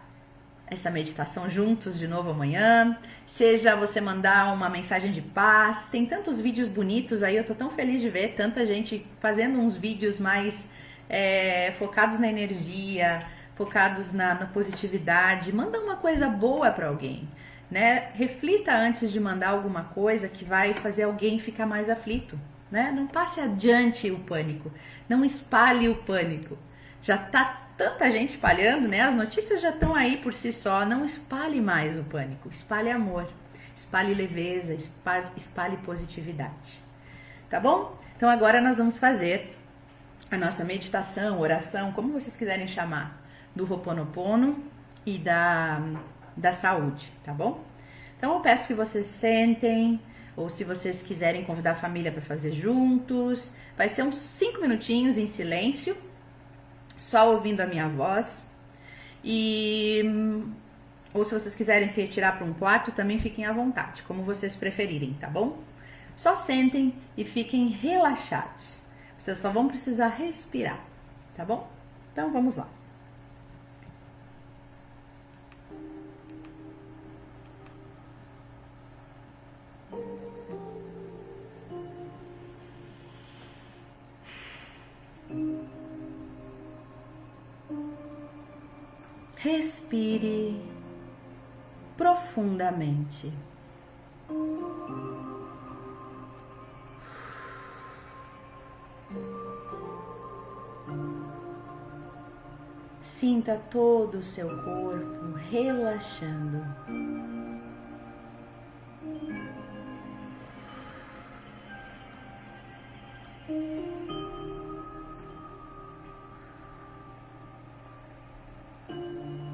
essa 0.65 0.89
meditação 0.89 1.49
juntos 1.49 1.99
de 1.99 2.07
novo 2.07 2.29
amanhã, 2.29 2.97
seja 3.25 3.75
você 3.75 3.99
mandar 3.99 4.53
uma 4.53 4.69
mensagem 4.69 5.11
de 5.11 5.21
paz. 5.21 5.89
Tem 5.91 6.05
tantos 6.05 6.39
vídeos 6.39 6.69
bonitos 6.69 7.23
aí, 7.23 7.35
eu 7.35 7.43
tô 7.43 7.53
tão 7.53 7.69
feliz 7.69 7.99
de 7.99 8.09
ver 8.09 8.35
tanta 8.35 8.65
gente 8.65 9.05
fazendo 9.19 9.59
uns 9.59 9.75
vídeos 9.75 10.17
mais 10.17 10.69
é, 11.09 11.73
focados 11.77 12.17
na 12.17 12.29
energia, 12.29 13.19
focados 13.55 14.13
na, 14.13 14.35
na 14.35 14.45
positividade. 14.45 15.53
Manda 15.53 15.77
uma 15.81 15.97
coisa 15.97 16.29
boa 16.29 16.71
para 16.71 16.87
alguém. 16.87 17.27
Né? 17.71 18.09
Reflita 18.13 18.75
antes 18.75 19.09
de 19.11 19.19
mandar 19.19 19.49
alguma 19.49 19.85
coisa 19.85 20.27
que 20.27 20.43
vai 20.43 20.73
fazer 20.73 21.03
alguém 21.03 21.39
ficar 21.39 21.65
mais 21.65 21.89
aflito. 21.89 22.37
Né? 22.69 22.91
Não 22.93 23.07
passe 23.07 23.39
adiante 23.39 24.11
o 24.11 24.19
pânico, 24.19 24.69
não 25.07 25.23
espalhe 25.23 25.87
o 25.87 25.95
pânico. 25.95 26.57
Já 27.01 27.17
tá 27.17 27.61
tanta 27.77 28.11
gente 28.11 28.29
espalhando, 28.29 28.87
né? 28.87 29.01
As 29.01 29.15
notícias 29.15 29.59
já 29.59 29.69
estão 29.69 29.95
aí 29.95 30.17
por 30.17 30.33
si 30.33 30.53
só. 30.53 30.85
Não 30.85 31.03
espalhe 31.03 31.59
mais 31.59 31.97
o 31.97 32.03
pânico, 32.03 32.47
espalhe 32.49 32.91
amor, 32.91 33.27
espalhe 33.75 34.13
leveza, 34.13 34.73
espalhe, 34.73 35.25
espalhe 35.35 35.77
positividade. 35.77 36.79
Tá 37.49 37.59
bom? 37.59 37.97
Então 38.15 38.29
agora 38.29 38.61
nós 38.61 38.77
vamos 38.77 38.97
fazer 38.99 39.57
a 40.29 40.37
nossa 40.37 40.63
meditação, 40.63 41.39
oração, 41.39 41.91
como 41.91 42.13
vocês 42.13 42.37
quiserem 42.37 42.67
chamar, 42.67 43.19
do 43.55 43.69
Ho'oponopono 43.69 44.63
e 45.05 45.17
da, 45.17 45.81
da 46.35 46.53
saúde, 46.53 47.11
tá 47.23 47.33
bom? 47.33 47.63
Então 48.17 48.35
eu 48.35 48.39
peço 48.41 48.67
que 48.67 48.73
vocês 48.73 49.07
sentem, 49.07 49.99
ou 50.35 50.49
se 50.49 50.63
vocês 50.63 51.01
quiserem 51.01 51.43
convidar 51.43 51.71
a 51.71 51.75
família 51.75 52.11
para 52.11 52.21
fazer 52.21 52.51
juntos, 52.51 53.51
vai 53.75 53.89
ser 53.89 54.03
uns 54.03 54.15
5 54.15 54.61
minutinhos 54.61 55.17
em 55.17 55.27
silêncio 55.27 55.95
só 56.99 57.33
ouvindo 57.33 57.61
a 57.61 57.65
minha 57.65 57.87
voz. 57.89 58.49
E 59.23 60.01
ou 61.13 61.25
se 61.25 61.33
vocês 61.33 61.55
quiserem 61.55 61.89
se 61.89 62.01
retirar 62.01 62.37
para 62.37 62.45
um 62.45 62.53
quarto, 62.53 62.91
também 62.91 63.19
fiquem 63.19 63.45
à 63.45 63.51
vontade, 63.51 64.01
como 64.03 64.23
vocês 64.23 64.55
preferirem, 64.55 65.13
tá 65.19 65.27
bom? 65.27 65.59
Só 66.15 66.35
sentem 66.35 66.93
e 67.17 67.25
fiquem 67.25 67.67
relaxados. 67.67 68.81
Vocês 69.17 69.37
só 69.37 69.51
vão 69.51 69.67
precisar 69.67 70.07
respirar, 70.07 70.79
tá 71.35 71.43
bom? 71.43 71.69
Então 72.11 72.31
vamos 72.31 72.55
lá. 72.55 72.67
Respire 89.91 90.55
profundamente. 91.97 93.29
Sinta 103.01 103.61
todo 103.69 104.19
o 104.19 104.23
seu 104.23 104.47
corpo 104.63 105.33
relaxando. 105.49 106.65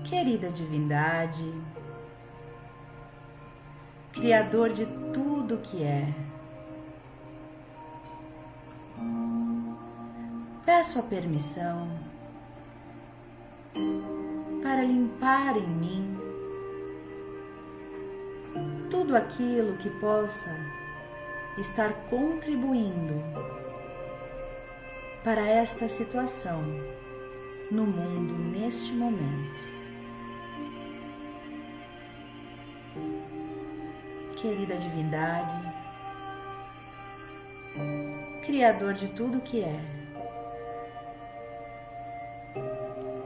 Querida 0.10 0.49
divindade, 0.49 1.53
Criador 4.14 4.74
de 4.74 4.86
tudo 5.14 5.60
que 5.60 5.84
é. 5.84 6.12
Peço 10.66 10.99
a 10.99 11.03
permissão 11.03 11.88
para 14.64 14.82
limpar 14.82 15.55
em 15.55 15.68
mim 15.68 16.18
tudo 18.89 19.16
aquilo 19.16 19.78
que 19.78 19.89
possa 19.99 20.49
estar 21.60 21.93
contribuindo 22.10 23.24
para 25.24 25.47
esta 25.47 25.88
situação 25.88 26.64
no 27.70 27.86
mundo 27.86 28.34
neste 28.34 28.91
momento. 28.93 29.77
Querida 34.42 34.78
divindade, 34.78 35.88
Criador 38.46 38.94
de 38.94 39.10
tudo 39.10 39.42
que 39.42 39.62
é. 39.62 39.80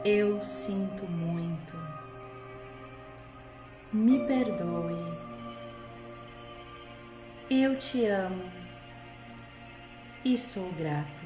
Eu 0.04 0.42
sinto 0.42 1.04
muito. 1.04 1.76
Me 3.92 4.26
perdoe. 4.26 5.16
Eu 7.48 7.78
te 7.78 8.04
amo 8.06 8.50
e 10.24 10.36
sou 10.36 10.72
grato. 10.72 11.24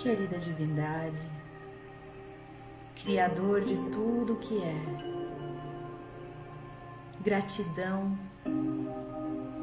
Querida 0.00 0.38
divindade, 0.38 1.20
Criador 3.02 3.62
de 3.62 3.74
tudo 3.90 4.36
que 4.36 4.62
é 4.62 5.27
Gratidão 7.28 8.18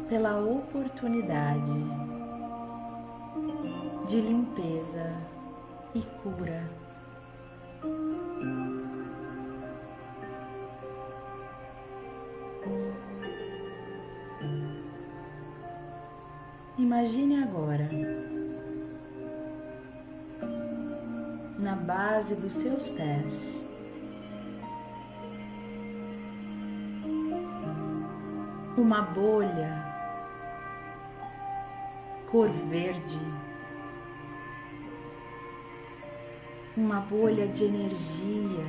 pela 0.07 0.39
oportunidade 0.39 1.73
de 4.07 4.21
limpeza 4.21 5.11
e 5.95 6.01
cura. 6.21 6.69
Imagine 16.77 17.41
agora, 17.41 17.89
na 21.57 21.75
base 21.75 22.35
dos 22.35 22.53
seus 22.53 22.87
pés, 22.89 23.64
uma 28.77 29.01
bolha 29.01 29.95
cor 32.29 32.49
verde, 32.49 33.19
uma 36.75 36.99
bolha 37.01 37.47
de 37.47 37.63
energia 37.63 38.65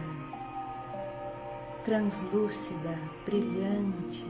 translúcida, 1.85 2.99
brilhante. 3.25 4.27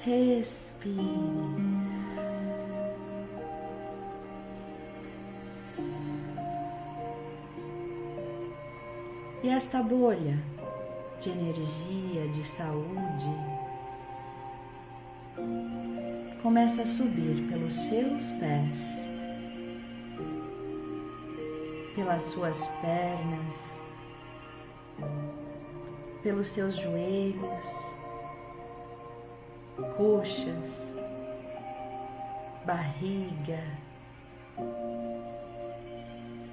Respire. 0.00 1.00
E 9.42 9.48
esta 9.48 9.82
bolha 9.82 10.38
de 11.20 11.28
energia, 11.28 12.28
de 12.28 12.42
saúde, 12.42 13.36
começa 16.42 16.82
a 16.82 16.86
subir 16.86 17.46
pelos 17.50 17.74
seus 17.74 18.24
pés, 18.38 19.06
pelas 21.94 22.22
suas 22.22 22.66
pernas, 22.80 23.82
pelos 26.22 26.48
seus 26.48 26.76
joelhos, 26.76 27.92
coxas, 29.98 30.94
barriga, 32.64 33.62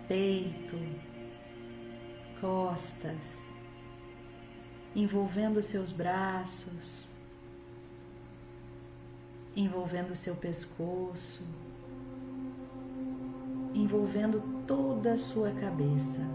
peito, 0.09 0.77
costas, 2.41 3.46
envolvendo 4.97 5.61
seus 5.61 5.91
braços, 5.91 7.07
envolvendo 9.55 10.15
seu 10.15 10.35
pescoço, 10.35 11.43
envolvendo 13.75 14.41
toda 14.65 15.13
a 15.13 15.17
sua 15.19 15.51
cabeça. 15.51 16.25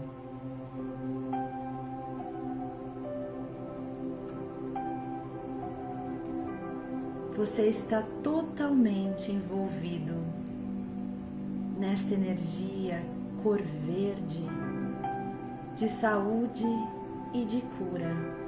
Você 7.35 7.67
está 7.67 8.01
totalmente 8.23 9.29
envolvido 9.29 10.15
nesta 11.77 12.13
energia 12.13 13.03
cor 13.43 13.61
verde 13.61 14.45
de 15.75 15.89
saúde 15.89 16.63
e 17.33 17.43
de 17.43 17.59
cura. 17.77 18.42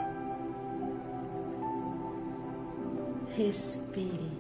Respire. 3.38 4.32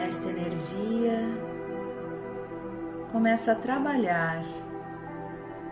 Esta 0.00 0.30
energia 0.30 1.20
começa 3.12 3.52
a 3.52 3.54
trabalhar 3.54 4.42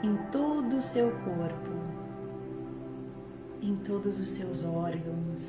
em 0.05 0.17
todo 0.31 0.77
o 0.77 0.83
seu 0.83 1.11
corpo 1.11 1.77
em 3.67 3.75
todos 3.77 4.21
os 4.21 4.29
seus 4.29 4.65
órgãos, 4.65 5.43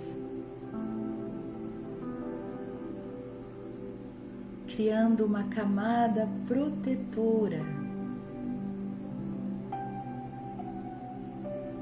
criando 4.77 5.25
uma 5.25 5.43
camada 5.45 6.29
protetora 6.47 7.65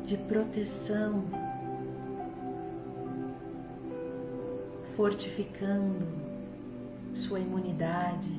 de 0.05 0.15
proteção, 0.15 1.25
fortificando 4.95 6.07
sua 7.13 7.41
imunidade, 7.41 8.31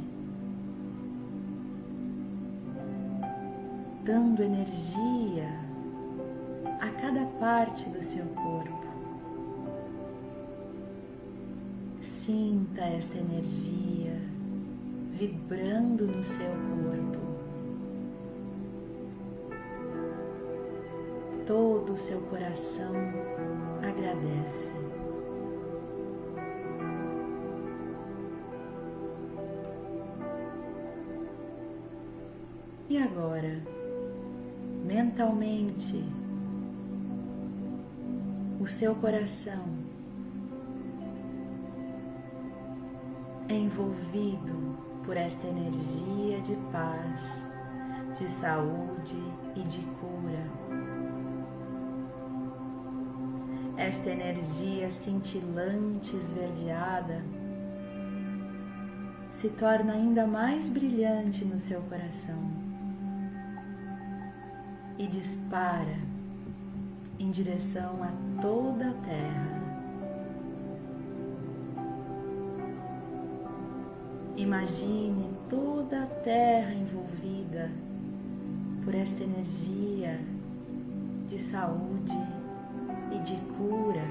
dando 4.04 4.42
energia 4.42 5.50
a 6.80 6.88
cada 6.98 7.26
parte 7.38 7.86
do 7.90 8.02
seu 8.02 8.24
corpo. 8.28 8.86
Sinta 12.00 12.80
esta 12.80 13.18
energia 13.18 14.35
vibrando 15.16 16.06
no 16.06 16.22
seu 16.22 16.50
corpo. 16.50 17.16
Todo 21.46 21.94
o 21.94 21.98
seu 21.98 22.20
coração 22.22 22.92
agradece. 23.82 24.72
E 32.90 32.98
agora, 32.98 33.62
mentalmente, 34.84 36.04
o 38.60 38.66
seu 38.66 38.94
coração 38.96 39.64
é 43.48 43.54
envolvido 43.54 44.76
por 45.06 45.16
esta 45.16 45.46
energia 45.46 46.40
de 46.40 46.56
paz, 46.72 47.40
de 48.18 48.28
saúde 48.28 49.22
e 49.54 49.60
de 49.62 49.80
cura. 50.00 50.44
Esta 53.76 54.10
energia 54.10 54.90
cintilante, 54.90 56.16
esverdeada, 56.16 57.22
se 59.30 59.50
torna 59.50 59.92
ainda 59.92 60.26
mais 60.26 60.68
brilhante 60.68 61.44
no 61.44 61.60
seu 61.60 61.82
coração 61.82 62.66
e 64.98 65.06
dispara 65.06 65.98
em 67.18 67.30
direção 67.30 68.02
a 68.02 68.40
toda 68.40 68.88
a 68.88 68.94
terra. 69.04 69.45
Imagine 74.36 75.30
toda 75.48 76.02
a 76.02 76.06
terra 76.06 76.74
envolvida 76.74 77.70
por 78.84 78.94
esta 78.94 79.24
energia 79.24 80.20
de 81.26 81.38
saúde 81.38 82.12
e 83.10 83.18
de 83.20 83.36
cura. 83.54 84.04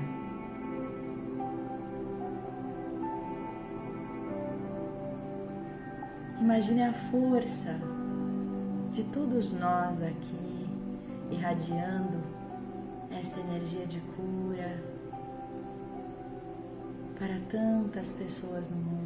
Imagine 6.42 6.84
a 6.84 6.94
força 6.94 7.80
de 8.94 9.04
todos 9.06 9.54
nós 9.54 10.02
aqui 10.02 10.68
irradiando 11.30 12.24
esta 13.12 13.40
energia 13.42 13.86
de 13.86 14.00
cura 14.16 14.80
para 17.20 17.40
tantas 17.50 18.12
pessoas 18.12 18.72
no 18.72 18.78
mundo. 18.78 19.05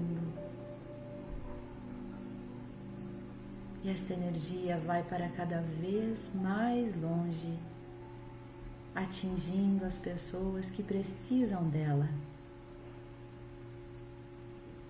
E 3.83 3.89
esta 3.89 4.13
energia 4.13 4.77
vai 4.77 5.03
para 5.03 5.29
cada 5.29 5.61
vez 5.61 6.29
mais 6.33 6.99
longe, 7.01 7.57
atingindo 8.93 9.85
as 9.85 9.97
pessoas 9.97 10.69
que 10.69 10.83
precisam 10.83 11.63
dela. 11.69 12.09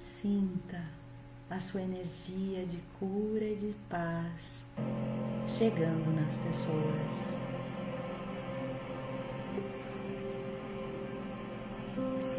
Sinta 0.01 0.83
a 1.49 1.59
sua 1.59 1.81
energia 1.81 2.65
de 2.65 2.77
cura 2.99 3.45
e 3.45 3.55
de 3.55 3.75
paz 3.89 4.65
chegando 5.47 6.13
nas 6.15 6.33
pessoas. 6.35 7.49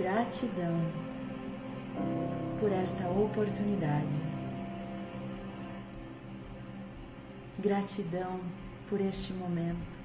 gratidão 0.01 0.81
por 2.59 2.73
esta 2.73 3.07
oportunidade. 3.09 4.20
Gratidão 7.63 8.41
por 8.89 8.99
este 9.03 9.35
momento. 9.35 9.99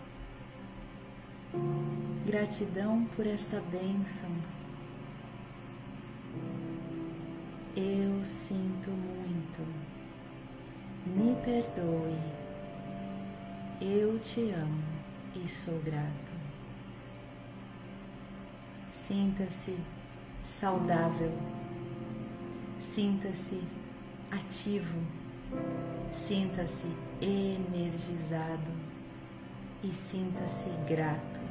Gratidão 2.25 3.05
por 3.15 3.25
esta 3.25 3.61
bênção. 3.71 4.29
Eu 7.77 8.25
sinto 8.25 8.89
muito. 8.89 9.65
Me 11.05 11.33
perdoe. 11.45 12.19
Eu 13.79 14.19
te 14.19 14.51
amo 14.51 14.83
e 15.35 15.47
sou 15.47 15.79
grato. 15.79 16.33
Sinta-se 18.91 19.77
saudável. 20.45 21.31
Sinta-se 22.81 23.61
ativo, 24.29 24.99
sinta-se 26.13 26.87
energizado 27.21 28.71
e 29.83 29.91
sinta-se 29.93 30.69
grato. 30.87 31.41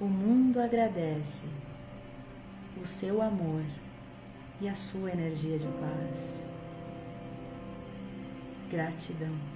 O 0.00 0.04
mundo 0.04 0.60
agradece 0.60 1.46
o 2.82 2.86
seu 2.86 3.22
amor 3.22 3.64
e 4.60 4.68
a 4.68 4.74
sua 4.74 5.10
energia 5.10 5.58
de 5.58 5.66
paz. 5.66 6.44
Gratidão. 8.70 9.55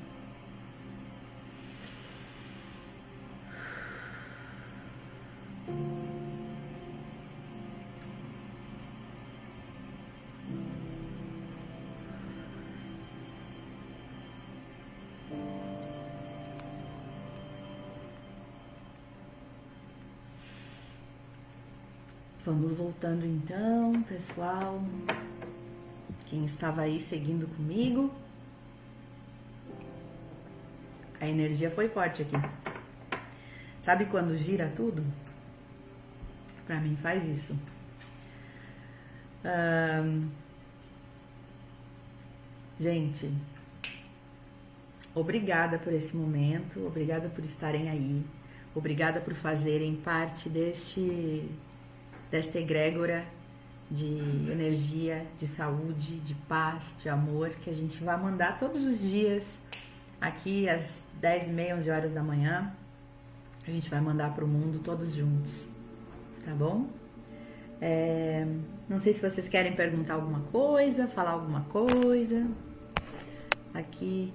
Vamos 22.51 22.73
voltando 22.73 23.25
então, 23.25 24.03
pessoal. 24.03 24.83
Quem 26.27 26.45
estava 26.45 26.83
aí 26.83 26.99
seguindo 26.99 27.47
comigo. 27.47 28.13
A 31.21 31.29
energia 31.29 31.71
foi 31.71 31.89
forte 31.89 32.23
aqui. 32.23 32.35
Sabe 33.81 34.07
quando 34.07 34.37
gira 34.37 34.69
tudo? 34.75 35.05
Pra 36.67 36.81
mim 36.81 36.97
faz 36.97 37.25
isso. 37.25 37.57
gente, 42.81 43.33
obrigada 45.15 45.79
por 45.79 45.93
esse 45.93 46.17
momento, 46.17 46.85
obrigada 46.85 47.29
por 47.29 47.45
estarem 47.45 47.89
aí, 47.89 48.25
obrigada 48.75 49.21
por 49.21 49.35
fazerem 49.35 49.95
parte 49.95 50.49
deste 50.49 51.49
desta 52.31 52.59
egrégora 52.59 53.25
de 53.91 54.51
energia, 54.51 55.27
de 55.39 55.49
saúde, 55.49 56.21
de 56.21 56.35
paz, 56.35 56.97
de 57.03 57.09
amor 57.09 57.51
que 57.51 57.69
a 57.69 57.73
gente 57.73 58.03
vai 58.05 58.17
mandar 58.21 58.59
todos 58.59 58.85
os 58.85 59.01
dias 59.01 59.59
aqui 60.21 60.69
às 60.69 61.09
10 61.21 61.49
e 61.49 61.51
meia, 61.51 61.77
11 61.77 61.91
horas 61.91 62.13
da 62.13 62.23
manhã. 62.23 62.73
A 63.67 63.71
gente 63.71 63.91
vai 63.91 64.01
mandar 64.01 64.35
para 64.35 64.45
o 64.45 64.49
mundo 64.49 64.81
todos 64.83 65.15
juntos, 65.15 65.69
tá 66.45 66.53
bom? 66.53 66.87
É, 67.81 68.47
não 68.89 69.01
sei 69.01 69.13
se 69.13 69.21
vocês 69.21 69.49
querem 69.49 69.73
perguntar 69.73 70.15
alguma 70.15 70.41
coisa, 70.53 71.09
falar 71.09 71.31
alguma 71.31 71.63
coisa. 71.63 72.47
Aqui 73.75 74.33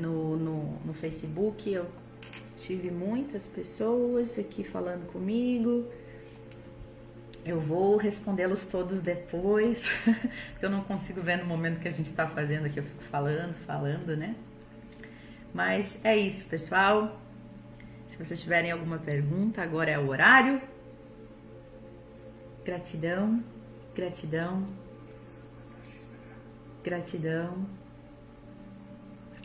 no, 0.00 0.36
no, 0.36 0.78
no 0.84 0.94
Facebook 0.94 1.70
eu 1.70 1.86
tive 2.62 2.90
muitas 2.90 3.44
pessoas 3.46 4.38
aqui 4.38 4.64
falando 4.64 5.10
comigo. 5.12 5.84
Eu 7.48 7.58
vou 7.58 7.96
respondê-los 7.96 8.66
todos 8.66 9.00
depois, 9.00 9.82
eu 10.60 10.68
não 10.68 10.82
consigo 10.82 11.22
ver 11.22 11.38
no 11.38 11.46
momento 11.46 11.80
que 11.80 11.88
a 11.88 11.90
gente 11.90 12.10
está 12.10 12.26
fazendo 12.26 12.66
aqui, 12.66 12.76
eu 12.78 12.84
fico 12.84 13.02
falando, 13.04 13.54
falando, 13.64 14.14
né? 14.14 14.34
Mas 15.54 15.98
é 16.04 16.14
isso, 16.14 16.44
pessoal. 16.44 17.18
Se 18.10 18.18
vocês 18.18 18.38
tiverem 18.38 18.70
alguma 18.70 18.98
pergunta, 18.98 19.62
agora 19.62 19.90
é 19.90 19.98
o 19.98 20.08
horário. 20.08 20.60
Gratidão, 22.66 23.42
gratidão, 23.96 24.68
gratidão. 26.84 27.66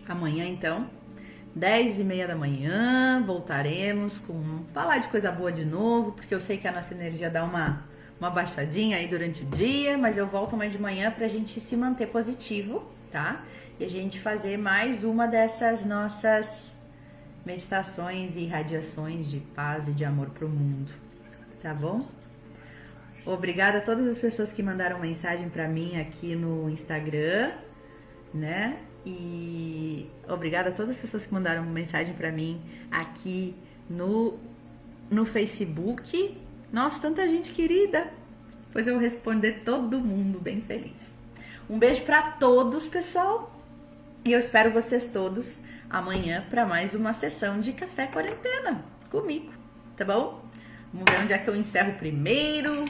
Amanhã, 0.05 0.43
então, 0.45 0.89
10 1.55 2.01
e 2.01 2.03
meia 2.03 2.27
da 2.27 2.35
manhã, 2.35 3.23
voltaremos 3.25 4.19
com 4.19 4.65
falar 4.73 4.97
de 4.97 5.07
coisa 5.07 5.31
boa 5.31 5.53
de 5.53 5.63
novo, 5.63 6.11
porque 6.11 6.35
eu 6.35 6.41
sei 6.41 6.57
que 6.57 6.67
a 6.67 6.71
nossa 6.73 6.93
energia 6.93 7.29
dá 7.29 7.45
uma 7.45 7.92
uma 8.23 8.29
baixadinha 8.29 8.95
aí 8.95 9.05
durante 9.05 9.43
o 9.43 9.45
dia, 9.45 9.97
mas 9.97 10.17
eu 10.17 10.25
volto 10.25 10.53
amanhã 10.53 10.71
de 10.71 10.79
manhã 10.81 11.11
para 11.11 11.25
a 11.25 11.27
gente 11.27 11.59
se 11.59 11.75
manter 11.75 12.07
positivo, 12.07 12.81
tá? 13.11 13.43
E 13.77 13.83
a 13.83 13.89
gente 13.89 14.17
fazer 14.17 14.57
mais 14.57 15.03
uma 15.03 15.27
dessas 15.27 15.85
nossas 15.85 16.73
meditações 17.45 18.37
e 18.37 18.45
radiações 18.45 19.29
de 19.29 19.41
paz 19.41 19.89
e 19.89 19.91
de 19.91 20.05
amor 20.05 20.29
para 20.29 20.45
o 20.45 20.49
mundo, 20.49 20.89
tá 21.61 21.73
bom? 21.73 22.07
Obrigada 23.25 23.79
a 23.79 23.81
todas 23.81 24.07
as 24.07 24.17
pessoas 24.17 24.53
que 24.53 24.63
mandaram 24.63 24.99
mensagem 24.99 25.49
para 25.49 25.67
mim 25.67 25.99
aqui 25.99 26.33
no 26.33 26.69
Instagram, 26.69 27.51
né? 28.33 28.79
E 29.05 30.09
obrigada 30.29 30.69
a 30.69 30.71
todas 30.71 30.91
as 30.91 30.97
pessoas 30.97 31.25
que 31.25 31.33
mandaram 31.33 31.65
mensagem 31.65 32.13
para 32.13 32.31
mim 32.31 32.61
aqui 32.89 33.53
no 33.89 34.39
no 35.11 35.25
Facebook 35.25 36.37
nossa, 36.73 36.99
tanta 36.99 37.27
gente 37.27 37.51
querida. 37.51 38.11
Pois 38.71 38.87
eu 38.87 38.95
vou 38.95 39.01
responder 39.01 39.61
todo 39.63 39.99
mundo 39.99 40.39
bem 40.39 40.59
feliz. 40.61 40.97
Um 41.69 41.77
beijo 41.77 42.01
para 42.01 42.31
todos, 42.31 42.87
pessoal. 42.87 43.55
E 44.25 44.31
eu 44.31 44.39
espero 44.39 44.71
vocês 44.71 45.11
todos 45.11 45.59
amanhã 45.87 46.43
para 46.49 46.65
mais 46.65 46.95
uma 46.95 47.13
sessão 47.13 47.59
de 47.59 47.73
café 47.73 48.07
quarentena 48.07 48.83
comigo, 49.11 49.51
tá 49.95 50.03
bom? 50.03 50.43
Vamos 50.91 51.11
ver 51.11 51.21
onde 51.21 51.33
é 51.33 51.37
que 51.37 51.47
eu 51.47 51.55
encerro 51.55 51.93
primeiro. 51.99 52.85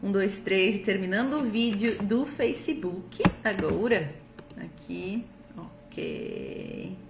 Um, 0.00 0.12
dois, 0.12 0.38
três, 0.38 0.84
terminando 0.84 1.38
o 1.38 1.44
vídeo 1.44 2.00
do 2.02 2.26
Facebook 2.26 3.22
agora. 3.42 4.14
Aqui, 4.56 5.24
ok. 5.56 7.05